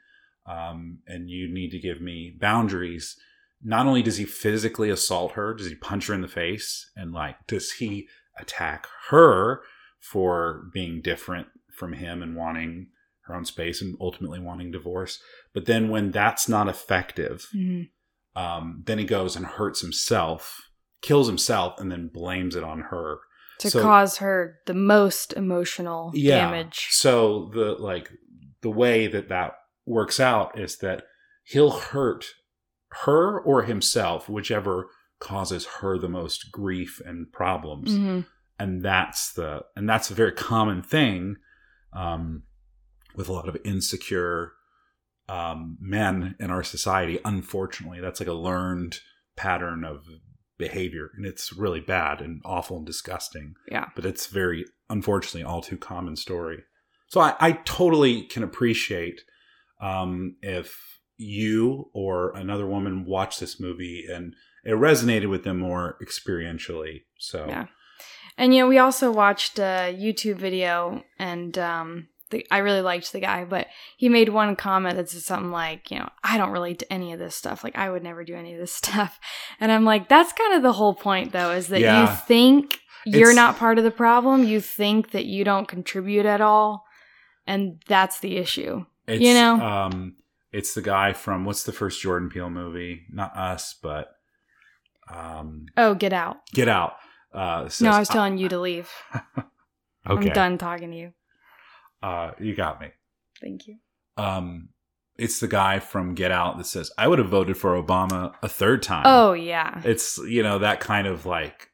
um, 0.46 0.98
and 1.06 1.28
you 1.28 1.52
need 1.52 1.70
to 1.70 1.78
give 1.78 2.00
me 2.00 2.36
boundaries. 2.40 3.16
Not 3.62 3.86
only 3.86 4.02
does 4.02 4.16
he 4.16 4.24
physically 4.24 4.90
assault 4.90 5.32
her, 5.32 5.54
does 5.54 5.68
he 5.68 5.74
punch 5.74 6.06
her 6.08 6.14
in 6.14 6.20
the 6.20 6.28
face? 6.28 6.90
And, 6.96 7.12
like, 7.12 7.36
does 7.46 7.72
he 7.72 8.08
attack 8.38 8.86
her 9.10 9.62
for 10.00 10.64
being 10.72 11.00
different 11.00 11.46
from 11.76 11.92
him 11.92 12.22
and 12.22 12.34
wanting 12.36 12.88
her 13.26 13.34
own 13.36 13.44
space 13.44 13.80
and 13.80 13.96
ultimately 14.00 14.40
wanting 14.40 14.72
divorce? 14.72 15.20
But 15.54 15.66
then 15.66 15.90
when 15.90 16.10
that's 16.10 16.48
not 16.48 16.68
effective, 16.68 17.46
Mhm. 17.54 17.90
um, 18.34 18.82
then 18.84 18.98
he 18.98 19.04
goes 19.04 19.36
and 19.36 19.46
hurts 19.46 19.80
himself, 19.80 20.70
kills 21.00 21.28
himself, 21.28 21.78
and 21.78 21.90
then 21.90 22.08
blames 22.08 22.56
it 22.56 22.64
on 22.64 22.80
her. 22.90 23.18
To 23.62 23.70
So- 23.70 23.82
cause 23.82 24.18
her 24.18 24.58
the 24.66 24.74
most 24.74 25.32
emotional 25.34 26.10
damage. 26.12 26.88
So 26.90 27.50
the 27.54 27.74
like 27.78 28.10
the 28.60 28.70
way 28.70 29.06
that 29.06 29.28
that 29.28 29.54
works 29.86 30.18
out 30.20 30.58
is 30.58 30.78
that 30.78 31.04
he'll 31.44 31.70
hurt 31.70 32.24
her 33.04 33.40
or 33.40 33.62
himself, 33.62 34.28
whichever 34.28 34.88
causes 35.20 35.66
her 35.80 35.96
the 35.98 36.08
most 36.08 36.50
grief 36.50 37.00
and 37.06 37.32
problems. 37.32 37.92
Mhm. 37.92 38.26
And 38.58 38.82
that's 38.82 39.32
the 39.32 39.64
and 39.76 39.88
that's 39.88 40.10
a 40.10 40.14
very 40.14 40.32
common 40.32 40.82
thing 40.82 41.36
um, 41.92 42.42
with 43.14 43.28
a 43.28 43.32
lot 43.32 43.48
of 43.48 43.56
insecure 43.64 44.52
um, 45.28 45.76
men 45.80 46.34
in 46.40 46.50
our 46.50 46.64
society. 46.64 47.20
Unfortunately, 47.24 48.00
that's 48.00 48.18
like 48.18 48.28
a 48.28 48.32
learned 48.32 48.98
pattern 49.36 49.84
of 49.84 50.04
behavior, 50.58 51.10
and 51.16 51.26
it's 51.26 51.52
really 51.52 51.80
bad 51.80 52.20
and 52.20 52.40
awful 52.44 52.78
and 52.78 52.86
disgusting. 52.86 53.54
Yeah. 53.70 53.86
but 53.94 54.04
it's 54.04 54.26
very 54.26 54.64
unfortunately 54.90 55.42
all 55.42 55.62
too 55.62 55.76
common 55.76 56.16
story. 56.16 56.64
So 57.08 57.20
I, 57.20 57.34
I 57.40 57.52
totally 57.52 58.22
can 58.22 58.42
appreciate 58.42 59.22
um, 59.80 60.36
if 60.42 61.00
you 61.18 61.90
or 61.92 62.34
another 62.34 62.66
woman 62.66 63.04
watched 63.04 63.40
this 63.40 63.60
movie 63.60 64.06
and 64.10 64.34
it 64.64 64.72
resonated 64.72 65.28
with 65.28 65.44
them 65.44 65.58
more 65.58 65.98
experientially. 66.02 67.02
So 67.18 67.46
Yeah. 67.48 67.66
And 68.38 68.54
you 68.54 68.62
know, 68.62 68.68
we 68.68 68.78
also 68.78 69.12
watched 69.12 69.58
a 69.58 69.94
YouTube 69.96 70.36
video, 70.36 71.04
and 71.18 71.56
um, 71.58 72.08
the, 72.32 72.44
I 72.50 72.58
really 72.58 72.80
liked 72.80 73.12
the 73.12 73.20
guy, 73.20 73.44
but 73.44 73.68
he 73.96 74.08
made 74.08 74.28
one 74.30 74.56
comment 74.56 74.96
that 74.96 75.08
said 75.08 75.22
something 75.22 75.52
like, 75.52 75.90
you 75.92 75.98
know, 76.00 76.08
I 76.24 76.36
don't 76.36 76.50
relate 76.50 76.80
to 76.80 76.92
any 76.92 77.12
of 77.12 77.20
this 77.20 77.36
stuff. 77.36 77.62
Like, 77.62 77.78
I 77.78 77.88
would 77.88 78.02
never 78.02 78.24
do 78.24 78.34
any 78.34 78.52
of 78.54 78.58
this 78.58 78.72
stuff. 78.82 79.20
And 79.60 79.70
I'm 79.70 79.84
like, 79.84 80.08
that's 80.08 80.32
kind 80.32 80.54
of 80.54 80.62
the 80.62 80.72
whole 80.72 80.94
point, 80.94 81.30
though, 81.32 81.52
is 81.52 81.68
that 81.68 81.80
Yeah. 81.80 82.00
you 82.10 82.16
think 82.26 82.80
you're 83.06 83.30
It's- 83.30 83.36
not 83.36 83.56
part 83.56 83.78
of 83.78 83.84
the 83.84 83.90
problem. 83.92 84.42
You 84.44 84.60
think 84.60 85.12
that 85.12 85.24
you 85.26 85.44
don't 85.44 85.68
contribute 85.68 86.26
at 86.26 86.40
all, 86.40 86.84
and 87.46 87.80
that's 87.86 88.18
the 88.18 88.36
issue. 88.36 88.84
It's, 89.06 89.22
You 89.22 89.34
know? 89.34 89.60
um, 89.60 90.16
it's 90.52 90.74
the 90.74 90.82
guy 90.82 91.12
from 91.12 91.44
what's 91.44 91.62
the 91.64 91.72
first 91.72 92.00
Jordan 92.02 92.28
Peele 92.30 92.50
movie? 92.50 93.02
Not 93.12 93.36
Us, 93.36 93.74
but 93.82 94.08
um, 95.12 95.66
Oh, 95.76 95.94
get 95.94 96.12
out! 96.12 96.38
Get 96.52 96.68
Out. 96.68 96.94
Uh, 97.34 97.68
says, 97.68 97.80
no, 97.82 97.90
I 97.90 97.98
was 97.98 98.08
telling 98.08 98.36
you 98.38 98.48
to 98.50 98.58
leave. 98.60 98.90
okay, 99.16 99.38
I'm 100.06 100.20
done 100.34 100.58
talking 100.58 100.90
to 100.90 100.96
you. 100.96 101.12
Uh, 102.02 102.32
you 102.40 102.54
got 102.54 102.80
me. 102.80 102.88
Thank 103.40 103.66
you. 103.66 103.76
Um, 104.16 104.68
it's 105.18 105.40
the 105.40 105.48
guy 105.48 105.78
from 105.78 106.14
Get 106.14 106.30
Out 106.32 106.58
that 106.58 106.66
says, 106.66 106.90
"I 106.98 107.06
would 107.08 107.18
have 107.18 107.28
voted 107.28 107.56
for 107.56 107.80
Obama 107.80 108.34
a 108.42 108.48
third 108.48 108.82
time." 108.82 109.04
Oh 109.06 109.32
yeah. 109.32 109.80
it's 109.84 110.18
you 110.18 110.42
know 110.42 110.58
that 110.58 110.80
kind 110.80 111.06
of 111.06 111.26
like 111.26 111.70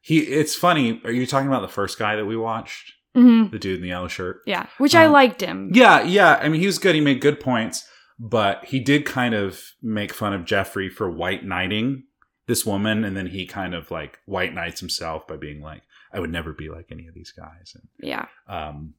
he. 0.00 0.18
It's 0.20 0.54
funny. 0.56 1.00
Are 1.04 1.12
you 1.12 1.26
talking 1.26 1.48
about 1.48 1.62
the 1.62 1.68
first 1.68 1.98
guy 1.98 2.16
that 2.16 2.26
we 2.26 2.36
watched? 2.36 2.92
hmm 3.14 3.48
The 3.50 3.58
dude 3.58 3.76
in 3.76 3.82
the 3.82 3.88
yellow 3.88 4.08
shirt. 4.08 4.40
Yeah, 4.46 4.66
which 4.78 4.94
I 4.94 5.04
Um, 5.06 5.12
liked 5.12 5.40
him. 5.40 5.70
Yeah, 5.74 6.02
yeah. 6.02 6.38
I 6.42 6.48
mean, 6.48 6.60
he 6.60 6.66
was 6.66 6.78
good. 6.78 6.94
He 6.94 7.00
made 7.00 7.20
good 7.20 7.40
points, 7.40 7.86
but 8.18 8.64
he 8.64 8.80
did 8.80 9.04
kind 9.04 9.34
of 9.34 9.60
make 9.82 10.12
fun 10.12 10.32
of 10.32 10.44
Jeffrey 10.44 10.88
for 10.88 11.10
white 11.10 11.44
knighting 11.44 12.04
this 12.46 12.64
woman, 12.64 13.04
and 13.04 13.16
then 13.16 13.26
he 13.26 13.46
kind 13.46 13.74
of 13.74 13.90
like 13.90 14.18
white 14.26 14.54
knights 14.54 14.80
himself 14.80 15.26
by 15.26 15.36
being 15.36 15.60
like, 15.60 15.82
"I 16.12 16.18
would 16.20 16.30
never 16.30 16.52
be 16.52 16.68
like 16.70 16.86
any 16.90 17.06
of 17.08 17.14
these 17.14 17.32
guys." 17.32 17.74
And 17.74 17.88
Yeah. 18.00 18.26
um, 18.48 18.94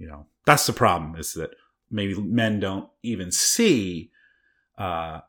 you 0.00 0.08
know, 0.08 0.26
that's 0.46 0.66
the 0.66 0.72
problem 0.72 1.14
is 1.14 1.34
that 1.34 1.50
maybe 1.90 2.14
men 2.20 2.58
don't 2.58 2.88
even 3.02 3.30
see. 3.30 4.10
Uh, 4.76 5.20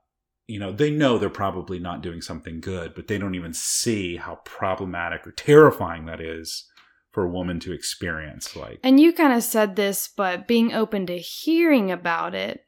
you 0.48 0.60
know, 0.60 0.72
they 0.72 0.90
know 0.90 1.18
they're 1.18 1.30
probably 1.30 1.78
not 1.78 2.02
doing 2.02 2.22
something 2.22 2.62
good, 2.62 2.96
but 2.96 3.08
they 3.08 3.18
don't 3.18 3.36
even 3.36 3.54
see 3.54 4.16
how 4.16 4.36
problematic 4.46 5.28
or 5.28 5.32
terrifying 5.32 6.06
that 6.06 6.22
is 6.22 6.70
for 7.12 7.26
a 7.26 7.30
woman 7.30 7.60
to 7.60 7.74
experience. 7.74 8.56
Like, 8.56 8.80
And 8.82 9.00
you 9.00 9.12
kind 9.12 9.34
of 9.34 9.44
said 9.44 9.76
this, 9.76 10.10
but 10.16 10.48
being 10.48 10.74
open 10.74 11.06
to 11.08 11.18
hearing 11.18 11.92
about 11.92 12.34
it, 12.34 12.66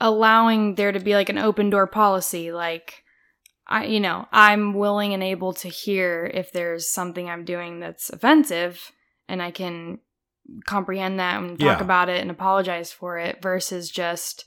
allowing 0.00 0.74
there 0.74 0.92
to 0.92 1.00
be 1.00 1.14
like 1.14 1.30
an 1.30 1.38
open 1.38 1.70
door 1.70 1.86
policy, 1.86 2.52
like 2.52 3.04
I, 3.66 3.86
you 3.86 4.00
know, 4.00 4.26
I'm 4.32 4.74
willing 4.74 5.14
and 5.14 5.22
able 5.22 5.54
to 5.54 5.68
hear 5.68 6.30
if 6.32 6.52
there's 6.52 6.90
something 6.90 7.30
I'm 7.30 7.44
doing 7.44 7.80
that's 7.80 8.10
offensive 8.10 8.92
and 9.28 9.42
I 9.42 9.50
can 9.50 10.00
comprehend 10.66 11.18
that 11.20 11.40
and 11.40 11.58
talk 11.58 11.78
Yeah. 11.78 11.84
about 11.84 12.08
it 12.08 12.20
and 12.20 12.30
apologize 12.30 12.92
for 12.92 13.18
it 13.18 13.40
versus 13.42 13.90
just, 13.90 14.44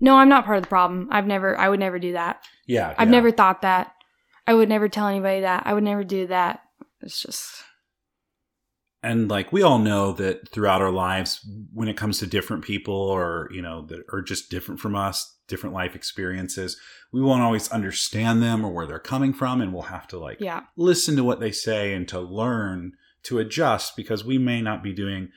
no, 0.00 0.16
I'm 0.16 0.28
not 0.28 0.44
part 0.44 0.58
of 0.58 0.64
the 0.64 0.68
problem. 0.68 1.08
I've 1.10 1.26
never, 1.26 1.58
I 1.58 1.68
would 1.68 1.80
never 1.80 1.98
do 1.98 2.12
that. 2.12 2.42
Yeah. 2.66 2.94
I've 2.98 3.08
yeah. 3.08 3.12
never 3.12 3.30
thought 3.30 3.62
that. 3.62 3.92
I 4.46 4.54
would 4.54 4.68
never 4.68 4.88
tell 4.88 5.08
anybody 5.08 5.40
that. 5.40 5.62
I 5.66 5.74
would 5.74 5.84
never 5.84 6.04
do 6.04 6.26
that. 6.28 6.60
It's 7.02 7.20
just, 7.20 7.64
and 9.02 9.28
like 9.30 9.52
we 9.52 9.62
all 9.62 9.78
know 9.78 10.12
that 10.12 10.48
throughout 10.48 10.82
our 10.82 10.90
lives 10.90 11.46
when 11.72 11.88
it 11.88 11.96
comes 11.96 12.18
to 12.18 12.26
different 12.26 12.64
people 12.64 12.94
or 12.94 13.48
you 13.52 13.62
know 13.62 13.86
that 13.86 14.02
are 14.12 14.22
just 14.22 14.50
different 14.50 14.80
from 14.80 14.96
us 14.96 15.36
different 15.46 15.74
life 15.74 15.94
experiences 15.94 16.76
we 17.12 17.20
won't 17.20 17.42
always 17.42 17.68
understand 17.70 18.42
them 18.42 18.64
or 18.64 18.72
where 18.72 18.86
they're 18.86 18.98
coming 18.98 19.32
from 19.32 19.60
and 19.60 19.72
we'll 19.72 19.82
have 19.82 20.08
to 20.08 20.18
like 20.18 20.38
yeah. 20.40 20.62
listen 20.76 21.14
to 21.16 21.22
what 21.22 21.40
they 21.40 21.52
say 21.52 21.92
and 21.92 22.08
to 22.08 22.18
learn 22.18 22.92
to 23.26 23.38
adjust 23.38 23.96
because 23.96 24.24
we 24.24 24.38
may 24.38 24.60
not 24.62 24.82
be 24.82 24.92
doing 24.92 25.28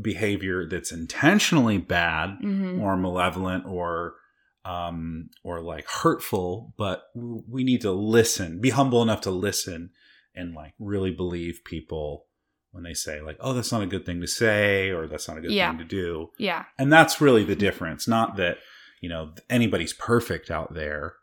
behavior 0.00 0.66
that's 0.68 0.90
intentionally 0.92 1.78
bad 1.78 2.36
hmm 2.40 2.80
or 2.80 2.96
malevolent 2.96 3.64
or 3.66 4.14
um 4.64 5.28
or 5.44 5.60
like 5.60 5.86
hurtful 5.88 6.74
but 6.76 7.04
we 7.14 7.62
need 7.62 7.80
to 7.80 7.92
listen 7.92 8.60
be 8.60 8.70
humble 8.70 9.02
enough 9.02 9.20
to 9.20 9.30
listen 9.30 9.90
and 10.34 10.54
like 10.54 10.72
really 10.80 11.12
believe 11.12 11.60
people 11.64 12.26
when 12.72 12.82
they 12.82 12.94
say 12.94 13.20
like 13.20 13.36
oh 13.40 13.52
that's 13.52 13.70
not 13.70 13.82
a 13.82 13.86
good 13.86 14.04
thing 14.04 14.20
to 14.20 14.26
say 14.26 14.90
or 14.90 15.06
that's 15.06 15.28
not 15.28 15.38
a 15.38 15.40
good 15.40 15.52
Yeah. 15.52 15.68
thing 15.70 15.78
to 15.78 15.84
do 15.84 16.30
Yeah. 16.38 16.64
and 16.76 16.92
that's 16.92 17.20
really 17.20 17.44
the 17.44 17.54
difference 17.54 18.08
not 18.08 18.36
that 18.36 18.58
you 19.00 19.08
know 19.08 19.32
anybody's 19.48 19.92
perfect 19.92 20.50
out 20.50 20.74
there 20.74 21.14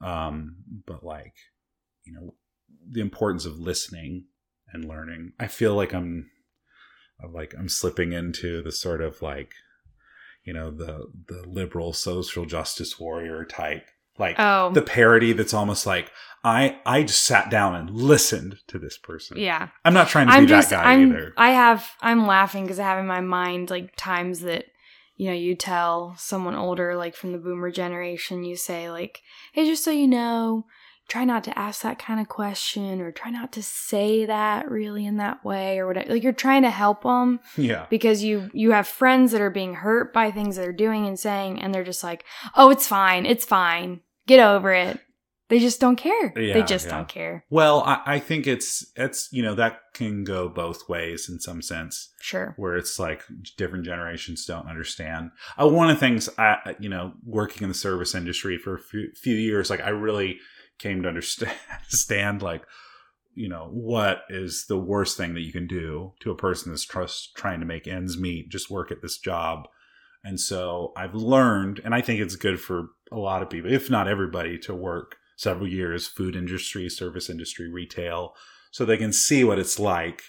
um 0.00 0.56
but 0.86 1.04
like 1.04 1.34
you 2.04 2.14
know 2.14 2.34
the 2.90 3.00
importance 3.02 3.44
of 3.44 3.58
listening 3.58 4.24
and 4.72 4.84
learning. 4.84 5.32
I 5.38 5.46
feel 5.46 5.74
like 5.74 5.94
i'm 5.94 6.30
I'm 7.22 7.32
like 7.32 7.54
i'm 7.58 7.68
slipping 7.68 8.12
into 8.12 8.62
the 8.62 8.72
sort 8.72 9.00
of 9.00 9.22
like 9.22 9.52
you 10.44 10.52
know 10.52 10.70
the 10.70 11.06
the 11.28 11.44
liberal 11.46 11.92
social 11.92 12.44
justice 12.46 12.98
warrior 13.00 13.44
type 13.44 13.86
like 14.18 14.36
Oh, 14.38 14.70
the 14.72 14.82
parody 14.82 15.32
that's 15.32 15.54
almost 15.54 15.86
like 15.86 16.10
i 16.44 16.78
i 16.86 17.02
just 17.02 17.22
sat 17.22 17.50
down 17.50 17.74
and 17.74 17.90
listened 17.90 18.58
to 18.68 18.78
this 18.78 18.96
person. 18.96 19.36
Yeah. 19.38 19.68
i'm 19.84 19.94
not 19.94 20.08
trying 20.08 20.26
to 20.28 20.32
be 20.32 20.36
I'm 20.36 20.46
just, 20.46 20.70
that 20.70 20.84
guy 20.84 20.92
I'm, 20.92 21.10
either. 21.10 21.34
I 21.36 21.50
have, 21.50 21.90
I'm 22.00 22.26
laughing 22.26 22.64
because 22.64 22.78
I 22.78 22.84
have 22.84 22.98
in 22.98 23.06
my 23.06 23.20
mind 23.20 23.70
like 23.70 23.94
times 23.96 24.40
that, 24.40 24.66
you 25.16 25.28
know, 25.28 25.34
you 25.34 25.54
tell 25.54 26.14
someone 26.18 26.54
older, 26.54 26.94
like 26.94 27.16
from 27.16 27.32
the 27.32 27.38
boomer 27.38 27.70
generation, 27.70 28.44
you 28.44 28.54
say, 28.54 28.90
like, 28.90 29.22
hey, 29.54 29.64
just 29.64 29.82
so 29.82 29.90
you 29.90 30.06
know, 30.06 30.66
try 31.08 31.24
not 31.24 31.44
to 31.44 31.58
ask 31.58 31.82
that 31.82 31.98
kind 31.98 32.20
of 32.20 32.28
question 32.28 33.00
or 33.00 33.12
try 33.12 33.30
not 33.30 33.52
to 33.52 33.62
say 33.62 34.26
that 34.26 34.70
really 34.70 35.06
in 35.06 35.16
that 35.18 35.44
way 35.44 35.78
or 35.78 35.86
whatever. 35.86 36.14
Like, 36.14 36.22
you're 36.22 36.32
trying 36.32 36.62
to 36.62 36.70
help 36.70 37.02
them 37.02 37.40
yeah. 37.56 37.86
because 37.90 38.24
you 38.24 38.50
you 38.52 38.72
have 38.72 38.88
friends 38.88 39.32
that 39.32 39.40
are 39.40 39.50
being 39.50 39.74
hurt 39.74 40.12
by 40.12 40.30
things 40.30 40.56
they're 40.56 40.72
doing 40.72 41.06
and 41.06 41.18
saying 41.18 41.60
and 41.60 41.74
they're 41.74 41.84
just 41.84 42.02
like 42.02 42.24
oh 42.56 42.70
it's 42.70 42.86
fine. 42.86 43.26
It's 43.26 43.44
fine. 43.44 44.00
Get 44.26 44.40
over 44.40 44.72
it. 44.72 45.00
They 45.48 45.60
just 45.60 45.80
don't 45.80 45.94
care. 45.94 46.32
They 46.34 46.64
just 46.64 46.86
yeah. 46.86 46.96
don't 46.96 47.08
care. 47.08 47.44
Well, 47.50 47.82
I, 47.82 48.02
I 48.04 48.18
think 48.18 48.48
it's 48.48 48.84
it's 48.96 49.28
you 49.30 49.42
know 49.42 49.54
that 49.54 49.78
can 49.94 50.24
go 50.24 50.48
both 50.48 50.88
ways 50.88 51.28
in 51.28 51.38
some 51.38 51.62
sense, 51.62 52.12
sure. 52.20 52.54
where 52.56 52.76
it's 52.76 52.98
like 52.98 53.22
different 53.56 53.84
generations 53.84 54.44
don't 54.44 54.68
understand. 54.68 55.30
Uh, 55.56 55.68
one 55.68 55.88
of 55.88 55.94
the 55.94 56.00
things 56.00 56.28
I 56.36 56.74
you 56.80 56.88
know 56.88 57.12
working 57.24 57.62
in 57.62 57.68
the 57.68 57.76
service 57.76 58.12
industry 58.12 58.58
for 58.58 58.74
a 58.74 58.80
few, 58.80 59.12
few 59.14 59.36
years, 59.36 59.70
like 59.70 59.80
I 59.80 59.90
really 59.90 60.40
came 60.78 61.02
to 61.02 61.08
understand, 61.88 62.42
like 62.42 62.64
you 63.34 63.48
know 63.48 63.68
what 63.70 64.22
is 64.30 64.64
the 64.66 64.78
worst 64.78 65.16
thing 65.16 65.34
that 65.34 65.42
you 65.42 65.52
can 65.52 65.66
do 65.66 66.12
to 66.20 66.30
a 66.30 66.36
person 66.36 66.72
that's 66.72 66.84
trust 66.84 67.34
trying 67.36 67.60
to 67.60 67.66
make 67.66 67.86
ends 67.86 68.18
meet, 68.18 68.48
just 68.48 68.70
work 68.70 68.90
at 68.90 69.02
this 69.02 69.18
job. 69.18 69.68
And 70.24 70.40
so 70.40 70.92
I've 70.96 71.14
learned, 71.14 71.80
and 71.84 71.94
I 71.94 72.00
think 72.00 72.20
it's 72.20 72.34
good 72.34 72.58
for 72.58 72.88
a 73.12 73.18
lot 73.18 73.42
of 73.42 73.50
people, 73.50 73.72
if 73.72 73.88
not 73.88 74.08
everybody, 74.08 74.58
to 74.60 74.74
work 74.74 75.16
several 75.36 75.68
years 75.68 76.08
food 76.08 76.34
industry, 76.34 76.88
service 76.88 77.30
industry, 77.30 77.70
retail, 77.70 78.34
so 78.72 78.84
they 78.84 78.96
can 78.96 79.12
see 79.12 79.44
what 79.44 79.58
it's 79.58 79.78
like 79.78 80.22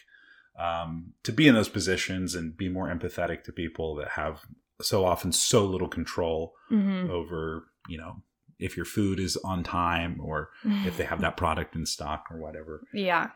um, 0.59 1.13
to 1.23 1.31
be 1.31 1.47
in 1.47 1.55
those 1.55 1.69
positions 1.69 2.35
and 2.35 2.57
be 2.57 2.69
more 2.69 2.87
empathetic 2.87 3.43
to 3.43 3.51
people 3.51 3.95
that 3.95 4.09
have 4.09 4.41
so 4.81 5.05
often 5.05 5.31
so 5.31 5.65
little 5.65 5.87
control 5.87 6.53
hmm 6.69 7.09
over, 7.09 7.67
you 7.87 7.97
know, 7.97 8.21
if 8.59 8.75
your 8.75 8.85
food 8.85 9.19
is 9.19 9.37
on 9.37 9.63
time 9.63 10.19
or 10.21 10.49
if 10.85 10.97
they 10.97 11.03
have 11.03 11.21
that 11.25 11.37
product 11.37 11.75
in 11.75 11.85
stock 11.85 12.25
or 12.31 12.39
whatever. 12.39 12.81
yeah 12.93 13.29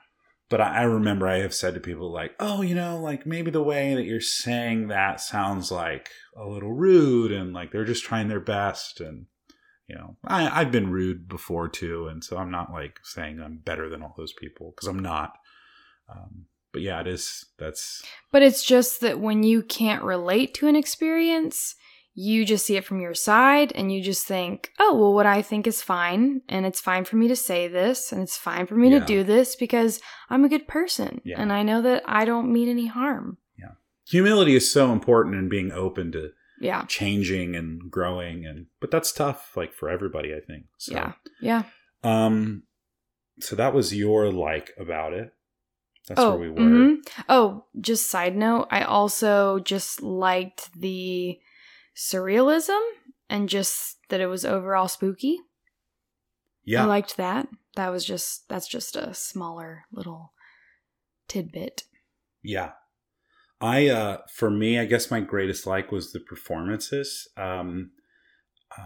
But 0.50 0.62
I, 0.62 0.80
I 0.80 0.84
remember 0.84 1.28
I 1.28 1.40
have 1.40 1.54
said 1.54 1.74
to 1.76 1.80
people 1.80 2.12
like, 2.12 2.36
"Oh, 2.40 2.62
you 2.62 2.76
know, 2.76 3.00
like 3.00 3.26
maybe 3.26 3.52
the 3.52 3.64
way 3.64 3.96
that 3.96 4.06
you're 4.06 4.20
saying 4.20 4.88
that 4.88 5.22
sounds 5.22 5.72
like 5.72 6.10
a 6.36 6.46
little 6.46 6.74
rude, 6.74 7.32
and 7.32 7.54
like 7.54 7.72
they're 7.72 7.86
just 7.86 8.04
trying 8.04 8.28
their 8.28 8.42
best." 8.42 9.00
And 9.00 9.28
you 9.88 9.96
know, 9.96 10.18
I, 10.26 10.62
I've 10.62 10.72
been 10.72 10.92
rude 10.92 11.28
before 11.28 11.68
too, 11.68 12.08
and 12.08 12.24
so 12.24 12.38
I'm 12.38 12.52
not 12.52 12.72
like 12.72 13.00
saying 13.04 13.40
I'm 13.40 13.58
better 13.58 13.90
than 13.90 14.02
all 14.02 14.14
those 14.18 14.34
people 14.34 14.74
because 14.76 14.88
I'm 14.88 15.00
not. 15.00 15.38
Um, 16.10 16.46
but 16.74 16.82
yeah, 16.82 17.02
it 17.02 17.08
is. 17.08 17.46
That's 17.60 18.02
but 18.32 18.42
it's 18.42 18.64
just 18.64 19.02
that 19.02 19.20
when 19.20 19.44
you 19.44 19.62
can't 19.62 20.04
relate 20.04 20.54
to 20.56 20.68
an 20.68 20.76
experience 20.76 21.76
you 22.14 22.44
just 22.46 22.66
see 22.66 22.76
it 22.76 22.84
from 22.86 23.00
your 23.00 23.14
side 23.14 23.72
and 23.74 23.92
you 23.92 24.02
just 24.02 24.26
think 24.28 24.72
oh 24.80 24.94
well 24.96 25.14
what 25.14 25.26
i 25.26 25.42
think 25.42 25.66
is 25.66 25.82
fine 25.82 26.42
and 26.50 26.66
it's 26.66 26.82
fine 26.82 27.06
for 27.06 27.16
me 27.16 27.28
to 27.30 27.36
say 27.36 27.68
this 27.70 28.12
and 28.12 28.22
it's 28.22 28.36
fine 28.38 28.66
for 28.68 28.76
me 28.76 28.90
Yeah. 28.90 29.00
to 29.00 29.06
do 29.06 29.24
this 29.24 29.56
because 29.56 30.02
i'm 30.30 30.44
a 30.44 30.50
good 30.50 30.68
person 30.68 31.22
Yeah. 31.24 31.40
and 31.42 31.54
i 31.54 31.64
know 31.64 31.82
that 31.82 32.04
i 32.06 32.26
don't 32.26 32.52
mean 32.52 32.68
any 32.70 32.88
harm 32.88 33.38
Yeah. 33.58 33.72
humility 34.10 34.56
is 34.56 34.72
so 34.72 34.92
important 34.92 35.36
in 35.36 35.48
being 35.50 35.72
open 35.72 36.12
to 36.12 36.32
yeah 36.60 36.84
changing 36.88 37.56
and 37.56 37.90
growing, 37.90 38.46
and 38.46 38.68
but 38.80 38.92
that's 38.92 39.12
tough, 39.12 39.56
like 39.58 39.74
for 39.74 39.90
everybody, 39.90 40.32
I 40.36 40.42
think. 40.42 40.66
So, 40.78 40.94
yeah 40.94 41.14
yeah 41.42 41.64
Um, 42.04 42.64
so 43.40 43.56
that 43.56 43.74
was 43.74 43.96
your 43.96 44.32
like 44.32 44.72
about 44.78 45.14
it. 45.14 45.34
That's 46.08 46.20
oh, 46.22 46.32
where 46.36 46.40
we 46.40 46.50
were. 46.52 46.62
mhm. 46.70 46.96
Oh, 47.30 47.66
just 47.80 48.10
side 48.12 48.36
note, 48.36 48.68
I 48.70 48.82
also 48.84 49.58
just 49.60 50.02
liked 50.04 50.72
the 50.80 51.40
surrealism 51.96 52.80
and 53.30 53.50
just 53.50 53.98
that 54.10 54.22
it 54.22 54.28
was 54.28 54.46
overall 54.46 54.88
spooky. 54.88 55.38
Yeah. 56.64 56.84
I 56.84 56.86
liked 56.86 57.18
that. 57.18 57.48
That 57.76 57.90
was 57.90 58.06
just 58.06 58.48
that's 58.50 58.68
just 58.68 58.96
a 58.96 59.14
smaller 59.14 59.86
little 59.92 60.34
tidbit. 61.28 61.84
Yeah. 62.44 62.72
I 63.60 63.88
uh 63.88 64.18
for 64.34 64.50
me, 64.50 64.80
I 64.80 64.86
guess 64.86 65.12
my 65.12 65.22
greatest 65.22 65.66
like 65.66 65.92
was 65.92 66.12
the 66.12 66.20
performances. 66.20 67.28
Um 67.38 67.92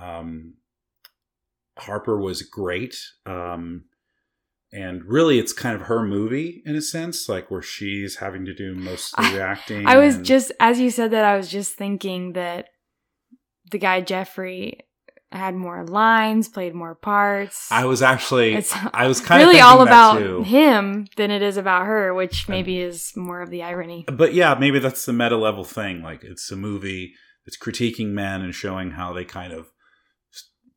um 0.01 0.55
Harper 1.77 2.19
was 2.19 2.41
great. 2.43 2.95
Um 3.25 3.85
and 4.71 5.03
really 5.05 5.39
it's 5.39 5.53
kind 5.53 5.75
of 5.75 5.87
her 5.87 6.03
movie 6.05 6.61
in 6.65 6.75
a 6.75 6.81
sense, 6.81 7.29
like 7.29 7.49
where 7.49 7.61
she's 7.61 8.17
having 8.17 8.45
to 8.45 8.53
do 8.53 8.75
most 8.75 9.17
of 9.17 9.31
the 9.31 9.41
acting. 9.41 9.87
I 9.87 9.97
was 9.97 10.15
and- 10.15 10.25
just 10.25 10.51
as 10.59 10.79
you 10.79 10.89
said 10.91 11.11
that 11.11 11.23
I 11.25 11.35
was 11.37 11.49
just 11.49 11.75
thinking 11.75 12.33
that 12.33 12.69
the 13.71 13.77
guy 13.77 14.01
Jeffrey 14.01 14.81
had 15.31 15.55
more 15.55 15.85
lines, 15.85 16.47
played 16.47 16.73
more 16.73 16.95
parts. 16.95 17.69
I 17.71 17.85
was 17.85 18.01
actually 18.01 18.55
it's 18.55 18.73
I 18.93 19.07
was 19.07 19.19
kind 19.19 19.41
really 19.41 19.59
of 19.59 19.65
all 19.65 19.81
about 19.81 20.19
too. 20.19 20.43
him 20.43 21.07
than 21.17 21.31
it 21.31 21.41
is 21.41 21.57
about 21.57 21.85
her, 21.85 22.13
which 22.13 22.47
maybe 22.47 22.79
is 22.79 23.11
more 23.15 23.41
of 23.41 23.49
the 23.49 23.63
irony. 23.63 24.05
But 24.11 24.33
yeah, 24.33 24.55
maybe 24.55 24.79
that's 24.79 25.05
the 25.05 25.13
meta 25.13 25.37
level 25.37 25.63
thing. 25.63 26.01
Like 26.01 26.23
it's 26.23 26.51
a 26.51 26.55
movie 26.55 27.13
that's 27.45 27.57
critiquing 27.57 28.09
men 28.09 28.41
and 28.41 28.55
showing 28.55 28.91
how 28.91 29.13
they 29.13 29.25
kind 29.25 29.53
of 29.53 29.67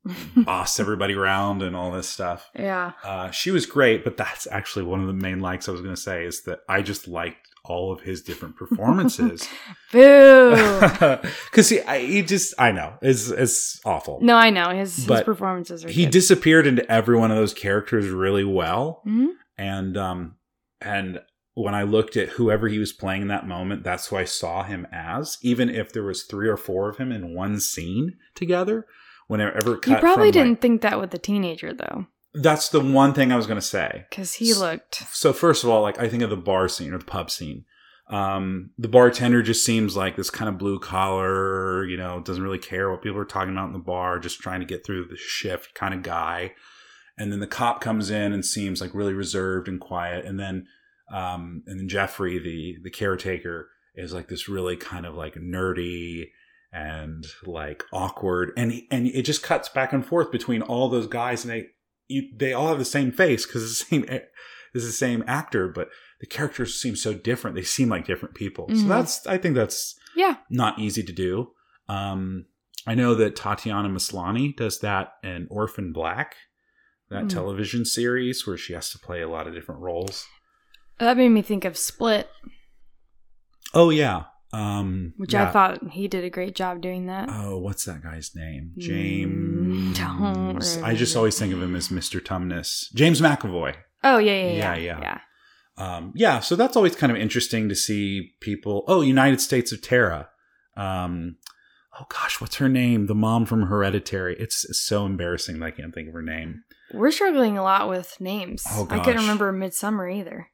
boss 0.35 0.79
everybody 0.79 1.13
around 1.13 1.61
and 1.61 1.75
all 1.75 1.91
this 1.91 2.09
stuff. 2.09 2.49
yeah. 2.55 2.93
Uh, 3.03 3.31
she 3.31 3.51
was 3.51 3.65
great, 3.65 4.03
but 4.03 4.17
that's 4.17 4.47
actually 4.47 4.83
one 4.83 5.01
of 5.01 5.07
the 5.07 5.13
main 5.13 5.39
likes 5.39 5.67
I 5.67 5.71
was 5.71 5.81
going 5.81 5.95
to 5.95 6.01
say 6.01 6.25
is 6.25 6.43
that 6.43 6.59
I 6.67 6.81
just 6.81 7.07
liked 7.07 7.48
all 7.69 7.91
of 7.93 8.01
his 8.01 8.21
different 8.21 8.55
performances. 8.57 9.47
Boo. 9.91 10.55
Because 11.51 11.69
he, 11.69 11.81
I, 11.81 11.99
he 11.99 12.21
just, 12.21 12.53
I 12.59 12.71
know, 12.71 12.93
it's, 13.01 13.29
it's 13.29 13.79
awful. 13.85 14.19
no, 14.21 14.35
I 14.35 14.49
know 14.49 14.69
his, 14.69 14.95
his 15.05 15.21
performances 15.21 15.85
are 15.85 15.89
he 15.89 16.03
good. 16.05 16.11
disappeared 16.11 16.67
into 16.67 16.89
every 16.91 17.17
one 17.17 17.31
of 17.31 17.37
those 17.37 17.53
characters 17.53 18.09
really 18.09 18.43
well. 18.43 19.01
Mhm. 19.07 19.29
And, 19.57 19.97
um, 19.97 20.35
and 20.81 21.21
when 21.55 21.75
I 21.75 21.83
looked 21.83 22.15
at 22.17 22.29
whoever 22.29 22.67
he 22.69 22.79
was 22.79 22.93
playing 22.93 23.23
in 23.23 23.27
that 23.29 23.47
moment, 23.47 23.83
that's 23.83 24.07
who 24.07 24.15
I 24.15 24.23
saw 24.23 24.63
him 24.63 24.87
as, 24.91 25.37
even 25.41 25.69
if 25.69 25.91
there 25.91 26.03
was 26.03 26.23
three 26.23 26.47
or 26.47 26.57
four 26.57 26.89
of 26.89 26.97
him 26.97 27.11
in 27.11 27.33
one 27.33 27.59
scene 27.59 28.15
together. 28.35 28.85
Whenever 29.27 29.75
it 29.75 29.85
You 29.87 29.97
probably 29.97 30.31
didn't 30.31 30.59
think 30.61 30.81
that 30.81 30.99
with 30.99 31.11
the 31.11 31.19
teenager 31.19 31.71
though, 31.73 32.07
that's 32.33 32.69
the 32.69 32.79
one 32.79 33.13
thing 33.13 33.31
I 33.31 33.35
was 33.35 33.47
going 33.47 33.59
to 33.59 33.65
say. 33.65 34.05
because 34.09 34.33
he 34.35 34.53
looked. 34.53 35.03
So 35.11 35.33
first 35.33 35.63
of 35.63 35.69
all, 35.69 35.81
like 35.81 35.99
I 35.99 36.07
think 36.07 36.23
of 36.23 36.29
the 36.29 36.37
bar 36.37 36.67
scene 36.67 36.93
or 36.93 36.97
the 36.97 37.05
pub 37.05 37.31
scene. 37.31 37.65
Um, 38.09 38.71
the 38.77 38.87
bartender 38.87 39.43
just 39.43 39.63
seems 39.63 39.95
like 39.95 40.15
this 40.15 40.31
kind 40.31 40.49
of 40.49 40.57
blue 40.57 40.79
collar, 40.79 41.85
you 41.85 41.95
know, 41.95 42.21
doesn't 42.21 42.41
really 42.41 42.57
care 42.57 42.89
what 42.89 43.03
people 43.03 43.19
are 43.19 43.25
talking 43.25 43.53
about 43.53 43.67
in 43.67 43.73
the 43.73 43.79
bar, 43.79 44.17
just 44.17 44.39
trying 44.39 44.61
to 44.61 44.65
get 44.65 44.83
through 44.83 45.05
the 45.05 45.17
shift 45.17 45.75
kind 45.75 45.93
of 45.93 46.01
guy. 46.01 46.53
and 47.19 47.31
then 47.31 47.39
the 47.39 47.47
cop 47.47 47.81
comes 47.81 48.09
in 48.09 48.33
and 48.33 48.45
seems 48.45 48.81
like 48.81 48.95
really 48.95 49.13
reserved 49.13 49.67
and 49.67 49.79
quiet, 49.79 50.25
and 50.25 50.39
then 50.39 50.65
um, 51.13 51.63
and 51.67 51.79
then 51.79 51.87
Jeffrey, 51.89 52.39
the 52.39 52.77
the 52.83 52.89
caretaker, 52.89 53.69
is 53.95 54.13
like 54.13 54.27
this 54.29 54.47
really 54.49 54.77
kind 54.77 55.05
of 55.05 55.15
like 55.15 55.35
nerdy 55.35 56.29
and 56.71 57.25
like 57.45 57.83
awkward, 57.91 58.51
and 58.57 58.73
and 58.89 59.07
it 59.07 59.23
just 59.23 59.43
cuts 59.43 59.69
back 59.69 59.91
and 59.93 60.05
forth 60.05 60.31
between 60.31 60.61
all 60.61 60.89
those 60.89 61.07
guys, 61.07 61.43
and 61.43 61.51
they 61.51 61.67
you, 62.09 62.23
they 62.35 62.51
all 62.51 62.67
have 62.67 62.79
the 62.79 62.83
same 62.85 63.11
face 63.13 63.45
because 63.45 63.63
it's 63.63 63.79
the 63.79 63.85
same 63.85 64.03
it's 64.73 64.85
the 64.85 64.91
same 64.91 65.23
actor, 65.27 65.67
but 65.69 65.89
the 66.19 66.27
characters 66.27 66.75
seem 66.75 66.95
so 66.95 67.13
different. 67.13 67.55
They 67.55 67.63
seem 67.63 67.87
like 67.89 68.05
different 68.05 68.35
people. 68.35 68.67
So 68.69 68.75
Mhm. 68.75 68.87
that's 68.89 69.25
I 69.25 69.37
think 69.37 69.55
that's 69.55 69.95
Yeah. 70.15 70.37
not 70.49 70.77
easy 70.79 71.03
to 71.03 71.13
do. 71.13 71.51
Um, 71.87 72.45
I 72.85 72.93
know 72.95 73.15
that 73.15 73.35
Tatiana 73.35 73.89
Maslany 73.89 74.55
does 74.55 74.79
that 74.79 75.13
in 75.23 75.47
Orphan 75.49 75.91
Black, 75.93 76.35
that 77.09 77.25
Mm. 77.25 77.29
television 77.29 77.85
series 77.85 78.45
where 78.45 78.57
she 78.57 78.73
has 78.73 78.89
to 78.91 78.99
play 78.99 79.21
a 79.21 79.29
lot 79.29 79.47
of 79.47 79.53
different 79.53 79.81
roles. 79.81 80.25
That 80.99 81.17
made 81.17 81.29
me 81.29 81.41
think 81.41 81.63
of 81.65 81.77
Split, 81.77 82.29
Oh 83.73 83.89
yeah, 83.91 84.25
um, 84.51 85.13
which 85.17 85.33
yeah. 85.33 85.47
I 85.47 85.51
thought 85.51 85.91
he 85.91 86.07
did 86.07 86.23
a 86.23 86.29
great 86.29 86.55
job 86.55 86.81
doing 86.81 87.05
that. 87.07 87.29
Oh, 87.31 87.57
what's 87.57 87.85
that 87.85 88.01
guy's 88.01 88.35
name? 88.35 88.73
Mm, 88.77 88.81
James. 88.81 89.97
don't 89.97 90.83
I 90.83 90.95
just 90.95 91.15
always 91.15 91.37
think 91.37 91.53
of 91.53 91.61
him 91.61 91.75
as 91.75 91.89
Mr. 91.89 92.19
Tumnus. 92.19 92.91
James 92.93 93.21
McAvoy. 93.21 93.75
oh 94.03 94.17
yeah, 94.17 94.31
yeah, 94.31 94.51
Yeah, 94.51 94.75
yeah, 94.75 94.75
yeah. 94.75 94.99
yeah. 95.01 95.19
Um, 95.77 96.11
yeah, 96.13 96.39
so 96.41 96.55
that's 96.55 96.75
always 96.75 96.95
kind 96.95 97.11
of 97.11 97.17
interesting 97.17 97.69
to 97.69 97.75
see 97.75 98.31
people. 98.41 98.83
Oh, 98.87 99.01
United 99.01 99.39
States 99.39 99.71
of 99.71 99.81
Tara. 99.81 100.29
Um, 100.75 101.37
oh 101.97 102.05
gosh, 102.09 102.41
what's 102.41 102.57
her 102.57 102.67
name? 102.67 103.05
The 103.05 103.15
mom 103.15 103.45
from 103.45 103.67
Hereditary. 103.67 104.35
It's, 104.39 104.65
it's 104.65 104.81
so 104.81 105.05
embarrassing 105.05 105.59
that 105.59 105.65
I 105.65 105.71
can't 105.71 105.93
think 105.93 106.09
of 106.09 106.13
her 106.15 106.21
name. 106.21 106.63
We're 106.93 107.11
struggling 107.11 107.57
a 107.57 107.63
lot 107.63 107.87
with 107.87 108.19
names. 108.19 108.65
Oh, 108.71 108.85
gosh. 108.85 108.99
I 108.99 109.03
couldn't 109.03 109.21
remember 109.21 109.53
Midsommar 109.53 110.13
either. 110.13 110.49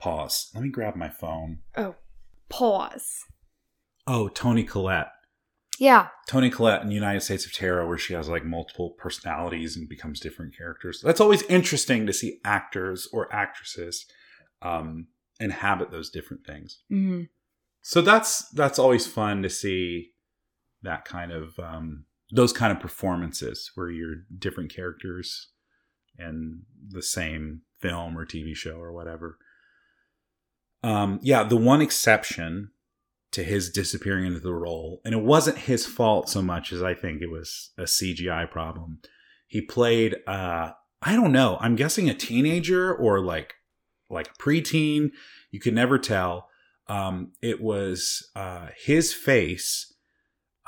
Pause. 0.00 0.50
Let 0.54 0.62
me 0.62 0.70
grab 0.70 0.94
my 0.94 1.08
phone. 1.08 1.60
Oh, 1.76 1.96
pause. 2.48 3.24
Oh, 4.06 4.28
Toni 4.28 4.64
Collette. 4.64 5.08
Yeah, 5.78 6.08
Toni 6.26 6.50
Collette 6.50 6.82
in 6.82 6.90
United 6.90 7.20
States 7.20 7.46
of 7.46 7.52
Tara, 7.52 7.86
where 7.86 7.98
she 7.98 8.12
has 8.14 8.28
like 8.28 8.44
multiple 8.44 8.90
personalities 8.98 9.76
and 9.76 9.88
becomes 9.88 10.18
different 10.18 10.56
characters. 10.56 11.00
That's 11.04 11.20
always 11.20 11.42
interesting 11.42 12.04
to 12.06 12.12
see 12.12 12.40
actors 12.44 13.08
or 13.12 13.32
actresses 13.32 14.04
um, 14.60 15.06
inhabit 15.38 15.92
those 15.92 16.10
different 16.10 16.44
things. 16.44 16.82
hmm 16.88 17.22
So 17.82 18.00
that's 18.00 18.48
that's 18.50 18.78
always 18.80 19.06
fun 19.06 19.42
to 19.42 19.50
see 19.50 20.12
that 20.82 21.04
kind 21.04 21.30
of 21.30 21.56
um, 21.60 22.06
those 22.32 22.52
kind 22.52 22.72
of 22.72 22.80
performances 22.80 23.70
where 23.76 23.88
you're 23.90 24.24
different 24.36 24.74
characters 24.74 25.48
in 26.18 26.62
the 26.88 27.02
same 27.02 27.62
film 27.80 28.18
or 28.18 28.26
TV 28.26 28.54
show 28.54 28.78
or 28.80 28.92
whatever. 28.92 29.38
Um, 30.82 31.18
yeah, 31.22 31.42
the 31.42 31.56
one 31.56 31.80
exception 31.80 32.70
to 33.32 33.42
his 33.42 33.70
disappearing 33.70 34.26
into 34.26 34.40
the 34.40 34.54
role, 34.54 35.00
and 35.04 35.14
it 35.14 35.22
wasn't 35.22 35.58
his 35.58 35.86
fault 35.86 36.28
so 36.28 36.40
much 36.40 36.72
as 36.72 36.82
I 36.82 36.94
think 36.94 37.20
it 37.20 37.30
was 37.30 37.70
a 37.76 37.82
CGI 37.82 38.50
problem. 38.50 39.00
He 39.46 39.60
played, 39.60 40.16
uh, 40.26 40.72
I 41.02 41.14
don't 41.14 41.32
know, 41.32 41.58
I'm 41.60 41.76
guessing 41.76 42.08
a 42.08 42.14
teenager 42.14 42.94
or 42.94 43.20
like 43.20 43.54
like 44.10 44.28
a 44.28 44.42
preteen. 44.42 45.10
You 45.50 45.60
could 45.60 45.74
never 45.74 45.98
tell. 45.98 46.48
Um, 46.86 47.32
it 47.42 47.60
was 47.60 48.30
uh, 48.34 48.68
his 48.82 49.12
face 49.12 49.94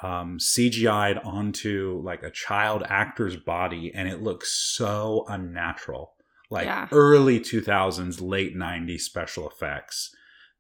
um, 0.02 0.38
CGI'd 0.38 1.18
onto 1.18 2.00
like 2.04 2.22
a 2.22 2.30
child 2.30 2.82
actor's 2.86 3.36
body, 3.36 3.92
and 3.94 4.08
it 4.08 4.22
looks 4.22 4.52
so 4.52 5.24
unnatural. 5.28 6.14
Like 6.50 6.66
Yeah. 6.66 6.88
early 6.92 7.40
2000s, 7.40 8.20
late 8.20 8.56
90s 8.56 9.00
special 9.02 9.48
effects 9.48 10.14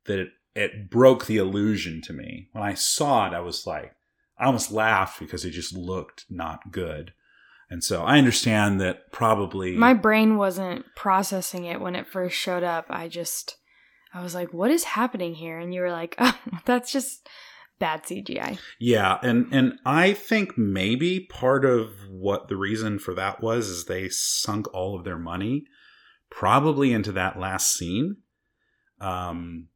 that 0.06 0.18
it, 0.18 0.28
it 0.54 0.90
broke 0.90 1.26
the 1.26 1.36
illusion 1.36 2.00
to 2.02 2.12
me. 2.12 2.48
When 2.52 2.62
I 2.64 2.74
saw 2.74 3.26
it, 3.26 3.34
I 3.34 3.40
was 3.40 3.66
like, 3.66 3.94
I 4.38 4.46
almost 4.46 4.70
laughed 4.72 5.18
because 5.20 5.44
it 5.44 5.50
just 5.50 5.74
looked 5.74 6.24
not 6.30 6.72
good. 6.72 7.12
And 7.68 7.84
so 7.84 8.02
I 8.02 8.18
understand 8.18 8.80
that 8.80 9.12
probably 9.12 9.76
my 9.76 9.94
brain 9.94 10.36
wasn't 10.36 10.84
processing 10.96 11.66
it 11.66 11.80
when 11.80 11.94
it 11.94 12.08
first 12.08 12.36
showed 12.36 12.64
up. 12.64 12.86
I 12.90 13.06
just, 13.06 13.58
I 14.12 14.22
was 14.22 14.34
like, 14.34 14.52
"What 14.52 14.72
is 14.72 14.82
happening 14.82 15.34
here?" 15.34 15.56
And 15.56 15.72
you 15.72 15.82
were 15.82 15.92
like, 15.92 16.16
"Oh, 16.18 16.36
that's 16.64 16.90
just 16.90 17.28
bad 17.78 18.02
CGI." 18.02 18.58
Yeah, 18.80 19.18
and 19.22 19.46
and 19.52 19.74
I 19.86 20.14
think 20.14 20.58
maybe 20.58 21.20
part 21.30 21.64
of 21.64 21.90
what 22.08 22.48
the 22.48 22.56
reason 22.56 22.98
for 22.98 23.14
that 23.14 23.40
was 23.40 23.68
is 23.68 23.84
they 23.84 24.08
sunk 24.08 24.66
all 24.74 24.98
of 24.98 25.04
their 25.04 25.18
money 25.18 25.64
probably 26.30 26.92
into 26.92 27.12
that 27.12 27.38
last 27.38 27.72
scene. 27.74 28.16
Um 29.00 29.68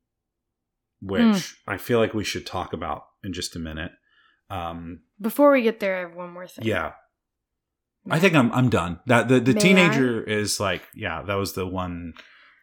which 1.03 1.57
I 1.67 1.77
feel 1.77 1.99
like 1.99 2.15
we 2.15 2.25
should 2.25 2.47
talk 2.47 2.73
about 2.73 3.03
in 3.23 3.33
just 3.33 3.57
a 3.57 3.59
minute. 3.59 3.93
Um 4.51 5.01
Before 5.21 5.53
we 5.53 5.63
get 5.63 5.81
there, 5.81 5.97
I 5.97 6.01
have 6.09 6.15
one 6.17 6.33
more 6.33 6.47
thing. 6.47 6.65
yeah. 6.65 6.93
I 8.11 8.19
think 8.19 8.35
I'm 8.35 8.53
I'm 8.53 8.69
done. 8.69 9.01
That 9.07 9.29
the, 9.29 9.41
the 9.41 9.55
May 9.55 9.61
teenager 9.61 10.23
is 10.23 10.61
like, 10.61 10.83
yeah, 10.95 11.23
that 11.23 11.35
was 11.35 11.55
the 11.55 11.67
one 11.67 12.13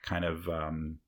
kind 0.03 0.23
of 0.25 0.47
um 0.47 0.99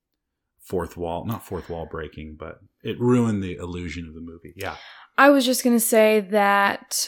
fourth 0.63 0.95
wall, 0.97 1.25
not 1.25 1.45
fourth 1.45 1.69
wall 1.69 1.87
breaking, 1.89 2.37
but 2.39 2.59
it 2.83 2.99
ruined 2.99 3.43
the 3.43 3.55
illusion 3.55 4.07
of 4.07 4.13
the 4.15 4.21
movie. 4.21 4.53
Yeah. 4.55 4.77
I 5.17 5.29
was 5.29 5.45
just 5.45 5.63
going 5.63 5.75
to 5.75 5.79
say 5.79 6.21
that 6.31 7.07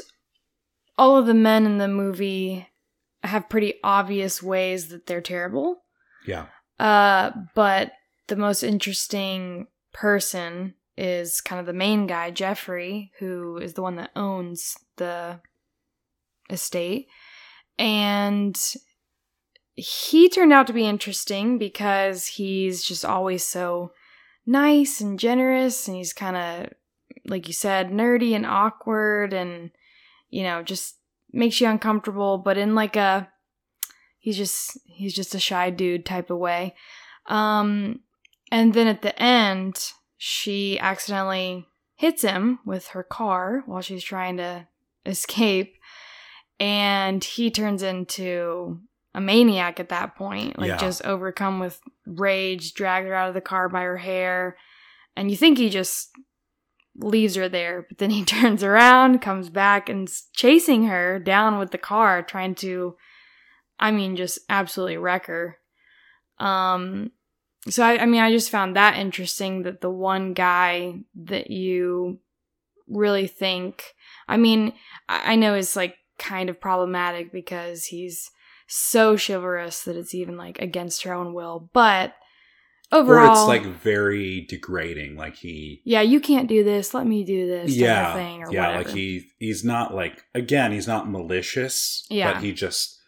all 0.98 1.18
of 1.18 1.26
the 1.26 1.34
men 1.34 1.66
in 1.66 1.78
the 1.80 1.88
movie 1.88 2.68
have 3.28 3.50
pretty 3.50 3.76
obvious 3.84 4.42
ways 4.42 4.90
that 4.90 5.06
they're 5.06 5.22
terrible. 5.22 5.84
Yeah. 6.28 6.46
Uh, 6.80 7.32
but 7.54 7.92
the 8.28 8.36
most 8.36 8.64
interesting 8.64 9.68
person 9.94 10.76
is 10.98 11.42
kind 11.42 11.60
of 11.60 11.66
the 11.66 11.74
main 11.74 12.08
guy, 12.08 12.32
Jeffrey, 12.32 13.12
who 13.20 13.58
is 13.58 13.74
the 13.74 13.82
one 13.82 13.96
that 13.98 14.12
owns 14.16 14.78
the 14.98 15.40
estate. 16.50 17.08
And 17.78 18.58
he 19.76 20.30
turned 20.30 20.54
out 20.54 20.68
to 20.68 20.74
be 20.74 20.88
interesting 20.88 21.58
because 21.58 22.28
he's 22.28 22.84
just 22.84 23.04
always 23.04 23.44
so 23.44 23.92
nice 24.46 25.02
and 25.02 25.20
generous 25.20 25.88
and 25.88 25.98
he's 25.98 26.14
kind 26.14 26.38
of 26.38 26.70
like 27.26 27.48
you 27.48 27.54
said 27.54 27.90
nerdy 27.90 28.36
and 28.36 28.46
awkward 28.46 29.34
and 29.34 29.72
you 30.30 30.44
know 30.44 30.62
just 30.62 30.98
makes 31.36 31.60
you 31.62 31.68
uncomfortable 31.68 32.38
but 32.38 32.58
in 32.58 32.74
like 32.76 32.96
a 32.96 33.28
he's 34.20 34.38
just 34.38 34.78
he's 34.86 35.14
just 35.14 35.36
a 35.36 35.40
shy 35.40 35.70
dude 35.70 36.06
type 36.06 36.30
of 36.30 36.38
way 36.38 36.74
um 37.28 38.00
and 38.52 38.74
then 38.74 38.88
at 38.88 39.02
the 39.02 39.22
end 39.22 39.92
she 40.18 40.80
accidentally 40.80 41.68
hits 41.96 42.22
him 42.22 42.60
with 42.66 42.88
her 42.90 43.04
car 43.04 43.64
while 43.66 43.82
she's 43.82 44.04
trying 44.04 44.38
to 44.38 44.68
escape 45.06 45.76
and 46.60 47.24
he 47.24 47.52
turns 47.52 47.84
into 47.84 48.80
a 49.14 49.22
maniac 49.22 49.80
at 49.80 49.90
that 49.90 50.16
point 50.16 50.58
like 50.58 50.70
Yeah. 50.70 50.78
just 50.78 51.04
overcome 51.06 51.60
with 51.60 51.80
rage 52.06 52.74
dragged 52.74 53.08
her 53.08 53.14
out 53.14 53.28
of 53.30 53.34
the 53.34 53.42
car 53.42 53.70
by 53.70 53.82
her 53.82 53.98
hair 53.98 54.58
and 55.16 55.30
you 55.32 55.38
think 55.38 55.58
he 55.58 55.70
just 55.70 56.10
leaves 56.98 57.36
her 57.36 57.50
there 57.50 57.86
but 57.88 57.98
then 57.98 58.10
he 58.10 58.24
turns 58.26 58.64
around 58.64 59.22
comes 59.22 59.50
back 59.50 59.90
and 59.90 60.10
chasing 60.34 60.88
her 60.88 61.20
down 61.20 61.60
with 61.60 61.72
the 61.72 61.78
car 61.78 62.22
trying 62.22 62.56
to 62.56 62.96
i 63.80 63.92
mean 63.92 64.16
just 64.16 64.40
absolutely 64.50 64.98
wreck 64.98 65.26
her. 65.26 65.58
Um 66.40 67.12
so 67.68 67.84
I, 67.84 68.04
I 68.04 68.06
mean 68.06 68.22
i 68.22 68.32
just 68.32 68.50
found 68.50 68.76
that 68.76 68.98
interesting 68.98 69.64
that 69.64 69.82
the 69.82 69.90
one 69.90 70.34
guy 70.34 71.00
that 71.16 71.50
you 71.50 72.20
really 72.88 73.28
think 73.28 73.96
i 74.28 74.38
mean 74.38 74.74
i, 75.10 75.34
I 75.34 75.36
know 75.36 75.56
is 75.56 75.76
like 75.76 75.96
kind 76.18 76.50
of 76.50 76.62
problematic 76.62 77.32
because 77.32 77.86
he's 77.86 78.32
so 78.68 79.18
chivalrous 79.18 79.84
that 79.84 79.96
it's 79.96 80.16
even 80.16 80.38
like 80.38 80.60
against 80.60 81.04
her 81.04 81.14
own 81.14 81.34
will 81.34 81.70
but 81.74 82.16
overall 82.96 83.30
or 83.30 83.32
it's 83.32 83.48
like 83.48 83.66
very 83.78 84.42
degrading 84.42 85.16
like 85.16 85.36
he 85.36 85.82
yeah 85.86 86.02
you 86.02 86.20
can't 86.20 86.48
do 86.48 86.64
this 86.64 86.94
let 86.94 87.06
me 87.06 87.24
do 87.24 87.48
this 87.48 87.72
yeah 87.72 88.10
of 88.10 88.16
thing 88.16 88.44
or 88.44 88.52
yeah 88.52 88.68
whatever. 88.68 88.84
like 88.84 88.96
he 88.96 89.26
he's 89.40 89.64
not 89.64 89.94
like 89.94 90.24
again 90.34 90.72
he's 90.72 90.88
not 90.88 91.10
malicious 91.10 92.06
Yeah. 92.10 92.34
but 92.34 92.44
he 92.44 92.54
just 92.54 93.00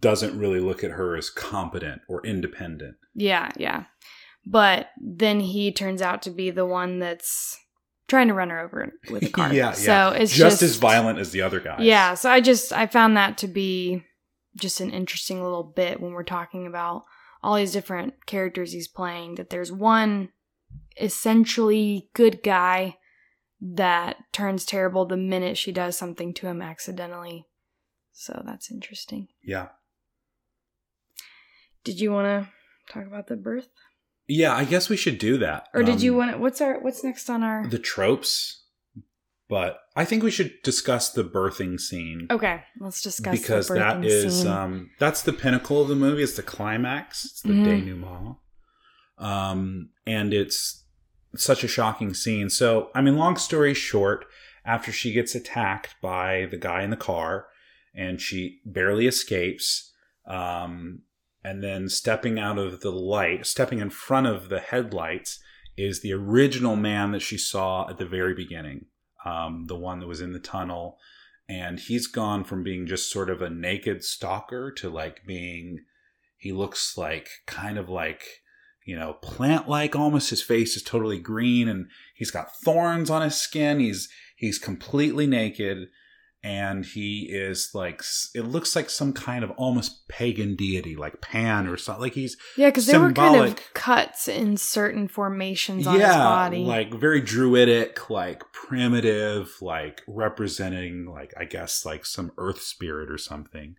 doesn't 0.00 0.38
really 0.38 0.60
look 0.60 0.84
at 0.84 0.92
her 0.92 1.16
as 1.16 1.30
competent 1.30 2.02
or 2.08 2.24
independent. 2.24 2.96
Yeah 3.14 3.50
yeah. 3.56 3.84
But 4.48 4.90
then 5.00 5.40
he 5.40 5.72
turns 5.72 6.00
out 6.00 6.22
to 6.22 6.30
be 6.30 6.50
the 6.50 6.66
one 6.66 7.00
that's 7.00 7.58
trying 8.06 8.28
to 8.28 8.34
run 8.34 8.50
her 8.50 8.60
over 8.60 8.92
with 9.10 9.24
a 9.24 9.28
car 9.30 9.52
yeah. 9.52 9.72
So 9.72 9.90
yeah 9.90 10.10
it's 10.12 10.32
just, 10.32 10.60
just, 10.60 10.62
as 10.62 10.76
violent 10.76 11.18
as 11.18 11.32
the 11.32 11.42
other 11.42 11.60
guys. 11.60 11.80
Yeah 11.80 12.14
so 12.14 12.30
i 12.30 12.40
just 12.40 12.72
i 12.72 12.86
found 12.86 13.16
that 13.16 13.38
to 13.38 13.48
be 13.48 14.04
just 14.56 14.80
an 14.80 14.90
interesting 14.90 15.42
little 15.42 15.64
bit 15.64 16.00
when 16.00 16.12
we're 16.12 16.22
talking 16.22 16.66
about 16.66 17.04
all 17.42 17.56
these 17.56 17.72
different 17.72 18.26
characters 18.26 18.72
he's 18.72 18.88
playing 18.88 19.34
that 19.36 19.50
there's 19.50 19.70
one 19.72 20.30
essentially 21.00 22.08
good 22.14 22.42
guy 22.42 22.96
that 23.60 24.16
turns 24.32 24.64
terrible 24.64 25.06
the 25.06 25.16
minute 25.16 25.56
she 25.56 25.72
does 25.72 25.96
something 25.96 26.32
to 26.34 26.46
him 26.46 26.60
accidentally 26.62 27.46
so 28.12 28.42
that's 28.46 28.70
interesting 28.70 29.28
yeah 29.42 29.68
Did 31.84 32.00
you 32.00 32.10
want 32.12 32.26
to 32.26 32.92
talk 32.92 33.06
about 33.06 33.26
the 33.28 33.36
birth, 33.36 33.68
Yeah, 34.26 34.54
I 34.54 34.64
guess 34.64 34.88
we 34.88 34.96
should 34.96 35.18
do 35.18 35.38
that. 35.38 35.68
or 35.72 35.82
did 35.82 35.96
Um, 35.96 36.00
you 36.00 36.14
want 36.14 36.32
to? 36.32 36.38
What's 36.38 36.60
our 36.60 36.80
What's 36.80 37.04
next 37.04 37.30
on 37.30 37.42
our? 37.42 37.66
the 37.68 37.78
tropes? 37.78 38.64
But 39.48 39.78
I 39.94 40.04
think 40.04 40.22
we 40.24 40.30
should 40.32 40.60
discuss 40.62 41.10
the 41.10 41.22
birthing 41.22 41.78
scene 41.80 42.26
okay, 42.30 42.64
let's 42.80 43.00
discuss 43.00 43.38
because 43.38 43.68
that 43.68 44.04
is 44.04 44.42
scene. 44.42 44.50
um 44.50 44.90
that's 44.98 45.22
the 45.22 45.32
pinnacle 45.32 45.80
of 45.82 45.88
the 45.88 45.94
movie. 45.94 46.22
It's 46.24 46.34
the 46.36 46.42
climax. 46.42 47.24
It's 47.24 47.42
the 47.42 47.52
Mhm. 47.52 47.64
denouement. 47.64 48.36
Um, 49.18 49.90
and 50.06 50.34
it's 50.34 50.84
such 51.36 51.64
a 51.64 51.68
shocking 51.68 52.12
scene. 52.14 52.50
So, 52.50 52.90
I 52.94 53.00
mean, 53.00 53.16
long 53.16 53.36
story 53.36 53.72
short, 53.74 54.26
after 54.64 54.90
she 54.92 55.12
gets 55.12 55.34
attacked 55.34 55.94
by 56.02 56.46
the 56.50 56.56
guy 56.58 56.82
in 56.82 56.90
the 56.90 56.96
car 56.96 57.46
and 57.94 58.20
she 58.20 58.60
barely 58.66 59.06
escapes, 59.06 59.92
um, 60.26 61.02
and 61.44 61.62
then 61.62 61.88
stepping 61.88 62.38
out 62.38 62.58
of 62.58 62.80
the 62.80 62.90
light, 62.90 63.46
stepping 63.46 63.78
in 63.78 63.90
front 63.90 64.26
of 64.26 64.48
the 64.48 64.58
headlights, 64.60 65.38
is 65.76 66.00
the 66.00 66.12
original 66.12 66.74
man 66.74 67.12
that 67.12 67.20
she 67.22 67.38
saw 67.38 67.88
at 67.88 67.98
the 67.98 68.06
very 68.06 68.34
beginning, 68.34 68.86
um, 69.26 69.64
the 69.66 69.76
one 69.76 69.98
that 69.98 70.06
was 70.06 70.20
in 70.20 70.32
the 70.32 70.38
tunnel. 70.38 70.98
And 71.48 71.78
he's 71.78 72.06
gone 72.06 72.44
from 72.44 72.62
being 72.62 72.86
just 72.86 73.10
sort 73.10 73.28
of 73.28 73.42
a 73.42 73.50
naked 73.50 74.02
stalker 74.04 74.70
to 74.72 74.88
like 74.88 75.26
being, 75.26 75.80
he 76.36 76.52
looks 76.52 76.96
like 76.96 77.28
kind 77.46 77.78
of 77.78 77.88
like, 77.88 78.24
you 78.84 78.96
know, 78.96 79.14
plant 79.14 79.68
like 79.68 79.94
almost. 79.94 80.30
His 80.30 80.42
face 80.42 80.76
is 80.76 80.82
totally 80.82 81.18
green 81.18 81.68
and 81.68 81.88
he's 82.14 82.30
got 82.30 82.56
thorns 82.56 83.10
on 83.10 83.22
his 83.22 83.36
skin. 83.36 83.80
He's, 83.80 84.08
he's 84.36 84.58
completely 84.58 85.26
naked 85.26 85.88
and 86.46 86.86
he 86.86 87.22
is 87.28 87.70
like, 87.74 88.00
it 88.32 88.42
looks 88.42 88.76
like 88.76 88.88
some 88.88 89.12
kind 89.12 89.42
of 89.42 89.50
almost 89.56 90.06
pagan 90.06 90.54
deity, 90.54 90.94
like 90.94 91.20
Pan 91.20 91.66
or 91.66 91.76
something. 91.76 92.02
Like 92.02 92.12
he's, 92.12 92.36
yeah, 92.56 92.68
because 92.68 92.86
there 92.86 93.00
were 93.00 93.10
kind 93.10 93.34
of 93.34 93.58
cuts 93.74 94.28
in 94.28 94.56
certain 94.56 95.08
formations 95.08 95.88
on 95.88 95.98
his 95.98 96.06
body. 96.06 96.58
like 96.58 96.94
very 96.94 97.20
druidic, 97.20 98.10
like 98.10 98.44
primitive, 98.52 99.56
like 99.60 100.02
representing 100.06 101.06
like 101.06 101.34
I 101.36 101.46
guess 101.46 101.84
like 101.84 102.06
some 102.06 102.30
earth 102.38 102.62
spirit 102.62 103.10
or 103.10 103.18
something. 103.18 103.74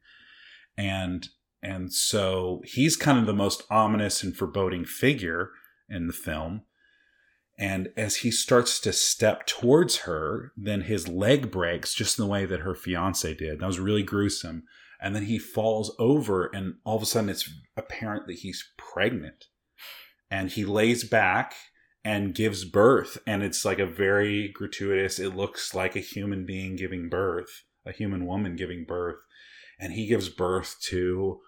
And 0.78 1.26
and 1.64 1.94
so 1.94 2.62
he's 2.66 2.98
kind 2.98 3.18
of 3.18 3.28
the 3.28 3.34
most 3.34 3.64
ominous 3.70 4.24
and 4.24 4.36
foreboding 4.36 4.84
figure 4.84 5.52
in 5.90 6.08
the 6.08 6.14
film. 6.14 6.64
And 7.58 7.90
as 7.98 8.18
he 8.18 8.30
starts 8.30 8.80
to 8.82 8.94
step 8.94 9.48
towards 9.48 10.00
her, 10.00 10.52
then 10.56 10.82
his 10.82 11.08
leg 11.08 11.50
breaks 11.50 11.94
just 11.94 12.20
in 12.20 12.26
the 12.26 12.32
way 12.32 12.46
that 12.46 12.60
her 12.60 12.76
fiance 12.76 13.34
did. 13.34 13.60
That 13.60 13.66
was 13.66 13.80
really 13.80 14.04
gruesome. 14.04 14.64
And 15.02 15.16
then 15.16 15.26
he 15.26 15.40
falls 15.40 15.96
over, 16.00 16.52
and 16.54 16.76
all 16.84 16.98
of 16.98 17.04
a 17.04 17.06
sudden 17.06 17.30
it's 17.30 17.50
apparent 17.76 18.28
that 18.28 18.40
he's 18.40 18.72
pregnant. 18.78 19.46
And 20.30 20.52
he 20.52 20.66
lays 20.66 21.04
back 21.04 21.56
and 22.04 22.36
gives 22.36 22.64
birth. 22.64 23.18
And 23.26 23.44
it's 23.44 23.66
like 23.66 23.80
a 23.80 23.86
very 23.86 24.50
gratuitous, 24.50 25.20
it 25.20 25.36
looks 25.36 25.74
like 25.74 25.96
a 25.96 26.00
human 26.00 26.46
being 26.46 26.76
giving 26.76 27.10
birth, 27.10 27.64
a 27.86 27.92
human 27.92 28.26
woman 28.26 28.56
giving 28.56 28.86
birth. 28.86 29.18
And 29.80 29.94
he 29.94 30.08
gives 30.08 30.30
birth 30.30 30.76
to 30.84 31.40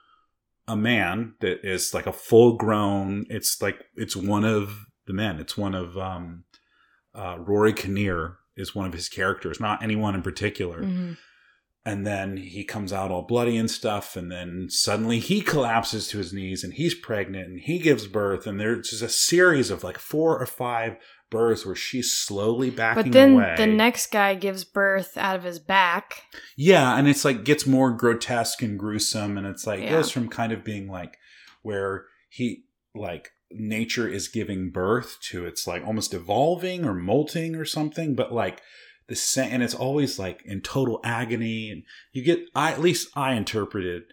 a 0.67 0.75
man 0.75 1.35
that 1.39 1.59
is 1.63 1.93
like 1.93 2.05
a 2.07 2.13
full 2.13 2.55
grown, 2.57 3.25
it's 3.29 3.61
like, 3.61 3.85
it's 3.95 4.15
one 4.15 4.45
of 4.45 4.85
the 5.09 5.13
men. 5.13 5.39
It's 5.39 5.57
one 5.57 5.75
of, 5.75 5.97
um, 5.97 6.45
uh, 7.13 7.35
Rory 7.39 7.73
Kinnear 7.73 8.37
is 8.55 8.73
one 8.73 8.85
of 8.85 8.93
his 8.93 9.09
characters, 9.09 9.59
not 9.59 9.83
anyone 9.83 10.15
in 10.15 10.21
particular 10.21 10.81
Mhm. 10.81 11.17
and 11.85 12.05
then 12.05 12.35
he 12.37 12.63
comes 12.65 12.91
out 12.93 13.09
all 13.09 13.21
bloody 13.23 13.55
and 13.57 13.71
stuff 13.71 14.15
and 14.17 14.29
then 14.31 14.67
suddenly 14.69 15.17
he 15.19 15.39
collapses 15.41 16.09
to 16.09 16.17
his 16.17 16.33
knees 16.33 16.61
and 16.63 16.73
he's 16.73 16.93
pregnant 16.93 17.47
and 17.47 17.61
he 17.61 17.79
gives 17.79 18.05
birth 18.05 18.45
and 18.45 18.59
there's 18.59 18.89
just 18.89 19.01
a 19.01 19.07
series 19.09 19.71
of 19.71 19.81
like 19.83 19.97
four 19.97 20.37
or 20.37 20.45
five 20.45 20.97
births 21.31 21.65
where 21.65 21.75
she's 21.75 22.11
slowly 22.11 22.69
backing 22.69 23.03
But 23.03 23.11
then 23.13 23.33
away 23.33 23.55
the 23.57 23.65
next 23.65 24.11
guy 24.11 24.35
gives 24.35 24.65
birth 24.65 25.15
out 25.17 25.37
of 25.37 25.43
his 25.43 25.57
back. 25.57 26.23
yeah 26.57 26.97
and 26.97 27.07
it's 27.07 27.23
like 27.23 27.45
gets 27.45 27.65
more 27.65 27.91
grotesque 27.91 28.61
and 28.61 28.77
gruesome 28.77 29.37
and 29.37 29.47
it's 29.47 29.65
like 29.65 29.79
Yeah. 29.81 29.91
goes 29.91 30.11
from 30.11 30.27
kind 30.27 30.51
of 30.51 30.65
being 30.65 30.89
like 30.89 31.17
where 31.61 32.05
he 32.29 32.65
like 32.93 33.31
nature 33.51 34.07
is 34.07 34.27
giving 34.27 34.69
birth 34.69 35.17
to 35.21 35.45
it's 35.45 35.65
like 35.65 35.85
almost 35.85 36.13
evolving 36.13 36.85
or 36.85 36.93
molting 36.93 37.55
or 37.55 37.65
something 37.65 38.15
but 38.15 38.31
like 38.31 38.61
the 39.07 39.15
same 39.15 39.51
and 39.51 39.63
it's 39.63 39.73
always 39.73 40.19
like 40.19 40.41
in 40.45 40.61
total 40.61 40.99
agony 41.03 41.71
and 41.71 41.83
you 42.13 42.23
get 42.23 42.39
i 42.53 42.71
at 42.71 42.79
least 42.79 43.09
i 43.15 43.33
interpreted 43.33 44.03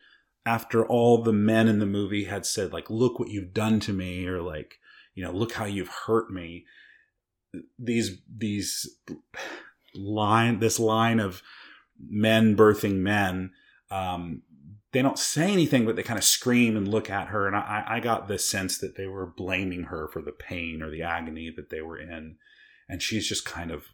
after 0.47 0.87
all 0.87 1.22
the 1.22 1.32
men 1.32 1.68
in 1.68 1.80
the 1.80 1.87
movie 1.87 2.24
had 2.24 2.47
said 2.47 2.72
like 2.72 2.89
look 2.89 3.18
what 3.18 3.28
you've 3.28 3.53
done 3.53 3.78
to 3.78 3.93
me 3.93 4.26
or 4.26 4.41
like 4.41 4.78
you 5.14 5.22
know 5.22 5.32
look 5.32 5.53
how 5.53 5.66
you've 5.66 5.93
hurt 6.07 6.30
me 6.30 6.64
these 7.78 8.18
these 8.34 8.89
line 9.95 10.61
this 10.61 10.78
line 10.78 11.20
of 11.20 11.43
men 12.09 12.57
birthing 12.57 12.97
men 12.97 13.51
um 13.91 14.43
they 14.97 15.03
don't 15.03 15.19
say 15.19 15.53
anything 15.53 15.85
but 15.85 15.95
they 15.95 16.03
kind 16.03 16.19
of 16.19 16.25
scream 16.25 16.75
and 16.75 16.89
look 16.89 17.11
at 17.11 17.29
her 17.29 17.47
and 17.47 17.55
i 17.55 17.85
i 17.87 18.01
got 18.01 18.29
the 18.29 18.39
sense 18.39 18.79
that 18.79 18.97
they 18.97 19.07
were 19.07 19.27
blaming 19.27 19.85
her 19.85 20.09
for 20.09 20.23
the 20.23 20.33
pain 20.33 20.83
or 20.83 20.91
the 20.91 21.03
agony 21.03 21.53
that 21.55 21.69
they 21.69 21.83
were 21.83 21.99
in 21.99 22.37
and 22.89 23.03
she's 23.03 23.29
just 23.29 23.45
kind 23.45 23.71
of 23.71 23.85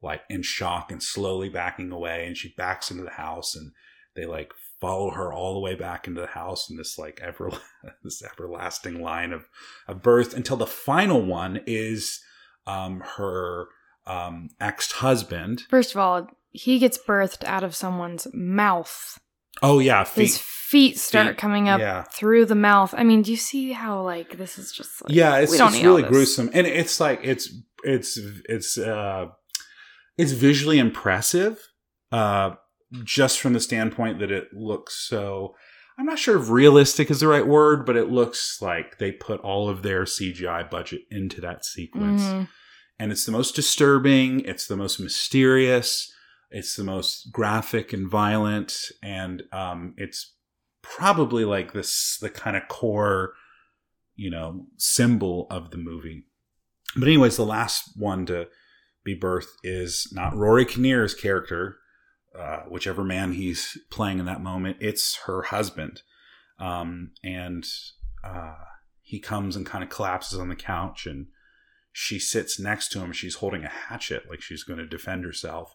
like 0.00 0.22
in 0.30 0.42
shock 0.42 0.92
and 0.92 1.02
slowly 1.02 1.48
backing 1.48 1.90
away 1.90 2.24
and 2.24 2.36
she 2.36 2.54
backs 2.56 2.88
into 2.88 3.02
the 3.02 3.10
house 3.10 3.56
and 3.56 3.72
they 4.14 4.26
like 4.26 4.52
follow 4.80 5.10
her 5.10 5.32
all 5.32 5.54
the 5.54 5.60
way 5.60 5.74
back 5.74 6.06
into 6.06 6.20
the 6.20 6.26
house 6.28 6.70
in 6.70 6.76
this 6.76 6.96
like 6.96 7.20
ever 7.20 7.50
this 8.04 8.22
everlasting 8.22 9.02
line 9.02 9.32
of 9.32 9.48
of 9.88 10.02
birth 10.02 10.34
until 10.34 10.56
the 10.56 10.66
final 10.66 11.20
one 11.20 11.60
is 11.66 12.22
um 12.66 13.02
her 13.16 13.66
um 14.06 14.50
ex-husband 14.60 15.62
First 15.68 15.92
of 15.92 15.96
all, 15.96 16.28
he 16.50 16.78
gets 16.78 16.98
birthed 16.98 17.42
out 17.42 17.64
of 17.64 17.74
someone's 17.74 18.28
mouth. 18.32 19.18
Oh 19.62 19.78
yeah 19.78 20.04
His 20.04 20.36
feet. 20.38 20.44
feet 20.44 20.98
start 20.98 21.26
Feet, 21.28 21.36
coming 21.38 21.68
up 21.68 21.80
yeah. 21.80 22.02
through 22.12 22.46
the 22.46 22.54
mouth. 22.54 22.94
I 22.96 23.04
mean, 23.04 23.22
do 23.22 23.30
you 23.30 23.36
see 23.36 23.72
how 23.72 24.02
like 24.02 24.36
this 24.38 24.58
is 24.58 24.72
just 24.72 25.02
like 25.02 25.12
yeah 25.14 25.36
it's, 25.38 25.52
we 25.52 25.58
don't 25.58 25.74
it's 25.74 25.82
really 25.84 26.02
gruesome 26.02 26.50
and 26.52 26.66
it's 26.66 26.98
like 27.00 27.20
it's 27.22 27.52
it's 27.84 28.18
it's 28.48 28.78
uh 28.78 29.26
it's 30.16 30.32
visually 30.32 30.78
impressive 30.78 31.58
uh 32.12 32.50
just 33.02 33.40
from 33.40 33.52
the 33.52 33.60
standpoint 33.60 34.20
that 34.20 34.30
it 34.30 34.44
looks 34.54 34.94
so 35.08 35.54
i'm 35.98 36.06
not 36.06 36.18
sure 36.18 36.40
if 36.40 36.48
realistic 36.48 37.10
is 37.10 37.20
the 37.20 37.26
right 37.28 37.46
word 37.46 37.84
but 37.84 37.96
it 37.96 38.08
looks 38.08 38.58
like 38.62 38.98
they 38.98 39.10
put 39.10 39.40
all 39.40 39.68
of 39.68 39.82
their 39.82 40.04
cgi 40.04 40.70
budget 40.70 41.00
into 41.10 41.40
that 41.40 41.64
sequence 41.64 42.22
Mhm. 42.22 42.48
and 43.00 43.10
it's 43.12 43.26
the 43.26 43.32
most 43.32 43.54
disturbing 43.56 44.40
it's 44.40 44.66
the 44.68 44.76
most 44.76 45.00
mysterious 45.00 46.12
it's 46.54 46.76
the 46.76 46.84
most 46.84 47.32
graphic 47.32 47.92
and 47.92 48.08
violent 48.08 48.76
and 49.02 49.42
um, 49.52 49.92
it's 49.96 50.36
probably 50.82 51.44
like 51.44 51.72
this 51.72 52.16
the 52.20 52.30
kind 52.30 52.56
of 52.56 52.68
core 52.68 53.32
you 54.14 54.30
know 54.30 54.66
symbol 54.78 55.48
of 55.50 55.72
the 55.72 55.76
movie. 55.76 56.24
But 56.96 57.08
anyways 57.08 57.36
the 57.36 57.44
last 57.44 57.90
one 57.96 58.24
to 58.26 58.46
be 59.04 59.18
birthed 59.18 59.48
is 59.64 60.08
not 60.12 60.36
rory 60.36 60.64
kinnear's 60.64 61.12
character 61.12 61.78
uh, 62.38 62.60
whichever 62.68 63.02
man 63.02 63.32
he's 63.32 63.76
playing 63.90 64.20
in 64.20 64.26
that 64.26 64.40
moment 64.40 64.76
it's 64.80 65.16
her 65.26 65.42
husband. 65.42 66.02
Um, 66.60 67.10
and 67.24 67.66
uh, 68.22 68.54
he 69.00 69.18
comes 69.18 69.56
and 69.56 69.66
kind 69.66 69.82
of 69.82 69.90
collapses 69.90 70.38
on 70.38 70.48
the 70.48 70.56
couch 70.56 71.04
and 71.04 71.26
she 71.92 72.20
sits 72.20 72.60
next 72.60 72.90
to 72.90 73.00
him. 73.00 73.12
She's 73.12 73.36
holding 73.36 73.64
a 73.64 73.68
hatchet 73.68 74.30
like 74.30 74.40
she's 74.40 74.62
going 74.62 74.78
to 74.78 74.86
defend 74.86 75.24
herself 75.24 75.74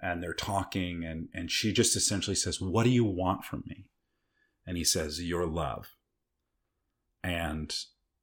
and 0.00 0.22
they're 0.22 0.34
talking 0.34 1.04
and 1.04 1.28
and 1.34 1.50
she 1.50 1.72
just 1.72 1.96
essentially 1.96 2.36
says 2.36 2.60
what 2.60 2.84
do 2.84 2.90
you 2.90 3.04
want 3.04 3.44
from 3.44 3.64
me? 3.66 3.86
And 4.66 4.76
he 4.76 4.84
says 4.84 5.22
your 5.22 5.46
love. 5.46 5.94
And 7.22 7.74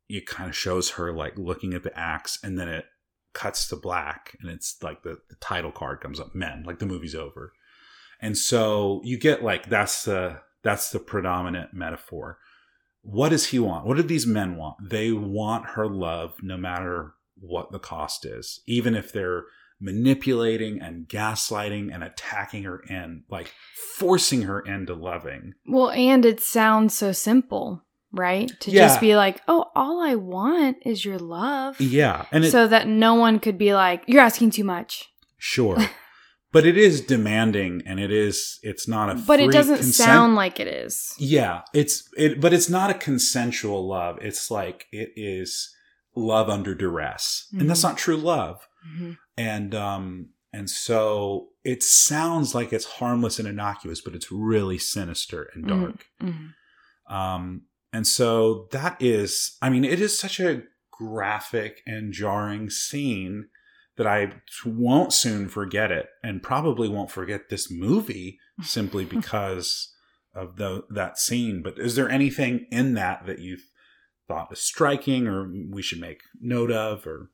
it 0.10 0.26
kind 0.26 0.50
of 0.50 0.56
shows 0.56 0.92
her 0.92 1.12
like 1.12 1.38
looking 1.38 1.74
at 1.74 1.84
the 1.84 1.98
axe 1.98 2.38
and 2.44 2.58
then 2.58 2.70
it 2.70 2.86
cuts 3.34 3.68
to 3.68 3.76
black 3.76 4.38
and 4.42 4.52
it's 4.52 4.78
like 4.84 5.02
the, 5.02 5.18
the 5.30 5.36
title 5.38 5.72
card 5.72 6.00
comes 6.00 6.20
up 6.20 6.36
men 6.36 6.64
like 6.66 6.80
the 6.80 6.86
movie's 6.86 7.16
over. 7.16 7.54
And 8.22 8.38
so 8.38 9.02
you 9.04 9.18
get 9.18 9.44
like 9.44 9.70
that's 9.70 10.06
the 10.06 10.42
that's 10.64 10.92
the 10.92 11.00
predominant 11.00 11.74
metaphor. 11.74 12.38
What 13.02 13.30
does 13.30 13.48
he 13.48 13.60
want? 13.60 13.86
What 13.86 13.98
do 13.98 14.04
these 14.04 14.28
men 14.28 14.56
want? 14.56 14.78
They 14.90 15.12
want 15.12 15.72
her 15.72 15.88
love 15.88 16.36
no 16.42 16.56
matter 16.56 17.16
what 17.40 17.72
the 17.72 17.80
cost 17.80 18.26
is 18.26 18.62
even 18.68 18.96
if 18.96 19.12
they're 19.12 19.46
manipulating 19.84 20.82
and 20.82 21.08
gaslighting 21.08 21.94
and 21.94 22.04
attacking 22.04 22.64
her 22.64 22.84
and 22.90 23.24
like 23.30 23.54
forcing 23.98 24.44
her 24.44 24.60
into 24.62 24.94
loving 24.94 25.54
Well, 25.68 25.92
and 25.92 26.26
it 26.26 26.40
sounds 26.42 26.94
so 26.98 27.12
simple, 27.12 27.84
right? 28.12 28.52
To 28.62 28.72
Yeah. 28.72 28.82
just 28.88 29.02
be 29.02 29.16
like, 29.16 29.42
"Oh, 29.48 29.66
all 29.76 30.02
I 30.02 30.16
want 30.16 30.78
is 30.86 31.06
your 31.06 31.20
love." 31.20 31.80
yeah 31.80 32.26
and 32.32 32.46
it 32.46 32.52
so 32.52 32.68
that 32.68 32.88
no 32.88 33.16
one 33.16 33.40
could 33.40 33.58
be 33.58 33.74
like, 33.74 34.04
"You're 34.08 34.22
asking 34.22 34.52
too 34.52 34.64
much." 34.64 35.10
Sure. 35.38 35.78
but 36.54 36.66
it 36.66 36.78
is 36.78 37.02
demanding 37.02 37.82
and 37.86 38.00
it 38.00 38.12
is 38.12 38.60
it's 38.64 38.88
not 38.88 39.10
a 39.10 39.16
But 39.16 39.40
it 39.40 39.52
doesn't 39.52 39.78
consent- 39.78 40.08
sound 40.10 40.36
like 40.36 40.60
it 40.60 40.68
is. 40.68 41.14
yeah 41.18 41.62
it's 41.74 42.08
it 42.18 42.40
but 42.40 42.54
it's 42.54 42.70
not 42.70 42.90
a 42.92 42.94
consensual 42.94 43.88
love 43.88 44.18
it's 44.22 44.50
like 44.52 44.86
it 44.92 45.12
is 45.16 45.74
love 46.16 46.50
under 46.50 46.76
duress 46.76 47.48
and 47.60 47.68
that's 47.70 47.80
Mhm. 47.82 47.90
not 47.90 47.98
true 47.98 48.16
love 48.18 48.68
Mhm. 48.88 49.18
and 49.38 49.74
um 49.76 50.30
and 50.52 50.70
so 50.70 51.50
it 51.64 51.82
sounds 51.82 52.54
like 52.54 52.72
it's 52.74 52.86
harmless 52.86 53.40
and 53.40 53.48
innocuous 53.48 54.02
but 54.02 54.14
it's 54.16 54.32
really 54.32 54.78
sinister 54.78 55.50
and 55.54 55.66
Mhm. 55.66 55.68
dark 55.70 56.06
Mhm. 56.22 56.54
um 57.08 57.62
and 57.92 58.06
so 58.08 58.68
that 58.72 58.98
is 59.02 59.58
i 59.62 59.70
mean 59.70 59.84
it 59.84 60.00
is 60.02 60.18
such 60.18 60.40
a 60.40 60.64
graphic 60.92 61.82
and 61.86 62.14
jarring 62.14 62.70
scene 62.70 63.48
that 63.98 64.08
i 64.08 64.42
won't 64.66 65.14
soon 65.14 65.48
forget 65.50 65.92
it 65.92 66.08
and 66.24 66.42
probably 66.44 66.88
won't 66.90 67.12
forget 67.12 67.50
this 67.50 67.70
movie 67.72 68.40
simply 68.62 69.06
because 69.06 69.94
of 70.34 70.56
the 70.58 70.84
that 70.90 71.18
scene 71.18 71.62
but 71.62 71.78
is 71.80 71.96
there 71.96 72.10
anything 72.10 72.66
in 72.72 72.94
that 72.96 73.26
that 73.26 73.40
you 73.40 73.58
thought 74.28 74.50
was 74.50 74.60
striking 74.62 75.28
or 75.28 75.52
we 75.70 75.82
should 75.82 76.00
make 76.00 76.22
note 76.40 76.72
of 76.72 77.06
or 77.06 77.30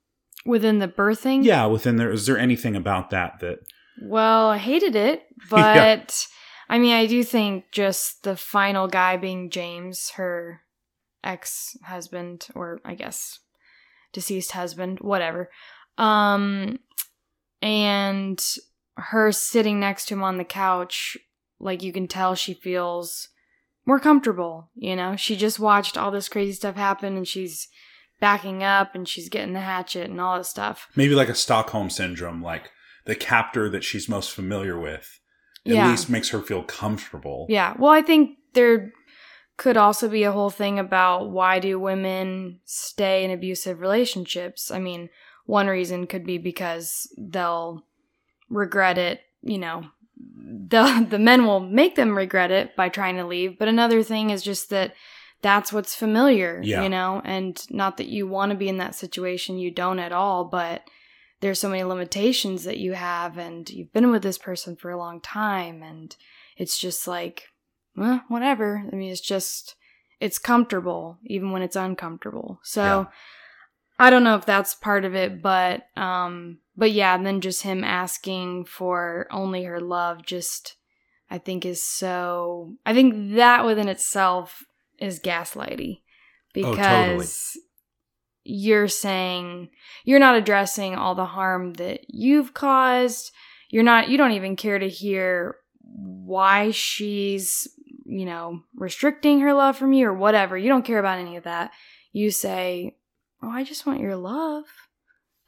Within 0.46 0.80
the 0.80 0.88
birthing? 0.88 1.44
yeah 1.44 1.66
within 1.66 1.98
there 1.98 2.12
is 2.12 2.26
there 2.26 2.38
anything 2.38 2.76
about 2.76 3.10
that 3.10 3.40
that 3.40 3.60
Well, 4.02 4.50
I 4.50 4.58
hated 4.58 4.96
it, 4.96 5.24
Yeah. 5.52 5.98
but 5.98 6.28
I 6.70 6.78
mean, 6.80 6.94
I 6.94 7.08
do 7.08 7.24
think 7.24 7.66
just 7.72 8.24
the 8.24 8.38
final 8.38 8.88
guy 8.88 9.18
being 9.18 9.50
James, 9.50 10.12
her 10.12 10.62
ex 11.24 11.76
husband, 11.84 12.48
or 12.56 12.80
I 12.86 12.94
guess 12.96 13.40
deceased 14.14 14.52
husband, 14.52 15.00
whatever. 15.02 15.50
Um, 15.98 16.80
and 17.62 18.44
her 18.96 19.32
sitting 19.32 19.80
next 19.80 20.06
to 20.08 20.14
him 20.14 20.24
on 20.24 20.38
the 20.38 20.44
couch, 20.44 21.18
like 21.60 21.84
you 21.84 21.92
can 21.92 22.08
tell 22.08 22.36
she 22.36 22.54
feels 22.54 23.30
more 23.86 24.00
comfortable, 24.00 24.70
you 24.76 24.96
know? 24.96 25.16
She 25.16 25.36
just 25.36 25.60
watched 25.60 25.98
all 25.98 26.12
this 26.12 26.30
crazy 26.30 26.54
stuff 26.54 26.76
happen 26.76 27.18
and 27.18 27.28
she's 27.28 27.68
backing 28.20 28.64
up 28.64 28.96
and 28.96 29.08
she's 29.08 29.30
getting 29.30 29.54
the 29.54 29.60
hatchet 29.62 30.10
and 30.10 30.20
all 30.20 30.38
this 30.38 30.50
stuff. 30.50 30.88
maybe 30.96 31.16
like 31.16 31.30
a 31.30 31.36
stockholm 31.36 31.90
syndrome 31.90 32.42
like 32.42 32.72
the 33.06 33.16
captor 33.16 33.70
that 33.70 33.84
she's 33.84 34.10
most 34.10 34.32
familiar 34.32 34.78
with 34.80 35.20
at 35.66 35.74
Yeah. 35.74 35.90
least 35.90 36.10
makes 36.10 36.30
her 36.30 36.42
feel 36.42 36.64
comfortable 36.64 37.46
Yeah. 37.50 37.74
Well, 37.78 37.92
I 37.92 38.02
think 38.02 38.38
there 38.54 38.92
could 39.58 39.78
also 39.78 40.08
be 40.08 40.24
a 40.24 40.32
whole 40.32 40.50
thing 40.50 40.80
about 40.80 41.32
why 41.32 41.60
do 41.60 41.80
women 41.80 42.60
stay 42.66 43.24
in 43.26 43.32
abusive 43.32 43.80
relationships? 43.82 44.72
I 44.72 44.80
mean, 44.80 45.10
one 45.46 45.68
reason 45.68 46.08
could 46.08 46.26
be 46.26 46.38
because 46.38 47.12
they'll 47.18 47.86
regret 48.50 48.98
it, 48.98 49.20
you 49.42 49.58
know. 49.58 49.84
The 50.18 51.06
the 51.10 51.20
men 51.20 51.46
will 51.46 51.60
make 51.60 51.96
them 51.96 52.16
regret 52.18 52.52
it 52.52 52.76
by 52.76 52.90
trying 52.90 53.18
to 53.18 53.26
leave, 53.26 53.58
but 53.60 53.68
another 53.68 54.02
thing 54.04 54.30
is 54.30 54.44
just 54.44 54.70
that 54.70 54.94
that's 55.42 55.72
what's 55.72 55.96
familiar, 55.96 56.62
Yeah. 56.64 56.84
you 56.84 56.90
know, 56.90 57.22
and 57.24 57.66
not 57.70 57.98
that 57.98 58.08
you 58.10 58.28
want 58.28 58.52
to 58.52 58.58
be 58.58 58.68
in 58.70 58.78
that 58.78 58.96
situation, 58.96 59.58
you 59.58 59.72
don't 59.72 60.00
at 60.00 60.12
all, 60.12 60.46
but 60.46 60.84
there's 61.42 61.60
so 61.60 61.70
many 61.70 61.84
limitations 61.84 62.66
that 62.66 62.78
you 62.78 62.94
have 62.94 63.38
and 63.38 63.70
you've 63.70 63.94
been 63.94 64.12
with 64.12 64.24
this 64.24 64.38
person 64.38 64.76
for 64.76 64.92
a 64.92 64.98
long 64.98 65.22
time 65.22 65.82
and 65.82 66.16
it's 66.58 66.78
just 66.78 67.08
like 67.08 67.44
well, 67.96 68.24
whatever. 68.28 68.84
I 68.92 68.96
mean, 68.96 69.12
it's 69.12 69.22
just 69.22 69.76
it's 70.20 70.38
comfortable 70.38 71.18
even 71.26 71.52
when 71.52 71.62
it's 71.62 71.76
uncomfortable. 71.78 72.60
So 72.64 72.84
Yeah. 72.84 73.06
I 74.02 74.10
don't 74.10 74.24
know 74.24 74.36
if 74.36 74.46
that's 74.46 74.76
part 74.76 75.04
of 75.06 75.16
it, 75.16 75.42
but 75.42 75.84
um 75.98 76.60
but 76.76 76.92
yeah, 76.92 77.16
and 77.16 77.26
then 77.26 77.42
just 77.42 77.64
him 77.64 77.84
asking 77.84 78.66
for 78.66 79.28
only 79.32 79.64
her 79.64 79.80
love 79.80 80.26
just 80.26 80.76
I 81.30 81.38
think 81.38 81.66
is 81.66 81.84
so 81.84 82.74
I 82.86 82.94
think 82.94 83.36
that 83.36 83.66
within 83.66 83.88
itself 83.88 84.64
is 85.02 85.20
gaslighty 85.20 86.02
Oh, 86.02 86.72
because 86.72 86.78
totally. 86.78 87.64
you're 88.44 88.88
saying 88.88 89.70
you're 90.04 90.20
not 90.20 90.36
addressing 90.36 90.96
all 90.96 91.16
the 91.16 91.26
harm 91.26 91.74
that 91.74 92.02
you've 92.08 92.54
caused. 92.54 93.32
You're 93.70 93.84
not 93.84 94.10
you 94.10 94.18
don't 94.18 94.32
even 94.32 94.56
care 94.56 94.80
to 94.80 94.90
hear 94.90 95.58
why 95.82 96.72
she's, 96.72 97.68
you 98.06 98.26
know, 98.26 98.62
restricting 98.76 99.40
her 99.42 99.54
love 99.54 99.78
from 99.78 99.94
you 99.94 100.08
or 100.08 100.14
whatever. 100.14 100.58
You 100.58 100.70
don't 100.70 100.86
care 100.86 101.00
about 101.00 101.20
any 101.20 101.36
of 101.36 101.44
that. 101.44 101.72
You 102.12 102.32
say, 102.32 102.98
"Oh, 103.44 103.50
I 103.50 103.64
just 103.64 103.86
want 103.86 104.00
your 104.00 104.16
love. 104.16 104.64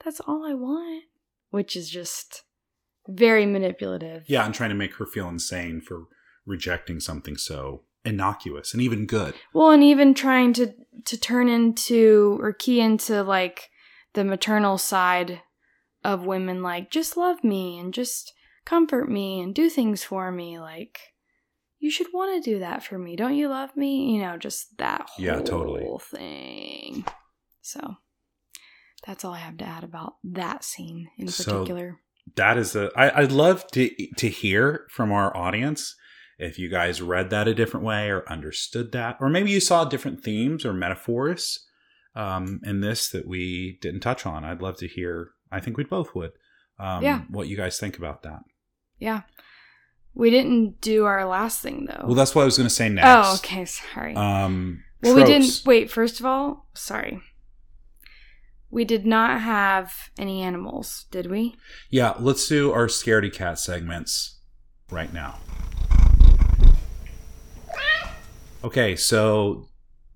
That's 0.06 0.20
all 0.20 0.46
I 0.46 0.54
want." 0.54 1.04
Which 1.50 1.76
is 1.76 1.90
just 1.90 2.44
very 3.08 3.46
manipulative. 3.48 4.24
yeah 4.28 4.46
and 4.46 4.54
trying 4.54 4.70
to 4.70 4.76
make 4.76 4.94
her 4.96 5.06
feel 5.08 5.28
insane 5.28 5.82
for 5.82 6.04
rejecting 6.46 7.00
something 7.00 7.36
so 7.36 7.84
innocuous 8.06 8.74
and 8.74 8.82
even 8.82 9.06
good 9.06 9.34
Well, 9.54 9.72
and 9.72 9.84
even 9.84 10.14
trying 10.14 10.54
to 10.54 10.74
to 11.06 11.20
turn 11.20 11.48
into 11.48 12.38
or 12.42 12.54
key 12.54 12.80
into 12.80 13.24
like 13.24 13.70
the 14.14 14.24
maternal 14.24 14.78
side 14.78 15.42
of 16.04 16.26
women 16.26 16.62
like 16.64 16.90
just 16.92 17.16
love 17.18 17.44
me 17.44 17.78
and 17.80 17.94
just 17.94 18.34
comfort 18.66 19.10
me 19.10 19.40
and 19.42 19.54
do 19.56 19.70
things 19.70 20.04
for 20.04 20.32
me 20.32 20.60
like 20.60 21.00
you 21.80 21.90
should 21.90 22.08
want 22.14 22.44
to 22.44 22.48
do 22.52 22.60
that 22.60 22.84
for 22.84 23.00
me. 23.00 23.16
Don't 23.16 23.34
you 23.36 23.48
love 23.50 23.76
me? 23.76 24.14
You 24.14 24.22
know, 24.22 24.38
just 24.38 24.78
that 24.78 25.10
whole 25.10 25.26
Yeah, 25.26 25.42
totally. 25.42 25.88
thing. 26.00 27.04
So 27.62 27.96
that's 29.08 29.26
all 29.26 29.34
I 29.34 29.40
have 29.40 29.58
to 29.58 29.66
add 29.66 29.84
about 29.84 30.14
that 30.24 30.64
scene 30.64 31.10
in 31.18 31.28
So- 31.28 31.44
particular. 31.62 32.00
that 32.36 32.56
is 32.58 32.76
a 32.76 32.92
I, 32.96 33.22
i'd 33.24 33.32
love 33.32 33.66
to 33.72 33.90
to 34.18 34.30
hear 34.30 34.86
from 34.92 35.12
our 35.12 35.36
audience 35.36 35.96
if 36.42 36.58
you 36.60 36.68
guys 36.70 37.02
read 37.02 37.30
that 37.30 37.48
a 37.48 37.54
different 37.54 37.86
way 37.86 38.10
or 38.10 38.28
understood 38.30 38.92
that 38.92 39.18
or 39.22 39.30
maybe 39.30 39.52
you 39.52 39.60
saw 39.60 39.86
different 39.86 40.24
themes 40.24 40.66
or 40.66 40.74
metaphors 40.74 41.66
um, 42.16 42.60
in 42.64 42.82
this 42.82 43.10
that 43.10 43.28
we 43.28 43.78
didn't 43.82 44.02
touch 44.02 44.26
on 44.26 44.44
i'd 44.44 44.62
love 44.62 44.76
to 44.78 44.88
hear 44.88 45.30
i 45.52 45.60
think 45.60 45.78
we 45.78 45.84
both 45.84 46.14
would 46.16 46.32
um, 46.80 47.04
Yeah. 47.04 47.22
what 47.30 47.48
you 47.48 47.56
guys 47.56 47.80
think 47.80 47.98
about 47.98 48.24
that 48.24 48.42
Yeah. 49.00 49.22
We 50.14 50.30
didn't 50.30 50.82
do 50.82 51.06
our 51.06 51.24
last 51.26 51.62
thing 51.62 51.86
though. 51.86 52.04
well 52.06 52.16
that's 52.16 52.36
what 52.36 52.42
i 52.42 52.46
was 52.46 52.58
going 52.58 52.68
to 52.68 52.74
say 52.76 52.90
next 52.90 53.08
oh, 53.10 53.36
okay, 53.36 53.64
sorry. 53.66 54.14
um 54.16 54.84
Well, 55.02 55.16
we 55.16 55.24
didn't. 55.24 55.62
Wait, 55.66 55.90
first 55.90 56.20
of 56.20 56.26
all, 56.26 56.68
sorry. 56.74 57.22
We 58.70 58.86
did 58.86 59.06
not 59.06 59.42
have 59.42 59.94
any 60.18 60.42
animals, 60.42 61.06
did 61.12 61.28
we? 61.32 61.56
yeah 61.90 62.14
let's 62.20 62.46
do 62.48 62.72
our 62.74 62.88
scaredy 62.88 63.32
cat 63.32 63.58
segments 63.60 64.40
right 64.90 65.14
now 65.14 65.38
okay 68.64 68.96
so 68.96 69.68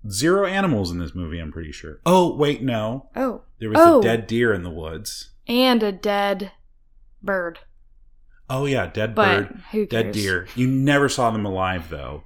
zero 0.08 0.46
animals 0.46 0.90
in 0.90 0.98
this 0.98 1.14
movie 1.14 1.38
i'm 1.38 1.52
pretty 1.52 1.72
sure 1.72 2.00
oh 2.06 2.34
wait 2.36 2.62
no 2.62 3.08
Oh. 3.16 3.42
There 3.58 3.70
was 3.70 3.78
Oh. 3.80 4.00
a 4.00 4.02
dead 4.02 4.26
deer 4.26 4.52
in 4.52 4.62
the 4.62 4.70
woods. 4.70 5.30
And 5.48 5.82
a 5.82 5.90
dead 5.90 6.52
bird. 7.22 7.60
Oh 8.50 8.66
yeah, 8.66 8.86
dead 8.86 9.14
But 9.14 9.48
bird, 9.72 9.88
dead 9.88 10.12
deer. 10.12 10.46
You 10.54 10.66
never 10.68 11.08
saw 11.08 11.30
them 11.30 11.46
alive 11.46 11.88
though. 11.88 12.24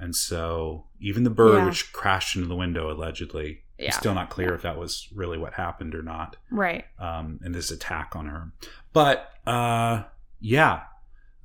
And 0.00 0.16
so 0.16 0.86
even 1.00 1.22
the 1.22 1.30
bird 1.30 1.58
Yeah. 1.58 1.66
which 1.66 1.92
crashed 1.92 2.34
into 2.34 2.48
the 2.48 2.56
window 2.56 2.90
allegedly, 2.90 3.62
Yeah. 3.78 3.86
it's 3.88 3.96
still 3.96 4.12
not 4.14 4.28
clear 4.28 4.54
if 4.54 4.62
that 4.62 4.76
was 4.76 5.08
really 5.14 5.38
what 5.38 5.52
happened 5.54 5.94
or 5.94 6.02
not. 6.02 6.36
Right. 6.50 6.84
Um, 6.98 7.38
in 7.44 7.52
this 7.52 7.70
attack 7.70 8.16
on 8.16 8.26
her. 8.26 8.50
But 8.92 9.30
uh 9.46 10.02
yeah. 10.40 10.82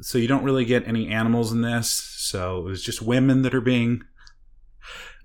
So 0.01 0.17
you 0.17 0.27
don't 0.27 0.43
really 0.43 0.65
get 0.65 0.87
any 0.87 1.09
animals 1.09 1.51
in 1.51 1.61
this. 1.61 1.89
So 1.91 2.59
it 2.59 2.63
was 2.63 2.83
just 2.83 3.01
women 3.01 3.41
that 3.43 3.53
are 3.53 3.61
being 3.61 4.03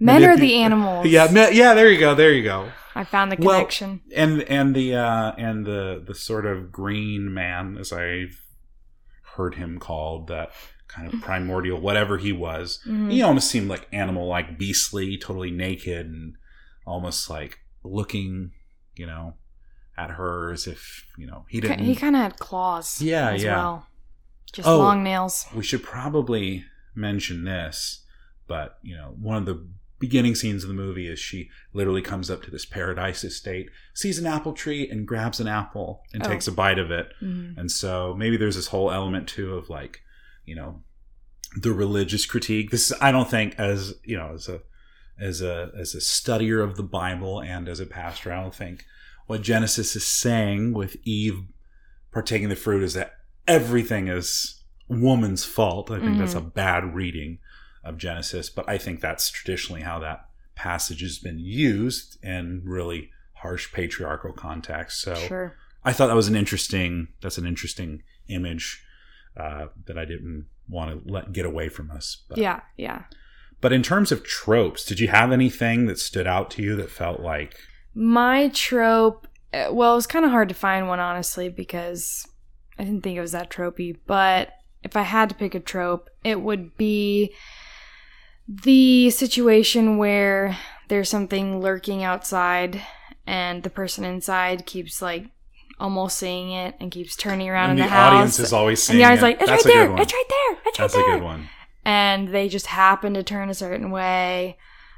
Men 0.01 0.25
are 0.25 0.37
the 0.37 0.57
animals. 0.57 1.07
Yeah, 1.07 1.31
me- 1.31 1.57
yeah, 1.57 1.75
there 1.75 1.91
you 1.91 1.99
go. 2.01 2.15
There 2.15 2.33
you 2.33 2.43
go. 2.43 2.71
I 2.97 3.05
found 3.05 3.31
the 3.33 3.37
connection. 3.37 4.03
Well, 4.11 4.19
and 4.21 4.43
and 4.43 4.75
the 4.75 4.95
uh 4.97 5.33
and 5.39 5.65
the 5.65 6.03
the 6.05 6.15
sort 6.15 6.47
of 6.47 6.71
green 6.71 7.33
man 7.35 7.77
as 7.79 7.93
i've 7.93 8.41
heard 9.37 9.57
him 9.57 9.79
called 9.81 10.29
that 10.29 10.53
kind 10.87 11.13
of 11.13 11.21
primordial 11.21 11.81
whatever 11.81 12.19
he 12.19 12.31
was 12.31 12.79
Mhm. 12.87 13.11
he 13.11 13.21
almost 13.21 13.51
seemed 13.51 13.69
like 13.69 13.89
animal 13.91 14.29
like 14.29 14.59
beastly 14.59 15.19
totally 15.19 15.51
naked 15.51 16.07
and 16.07 16.37
almost 16.87 17.29
like 17.29 17.59
looking 17.83 18.53
you 18.95 19.07
know 19.07 19.35
at 19.99 20.11
her 20.11 20.53
as 20.53 20.69
if 20.69 21.05
you 21.19 21.27
know 21.27 21.47
he 21.49 21.61
didn't 21.61 21.81
He 21.81 21.97
kind 21.97 22.15
of 22.15 22.23
had 22.23 22.39
claws. 22.39 23.01
Yeah, 23.03 23.31
as 23.33 23.43
yeah. 23.43 23.57
well. 23.57 23.87
Just 24.55 24.69
Oh. 24.69 24.79
long 24.79 25.03
nails. 25.03 25.47
we 25.55 25.63
should 25.65 25.83
probably 25.83 26.65
mention 26.95 27.45
this 27.45 28.05
but 28.47 28.79
you 28.83 28.95
know 28.97 29.15
one 29.21 29.37
of 29.37 29.47
the 29.47 29.67
beginning 29.99 30.35
scenes 30.35 30.63
of 30.63 30.69
the 30.69 30.75
movie 30.75 31.09
is 31.09 31.19
she 31.19 31.49
literally 31.73 32.03
comes 32.03 32.31
up 32.31 32.43
to 32.45 32.51
this 32.51 32.65
paradise 32.65 33.25
estate 33.25 33.69
sees 33.95 34.19
an 34.19 34.27
apple 34.27 34.53
tree 34.53 34.89
and 34.89 35.07
grabs 35.09 35.41
an 35.41 35.49
apple 35.49 36.03
and 36.13 36.25
Oh. 36.25 36.29
takes 36.29 36.47
a 36.47 36.53
bite 36.53 36.79
of 36.79 36.91
it 36.93 37.09
Mhm. 37.21 37.57
and 37.59 37.71
so 37.73 38.15
maybe 38.17 38.37
there's 38.37 38.55
this 38.57 38.69
whole 38.69 38.93
element 38.93 39.27
too 39.29 39.55
of 39.55 39.69
like 39.71 40.03
you 40.45 40.55
know 40.55 40.83
the 41.57 41.73
religious 41.73 42.27
critique 42.27 42.71
this 42.71 42.93
i 43.01 43.11
don't 43.11 43.31
think 43.31 43.55
as 43.59 43.95
you 44.05 44.17
know 44.17 44.33
as 44.35 44.49
a 44.49 44.61
as 45.19 45.41
a 45.41 45.71
as 45.77 45.95
a 45.95 45.99
studier 45.99 46.63
of 46.63 46.77
the 46.77 46.83
bible 46.83 47.41
and 47.41 47.69
as 47.69 47.81
a 47.81 47.87
pastor 47.87 48.33
i 48.33 48.41
don't 48.41 48.55
think 48.55 48.85
what 49.27 49.43
genesis 49.43 49.97
is 49.97 50.07
saying 50.07 50.73
with 50.73 50.97
eve 51.05 51.41
partaking 52.13 52.49
the 52.49 52.57
fruit 52.57 52.83
is 52.83 52.95
that 52.95 53.15
everything 53.47 54.09
is 54.09 54.63
woman's 54.89 55.45
fault. 55.45 55.91
I 55.91 56.01
think 56.01 56.19
that's 56.19 56.35
a 56.35 56.39
Mm-hmm. 56.41 56.49
bad 56.49 56.95
reading 56.95 57.39
of 57.83 57.99
Genesis, 57.99 58.49
but 58.51 58.69
I 58.69 58.79
think 58.79 59.01
that's 59.01 59.31
traditionally 59.31 59.83
how 59.83 59.99
that 60.01 60.27
passage 60.55 61.01
has 61.03 61.19
been 61.19 61.39
used 61.39 62.17
in 62.25 62.63
really 62.65 63.11
harsh 63.35 63.73
patriarchal 63.73 64.33
context. 64.33 65.01
So 65.01 65.15
Sure. 65.15 65.57
I 65.85 65.93
thought 65.93 66.07
that 66.07 66.17
was 66.17 66.29
an 66.29 66.37
interesting. 66.37 67.09
That's 67.21 67.37
an 67.39 67.47
interesting 67.47 68.03
image 68.29 68.83
uh, 69.37 69.67
that 69.87 69.99
I 69.99 70.05
didn't 70.07 70.47
want 70.69 71.05
to 71.07 71.13
let 71.13 71.33
get 71.33 71.45
away 71.45 71.69
from 71.69 71.91
us. 71.91 72.23
But, 72.29 72.39
Yeah, 72.39 72.61
yeah. 72.79 73.03
But 73.61 73.73
in 73.73 73.83
terms 73.83 74.13
of 74.13 74.25
tropes, 74.25 74.85
did 74.85 75.01
you 75.01 75.09
have 75.09 75.33
anything 75.33 75.87
that 75.87 75.99
stood 75.99 76.27
out 76.27 76.51
to 76.53 76.63
you 76.63 76.77
that 76.77 76.91
felt 76.91 77.21
like? 77.21 77.59
My 77.95 78.49
trope, 78.49 79.27
uh, 79.53 79.69
well, 79.73 79.93
it 79.93 79.97
was 79.97 80.07
kind 80.07 80.25
of 80.25 80.31
hard 80.31 80.49
to 80.49 80.55
find 80.55 80.89
one, 80.89 81.01
honestly, 81.01 81.49
because 81.49 82.27
I 82.79 82.85
didn't 82.85 83.03
think 83.03 83.17
it 83.17 83.21
was 83.21 83.33
that 83.33 83.51
tropey. 83.51 83.97
But 84.07 84.55
if 84.83 84.97
I 84.97 85.03
had 85.03 85.29
to 85.31 85.35
pick 85.35 85.55
a 85.55 85.61
trope, 85.61 86.11
it 86.23 86.41
would 86.41 86.77
be 86.77 87.35
the 88.47 89.11
situation 89.11 89.97
where 89.97 90.57
there's 90.89 91.09
something 91.09 91.61
lurking 91.61 92.03
outside 92.03 92.83
and 93.27 93.63
the 93.63 93.71
person 93.71 94.05
inside 94.05 94.67
keeps 94.67 95.01
like 95.01 95.27
almost 95.81 96.19
seeing 96.19 96.53
it 96.53 96.75
and 96.79 96.91
keeps 96.91 97.17
turning 97.17 97.49
around 97.49 97.71
and 97.71 97.79
in 97.79 97.85
the, 97.85 97.89
the, 97.89 97.95
house. 97.95 98.13
audience 98.13 98.39
is 98.39 98.53
always 98.53 98.83
saying, 98.83 99.03
and 99.03 99.19
the 99.19 99.21
it. 99.21 99.23
like, 99.23 99.41
it's 99.41 99.51
That's 99.51 99.65
right 99.65 99.75
there, 99.75 99.97
it's 99.97 100.13
right 100.13 100.25
there, 100.29 100.59
it's 100.67 100.79
That's 100.79 100.95
right 100.95 101.03
there 101.03 101.07
That's 101.07 101.17
a 101.17 101.19
good 101.19 101.23
one. 101.23 101.49
And 101.85 102.29
they 102.29 102.49
just 102.49 102.67
happen 102.67 103.15
to 103.15 103.23
turn 103.23 103.51
a 103.51 103.55
certain 103.55 103.91
way 103.91 104.57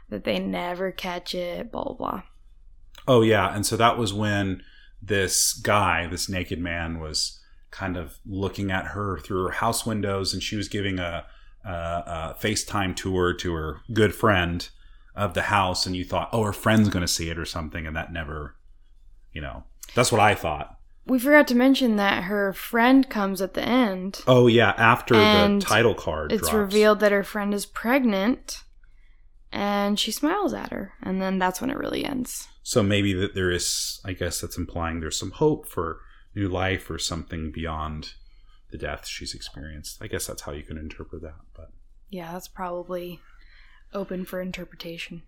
that 0.09 0.25
they 0.25 0.39
never 0.39 0.93
catch 0.93 1.35
it, 1.35 1.73
blah, 1.73 1.85
blah, 1.85 1.95
blah. 1.95 2.23
Oh 3.09 3.23
yeah, 3.23 3.55
and 3.55 3.65
so 3.65 3.77
that 3.77 3.97
was 3.97 4.13
when 4.13 4.63
this 5.01 5.53
guy, 5.53 6.07
this 6.07 6.29
naked 6.29 6.59
man, 6.59 6.99
was 6.99 7.41
kind 7.77 7.97
of 7.97 8.19
looking 8.25 8.71
at 8.71 8.87
her 8.87 9.19
through 9.19 9.45
her 9.45 9.51
house 9.51 9.85
windows, 9.85 10.33
and 10.33 10.43
she 10.43 10.57
was 10.57 10.69
giving 10.69 10.99
a, 10.99 11.27
a, 11.65 11.69
a 11.71 12.37
FaceTime 12.41 12.97
tour 12.97 13.35
to 13.35 13.53
her 13.53 13.81
good 13.93 14.15
friend 14.15 14.69
of 15.15 15.35
the 15.35 15.43
house, 15.43 15.85
and 15.87 15.95
you 15.95 16.05
thought, 16.05 16.31
oh, 16.33 16.43
her 16.43 16.53
friend's 16.53 16.89
going 16.89 17.03
to 17.05 17.09
see 17.09 17.29
it 17.29 17.39
or 17.39 17.45
something, 17.45 17.87
and 17.87 17.95
that 17.95 18.13
never, 18.13 18.57
you 19.33 19.41
know, 19.41 19.65
that's 19.95 20.11
what 20.11 20.21
I 20.21 20.35
thought. 20.35 20.73
We 21.07 21.19
forgot 21.19 21.47
to 21.49 21.55
mention 21.55 21.97
that 21.97 22.25
her 22.25 22.53
friend 22.53 23.09
comes 23.09 23.41
at 23.41 23.55
the 23.55 23.63
end. 23.63 24.23
Oh 24.27 24.47
yeah, 24.47 24.75
after 24.77 25.15
the 25.15 25.61
title 25.61 25.95
card, 25.95 26.33
It's 26.33 26.49
drops. 26.49 26.55
revealed 26.55 27.01
that 27.01 27.13
her 27.13 27.23
friend 27.23 27.55
is 27.55 27.67
pregnant, 27.67 28.63
and 29.53 30.01
she 30.01 30.11
smiles 30.11 30.53
at 30.55 30.73
her, 30.73 30.95
and 31.03 31.21
then 31.21 31.39
that's 31.39 31.61
when 31.61 31.71
it 31.71 31.77
really 31.79 32.05
ends. 32.05 32.49
So 32.63 32.83
maybe 32.83 33.13
that 33.13 33.35
there 33.35 33.51
is, 33.51 34.01
I 34.05 34.15
guess 34.15 34.41
that's 34.41 34.59
implying 34.59 35.01
there's 35.01 35.19
some 35.19 35.31
hope 35.31 35.69
for 35.69 36.01
new 36.37 36.47
life 36.49 36.89
or 36.91 36.99
something 36.99 37.51
beyond 37.51 38.13
the 38.71 38.79
death 38.79 39.07
she's 39.07 39.35
experienced. 39.35 39.99
I 40.01 40.07
guess 40.07 40.27
that's 40.27 40.43
how 40.43 40.53
you 40.53 40.63
can 40.63 40.77
interpret 40.79 41.23
that. 41.23 41.35
But 41.57 41.71
Yeah, 42.11 42.33
that's 42.33 42.47
probably 42.49 43.21
open 43.95 44.25
for 44.25 44.41
interpretation. 44.41 45.23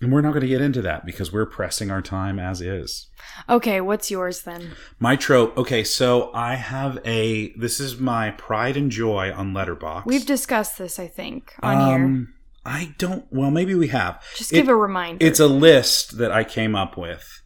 and 0.00 0.12
we're 0.12 0.20
not 0.20 0.30
going 0.30 0.42
to 0.42 0.46
get 0.48 0.60
into 0.60 0.80
that 0.82 1.04
because 1.04 1.32
we're 1.32 1.46
pressing 1.46 1.90
our 1.90 2.00
time 2.02 2.38
as 2.38 2.60
is. 2.60 3.08
Okay, 3.48 3.80
what's 3.80 4.10
yours 4.10 4.42
then? 4.42 4.72
My 5.00 5.16
trope. 5.16 5.56
Okay, 5.58 5.82
so 5.84 6.30
I 6.32 6.54
have 6.54 6.98
a. 7.04 7.52
This 7.52 7.80
is 7.80 7.98
my 7.98 8.30
pride 8.32 8.76
and 8.76 8.90
joy 8.90 9.32
on 9.32 9.52
Letterboxd. 9.52 10.06
We've 10.06 10.24
discussed 10.26 10.78
this, 10.78 10.98
I 10.98 11.08
think, 11.08 11.54
on 11.62 11.86
here. 11.88 12.04
Um, 12.06 12.34
I 12.64 12.94
don't. 12.98 13.26
Well, 13.32 13.50
maybe 13.50 13.74
we 13.74 13.88
have. 13.88 14.22
Just 14.36 14.52
it- 14.52 14.56
give 14.56 14.68
a 14.68 14.76
reminder. 14.76 15.24
It's 15.24 15.40
a 15.40 15.46
list 15.48 16.18
that 16.18 16.30
I 16.32 16.44
came 16.44 16.74
up 16.76 16.96
with. 16.96 17.41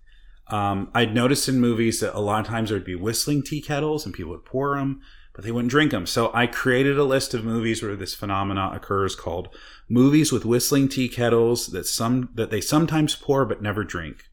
Um, 0.48 0.90
I'd 0.94 1.14
noticed 1.14 1.48
in 1.48 1.60
movies 1.60 2.00
that 2.00 2.16
a 2.16 2.20
lot 2.20 2.40
of 2.40 2.46
times 2.46 2.70
there'd 2.70 2.84
be 2.84 2.94
whistling 2.94 3.42
tea 3.42 3.60
kettles 3.60 4.04
and 4.04 4.14
people 4.14 4.32
would 4.32 4.44
pour 4.44 4.76
them, 4.76 5.00
but 5.34 5.44
they 5.44 5.50
wouldn't 5.50 5.70
drink 5.70 5.90
them. 5.90 6.06
So 6.06 6.30
I 6.32 6.46
created 6.46 6.98
a 6.98 7.04
list 7.04 7.34
of 7.34 7.44
movies 7.44 7.82
where 7.82 7.96
this 7.96 8.14
phenomena 8.14 8.70
occurs 8.72 9.16
called 9.16 9.48
movies 9.88 10.30
with 10.30 10.44
whistling 10.44 10.88
tea 10.88 11.08
kettles 11.08 11.68
that 11.68 11.86
some 11.86 12.30
that 12.34 12.50
they 12.50 12.60
sometimes 12.60 13.16
pour 13.16 13.44
but 13.44 13.60
never 13.60 13.82
drink. 13.82 14.24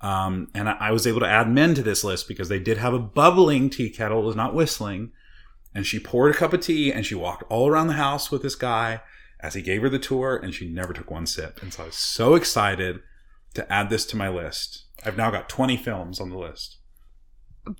Um, 0.00 0.48
and 0.54 0.68
I, 0.68 0.76
I 0.80 0.90
was 0.90 1.06
able 1.06 1.20
to 1.20 1.28
add 1.28 1.50
men 1.50 1.74
to 1.74 1.82
this 1.82 2.04
list 2.04 2.28
because 2.28 2.48
they 2.48 2.58
did 2.58 2.78
have 2.78 2.94
a 2.94 2.98
bubbling 2.98 3.70
tea 3.70 3.90
kettle, 3.90 4.20
it 4.20 4.26
was 4.26 4.36
not 4.36 4.54
whistling. 4.54 5.12
And 5.74 5.86
she 5.86 5.98
poured 5.98 6.34
a 6.34 6.38
cup 6.38 6.52
of 6.52 6.60
tea 6.60 6.92
and 6.92 7.06
she 7.06 7.14
walked 7.14 7.44
all 7.48 7.68
around 7.68 7.86
the 7.86 7.94
house 7.94 8.30
with 8.30 8.42
this 8.42 8.54
guy 8.54 9.00
as 9.40 9.54
he 9.54 9.62
gave 9.62 9.82
her 9.82 9.88
the 9.88 9.98
tour 9.98 10.36
and 10.36 10.54
she 10.54 10.68
never 10.68 10.92
took 10.92 11.10
one 11.10 11.26
sip. 11.26 11.62
And 11.62 11.72
so 11.72 11.84
I 11.84 11.86
was 11.86 11.96
so 11.96 12.34
excited 12.34 13.00
to 13.54 13.70
add 13.72 13.90
this 13.90 14.04
to 14.06 14.16
my 14.16 14.28
list. 14.28 14.84
I've 15.04 15.16
now 15.16 15.30
got 15.30 15.48
20 15.48 15.76
films 15.76 16.20
on 16.20 16.30
the 16.30 16.38
list. 16.38 16.78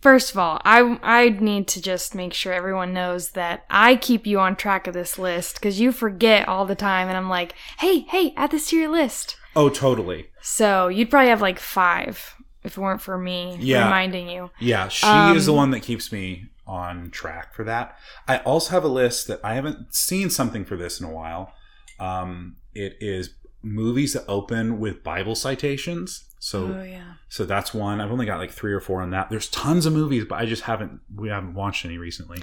First 0.01 0.31
of 0.31 0.39
all, 0.39 0.61
I 0.65 0.99
I 1.03 1.29
need 1.31 1.67
to 1.69 1.83
just 1.83 2.15
make 2.15 2.33
sure 2.33 2.53
everyone 2.53 2.93
knows 2.93 3.31
that 3.33 3.65
I 3.69 3.97
keep 3.97 4.27
you 4.29 4.39
on 4.39 4.55
track 4.55 4.87
of 4.87 4.95
this 4.95 5.19
list 5.19 5.55
because 5.57 5.81
you 5.81 5.91
forget 5.91 6.47
all 6.47 6.67
the 6.67 6.77
time, 6.77 7.09
and 7.09 7.17
I'm 7.17 7.29
like, 7.29 7.55
hey, 7.81 8.01
hey, 8.01 8.33
add 8.37 8.53
this 8.53 8.69
to 8.71 8.77
your 8.77 8.89
list. 8.91 9.37
Oh, 9.57 9.69
totally. 9.69 10.29
So 10.41 10.87
you'd 10.87 11.11
probably 11.11 11.31
have 11.31 11.41
like 11.43 11.59
five 11.59 12.37
if 12.63 12.79
it 12.79 12.81
weren't 12.81 13.01
for 13.03 13.19
me 13.19 13.57
Yeah. 13.59 13.85
reminding 13.85 14.29
you. 14.29 14.51
Yeah, 14.61 14.87
she 14.87 15.05
Um, 15.07 15.37
is 15.37 15.47
the 15.47 15.53
one 15.53 15.73
that 15.73 15.81
keeps 15.81 16.13
me 16.13 16.45
on 16.65 17.11
track 17.11 17.53
for 17.53 17.65
that. 17.65 17.99
I 18.29 18.39
also 18.39 18.71
have 18.71 18.85
a 18.85 18.89
list 18.89 19.27
that 19.27 19.41
I 19.43 19.55
haven't 19.55 19.93
seen 19.97 20.31
something 20.31 20.65
for 20.65 20.77
this 20.77 21.01
in 21.01 21.07
a 21.07 21.11
while. 21.13 21.53
Um, 21.99 22.55
it 22.73 22.97
is 23.01 23.31
movies 23.63 24.13
that 24.15 24.25
open 24.29 24.79
with 24.79 25.03
Bible 25.03 25.35
citations. 25.35 26.25
So 26.39 26.75
oh 26.79 26.83
yeah. 26.83 27.15
so 27.29 27.45
that's 27.45 27.73
one. 27.73 28.01
I've 28.01 28.11
only 28.11 28.27
got 28.27 28.39
like 28.39 28.51
three 28.51 28.73
or 28.73 28.81
four 28.81 29.01
on 29.01 29.11
that. 29.11 29.31
There's 29.31 29.49
tons 29.49 29.87
of 29.87 29.93
movies, 29.93 30.25
but 30.29 30.37
I 30.37 30.47
just 30.47 30.63
haven't 30.63 31.01
we 31.15 31.29
haven't 31.29 31.55
watched 31.55 31.85
any 31.85 31.99
recently. 31.99 32.43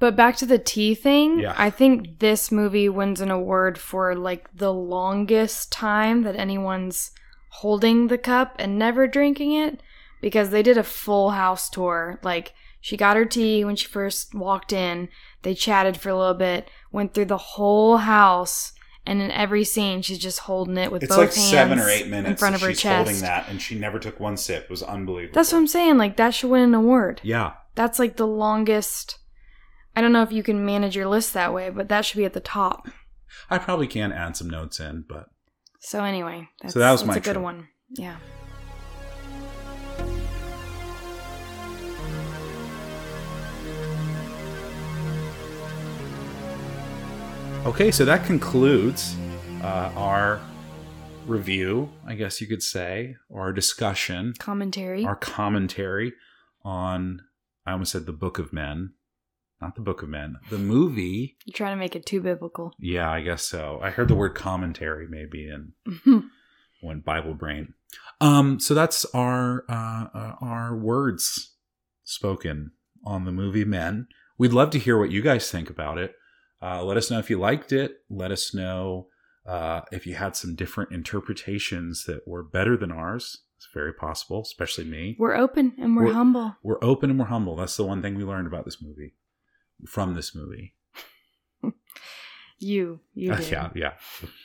But 0.00 0.14
back 0.16 0.36
to 0.36 0.46
the 0.46 0.58
tea 0.58 0.94
thing, 0.94 1.40
Yeah. 1.40 1.54
I 1.56 1.70
think 1.70 2.20
this 2.20 2.52
movie 2.52 2.88
wins 2.88 3.20
an 3.20 3.30
award 3.30 3.78
for 3.78 4.14
like 4.14 4.48
the 4.56 4.72
longest 4.72 5.72
time 5.72 6.22
that 6.22 6.36
anyone's 6.36 7.10
holding 7.50 8.06
the 8.06 8.18
cup 8.18 8.54
and 8.58 8.78
never 8.78 9.08
drinking 9.08 9.52
it 9.54 9.82
because 10.20 10.50
they 10.50 10.62
did 10.62 10.78
a 10.78 10.84
full 10.84 11.30
house 11.30 11.68
tour. 11.68 12.20
Like 12.22 12.54
she 12.80 12.96
got 12.96 13.16
her 13.16 13.24
tea 13.24 13.64
when 13.64 13.76
she 13.76 13.86
first 13.86 14.34
walked 14.34 14.72
in, 14.72 15.08
they 15.42 15.54
chatted 15.54 15.96
for 15.96 16.10
a 16.10 16.16
little 16.16 16.34
bit, 16.34 16.68
went 16.92 17.14
through 17.14 17.24
the 17.26 17.36
whole 17.36 17.98
house, 17.98 18.72
and 19.06 19.20
in 19.22 19.30
every 19.30 19.64
scene 19.64 20.02
she's 20.02 20.18
just 20.18 20.40
holding 20.40 20.76
it 20.76 20.92
with 20.92 21.02
It's 21.02 21.10
both 21.14 21.18
like 21.28 21.34
hands 21.34 21.50
seven 21.50 21.78
or 21.78 21.88
eight 21.88 22.08
minutes 22.08 22.30
in 22.30 22.36
front 22.36 22.54
of 22.54 22.60
her 22.60 22.68
she's 22.70 22.80
chest. 22.80 22.96
holding 23.06 23.20
that, 23.22 23.48
and 23.48 23.60
she 23.62 23.78
never 23.78 23.98
took 23.98 24.20
one 24.20 24.36
sip. 24.36 24.64
It 24.64 24.70
was 24.70 24.82
unbelievable. 24.82 25.34
That's 25.34 25.52
what 25.52 25.58
I'm 25.58 25.66
saying. 25.66 25.96
Like 25.98 26.16
that 26.16 26.30
should 26.34 26.50
win 26.50 26.62
an 26.62 26.74
award. 26.74 27.20
yeah. 27.24 27.54
That's 27.74 27.98
like 28.00 28.16
the 28.16 28.26
longest. 28.26 29.18
I 29.94 30.00
don't 30.00 30.12
know 30.12 30.22
if 30.22 30.32
you 30.32 30.42
can 30.42 30.64
manage 30.66 30.96
your 30.96 31.06
list 31.06 31.32
that 31.34 31.54
way, 31.54 31.70
but 31.70 31.88
that 31.88 32.04
should 32.04 32.18
be 32.18 32.24
at 32.24 32.32
the 32.32 32.40
top. 32.40 32.88
I 33.50 33.58
probably 33.58 33.86
can 33.86 34.10
add 34.12 34.36
some 34.36 34.50
notes 34.50 34.80
in, 34.80 35.04
but 35.08 35.26
So 35.80 36.02
anyway, 36.04 36.48
that's, 36.60 36.74
that 36.74 36.90
was 36.92 37.04
my 37.04 37.16
a 37.16 37.20
good 37.20 37.34
trope. 37.34 37.44
one. 37.44 37.68
Yeah. 37.90 38.16
Okay, 47.68 47.90
so 47.90 48.06
that 48.06 48.24
concludes 48.24 49.14
uh, 49.62 49.92
our 49.94 50.40
review, 51.26 51.90
I 52.06 52.14
guess 52.14 52.40
you 52.40 52.46
could 52.46 52.62
say, 52.62 53.16
or 53.28 53.42
our 53.42 53.52
discussion, 53.52 54.32
Commentary. 54.38 55.04
our 55.04 55.14
commentary 55.14 56.14
on, 56.64 57.20
I 57.66 57.72
almost 57.72 57.92
said 57.92 58.06
the 58.06 58.12
Book 58.14 58.38
of 58.38 58.54
Men, 58.54 58.94
not 59.60 59.74
the 59.74 59.82
Book 59.82 60.00
of 60.02 60.08
Men, 60.08 60.36
the 60.48 60.56
movie. 60.56 61.36
You're 61.44 61.52
trying 61.52 61.76
to 61.76 61.78
make 61.78 61.94
it 61.94 62.06
too 62.06 62.22
biblical. 62.22 62.72
Yeah, 62.78 63.10
I 63.10 63.20
guess 63.20 63.42
so. 63.42 63.80
I 63.82 63.90
heard 63.90 64.08
the 64.08 64.14
word 64.14 64.34
commentary 64.34 65.06
maybe 65.06 65.46
in 65.46 65.74
when 66.80 67.00
Bible 67.00 67.34
Brain. 67.34 67.74
Um, 68.18 68.60
so 68.60 68.72
that's 68.72 69.04
our 69.14 69.64
uh, 69.68 70.06
uh, 70.14 70.34
our 70.40 70.74
words 70.74 71.52
spoken 72.02 72.70
on 73.04 73.26
the 73.26 73.32
movie 73.32 73.66
Men. 73.66 74.08
We'd 74.38 74.54
love 74.54 74.70
to 74.70 74.78
hear 74.78 74.98
what 74.98 75.10
you 75.10 75.20
guys 75.20 75.50
think 75.50 75.68
about 75.68 75.98
it. 75.98 76.14
Uh, 76.60 76.82
let 76.84 76.96
us 76.96 77.10
know 77.10 77.18
if 77.18 77.30
you 77.30 77.38
liked 77.38 77.72
it. 77.72 77.98
Let 78.10 78.30
us 78.32 78.52
know 78.54 79.06
uh, 79.46 79.82
if 79.92 80.06
you 80.06 80.14
had 80.14 80.36
some 80.36 80.54
different 80.54 80.92
interpretations 80.92 82.04
that 82.04 82.26
were 82.26 82.42
better 82.42 82.76
than 82.76 82.90
ours. 82.92 83.42
It's 83.56 83.68
very 83.74 83.92
possible, 83.92 84.42
especially 84.42 84.84
me. 84.84 85.16
we're 85.18 85.34
open 85.34 85.72
and 85.78 85.96
we're, 85.96 86.04
We're- 86.04 86.14
humble. 86.14 86.56
We're 86.62 86.82
open 86.82 87.10
and 87.10 87.18
we're 87.18 87.26
humble. 87.26 87.56
That's 87.56 87.76
the 87.76 87.84
one 87.84 88.02
thing 88.02 88.14
we 88.14 88.24
learned 88.24 88.46
about 88.46 88.64
this 88.64 88.80
movie, 88.80 89.14
from 89.86 90.14
this 90.14 90.34
movie. 90.34 90.74
You, 92.60 93.00
you. 93.14 93.32
Uh, 93.32 93.40
yeah, 93.50 93.70
yeah. 93.74 93.92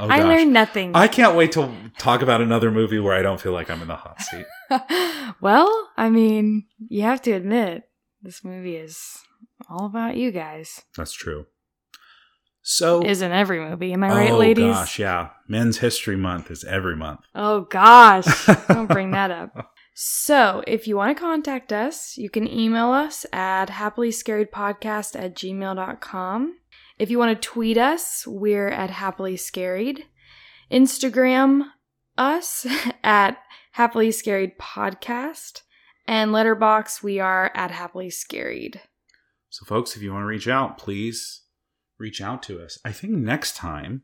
Oh, 0.00 0.08
I 0.08 0.18
gosh. 0.18 0.26
learned 0.26 0.52
nothing. 0.52 0.92
I 0.94 1.06
can't 1.08 1.36
wait 1.36 1.52
to 1.52 1.72
talk 1.98 2.22
about 2.22 2.40
another 2.40 2.70
movie 2.70 2.98
where 2.98 3.14
I 3.14 3.22
don't 3.22 3.40
feel 3.40 3.52
like 3.52 3.70
I'm 3.70 3.82
in 3.82 3.88
the 3.88 3.96
hot 3.96 4.20
seat. 4.20 4.46
well, 5.40 5.88
I 5.96 6.08
mean, 6.10 6.66
you 6.88 7.02
have 7.02 7.20
to 7.22 7.32
admit, 7.32 7.84
this 8.22 8.44
movie 8.44 8.76
is 8.76 9.18
all 9.70 9.86
about 9.86 10.16
you 10.16 10.30
guys. 10.32 10.82
That's 10.96 11.12
true. 11.12 11.46
So 12.62 13.02
is 13.02 13.22
in 13.22 13.32
every 13.32 13.60
movie. 13.60 13.92
Am 13.92 14.04
I 14.04 14.08
right, 14.08 14.30
oh, 14.32 14.36
ladies? 14.36 14.64
oh 14.64 14.72
gosh, 14.72 14.98
yeah. 14.98 15.30
Men's 15.48 15.78
History 15.78 16.16
Month 16.16 16.50
is 16.50 16.64
every 16.64 16.96
month. 16.96 17.20
Oh 17.34 17.62
gosh, 17.62 18.46
don't 18.68 18.86
bring 18.86 19.12
that 19.12 19.30
up. 19.30 19.72
So, 19.94 20.62
if 20.66 20.86
you 20.86 20.96
want 20.96 21.16
to 21.16 21.20
contact 21.20 21.72
us, 21.72 22.16
you 22.16 22.30
can 22.30 22.48
email 22.48 22.90
us 22.90 23.26
at 23.32 23.66
happilyscaredpodcast 23.68 25.18
at 25.20 25.34
gmail.com. 25.34 26.56
If 26.98 27.10
you 27.10 27.18
want 27.18 27.40
to 27.40 27.48
tweet 27.48 27.76
us, 27.76 28.26
we're 28.26 28.68
at 28.68 28.90
happily 28.90 29.36
scared. 29.36 30.04
Instagram 30.70 31.64
us 32.16 32.66
at 33.04 33.38
happily 33.72 34.10
scared 34.10 34.58
podcast. 34.58 35.62
And 36.06 36.30
Letterboxd, 36.30 37.02
we 37.02 37.20
are 37.20 37.50
at 37.54 37.70
happily 37.70 38.10
scared. 38.10 38.80
So, 39.50 39.64
folks, 39.66 39.96
if 39.96 40.02
you 40.02 40.12
want 40.12 40.22
to 40.22 40.26
reach 40.26 40.48
out, 40.48 40.78
please 40.78 41.42
reach 41.98 42.20
out 42.22 42.42
to 42.44 42.62
us. 42.62 42.78
I 42.84 42.92
think 42.92 43.12
next 43.14 43.56
time 43.56 44.02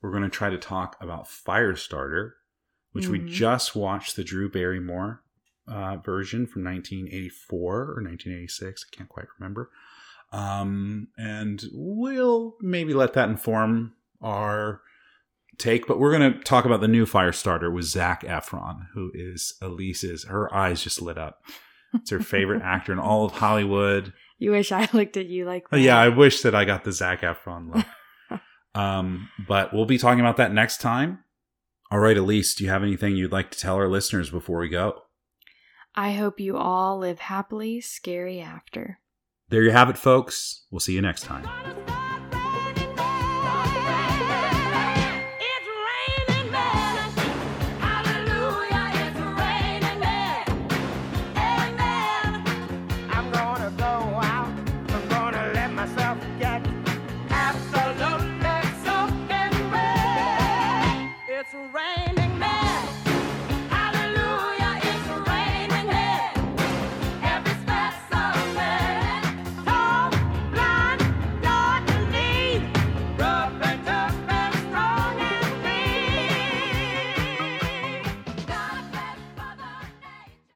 we're 0.00 0.10
going 0.12 0.22
to 0.22 0.28
try 0.30 0.48
to 0.48 0.56
talk 0.58 0.96
about 1.00 1.26
Firestarter, 1.26 2.32
which 2.92 3.08
we 3.08 3.18
Mhm. 3.20 3.28
just 3.28 3.76
watched 3.76 4.16
the 4.16 4.24
Drew 4.24 4.48
Barrymore 4.50 5.22
uh, 5.68 5.96
version 5.98 6.46
from 6.46 6.64
1984 6.64 7.92
or 7.96 8.00
1986. 8.02 8.86
I 8.90 8.96
can't 8.96 9.08
quite 9.08 9.26
remember. 9.38 9.70
Um, 10.32 11.08
and 11.16 11.62
we'll 11.72 12.56
maybe 12.60 12.94
let 12.94 13.12
that 13.14 13.28
inform 13.28 13.94
our 14.22 14.80
take, 15.58 15.86
but 15.86 15.98
we're 16.00 16.16
going 16.16 16.32
to 16.32 16.40
talk 16.40 16.64
about 16.64 16.80
the 16.80 16.88
new 16.88 17.04
Firestarter 17.06 17.72
with 17.72 17.84
Zac 17.84 18.22
Efron, 18.22 18.88
who 18.94 19.10
is 19.14 19.54
Elise's. 19.60 20.24
Her 20.24 20.52
eyes 20.54 20.82
just 20.82 21.02
lit 21.02 21.18
up. 21.18 21.44
It's 21.92 22.10
her 22.10 22.20
favorite 22.20 22.62
actor 22.64 22.92
in 22.92 22.98
all 22.98 23.24
of 23.24 23.32
Hollywood. 23.32 24.12
You 24.40 24.50
wish 24.50 24.72
I 24.72 24.88
looked 24.92 25.16
at 25.16 25.26
you 25.26 25.44
like 25.44 25.66
Oh, 25.70 25.76
that. 25.76 25.82
yeah, 25.82 25.98
I 25.98 26.08
wish 26.08 26.42
that 26.42 26.54
I 26.56 26.64
got 26.64 26.82
the 26.82 26.90
Zac 26.92 27.20
Efron 27.20 27.72
look. 27.74 28.40
um, 28.74 29.28
but 29.46 29.72
we'll 29.72 29.84
be 29.86 29.98
talking 29.98 30.18
about 30.20 30.38
that 30.38 30.52
next 30.52 30.80
time. 30.80 31.20
All 31.92 31.98
right, 32.00 32.16
Elise, 32.16 32.54
do 32.54 32.64
you 32.64 32.70
have 32.70 32.82
anything 32.82 33.16
you'd 33.16 33.32
like 33.32 33.50
to 33.52 33.58
tell 33.58 33.76
our 33.76 33.88
listeners 33.88 34.30
before 34.30 34.58
we 34.60 34.68
go? 34.68 35.02
I 35.94 36.12
hope 36.12 36.38
you 36.40 36.56
all 36.56 36.98
live 36.98 37.18
happily, 37.18 37.80
scary 37.80 38.40
after. 38.40 38.98
There 39.48 39.62
you 39.62 39.72
have 39.72 39.90
it, 39.90 39.98
folks. 39.98 40.66
We'll 40.70 40.80
see 40.80 40.94
you 40.94 41.02
next 41.02 41.22
time. 41.24 41.89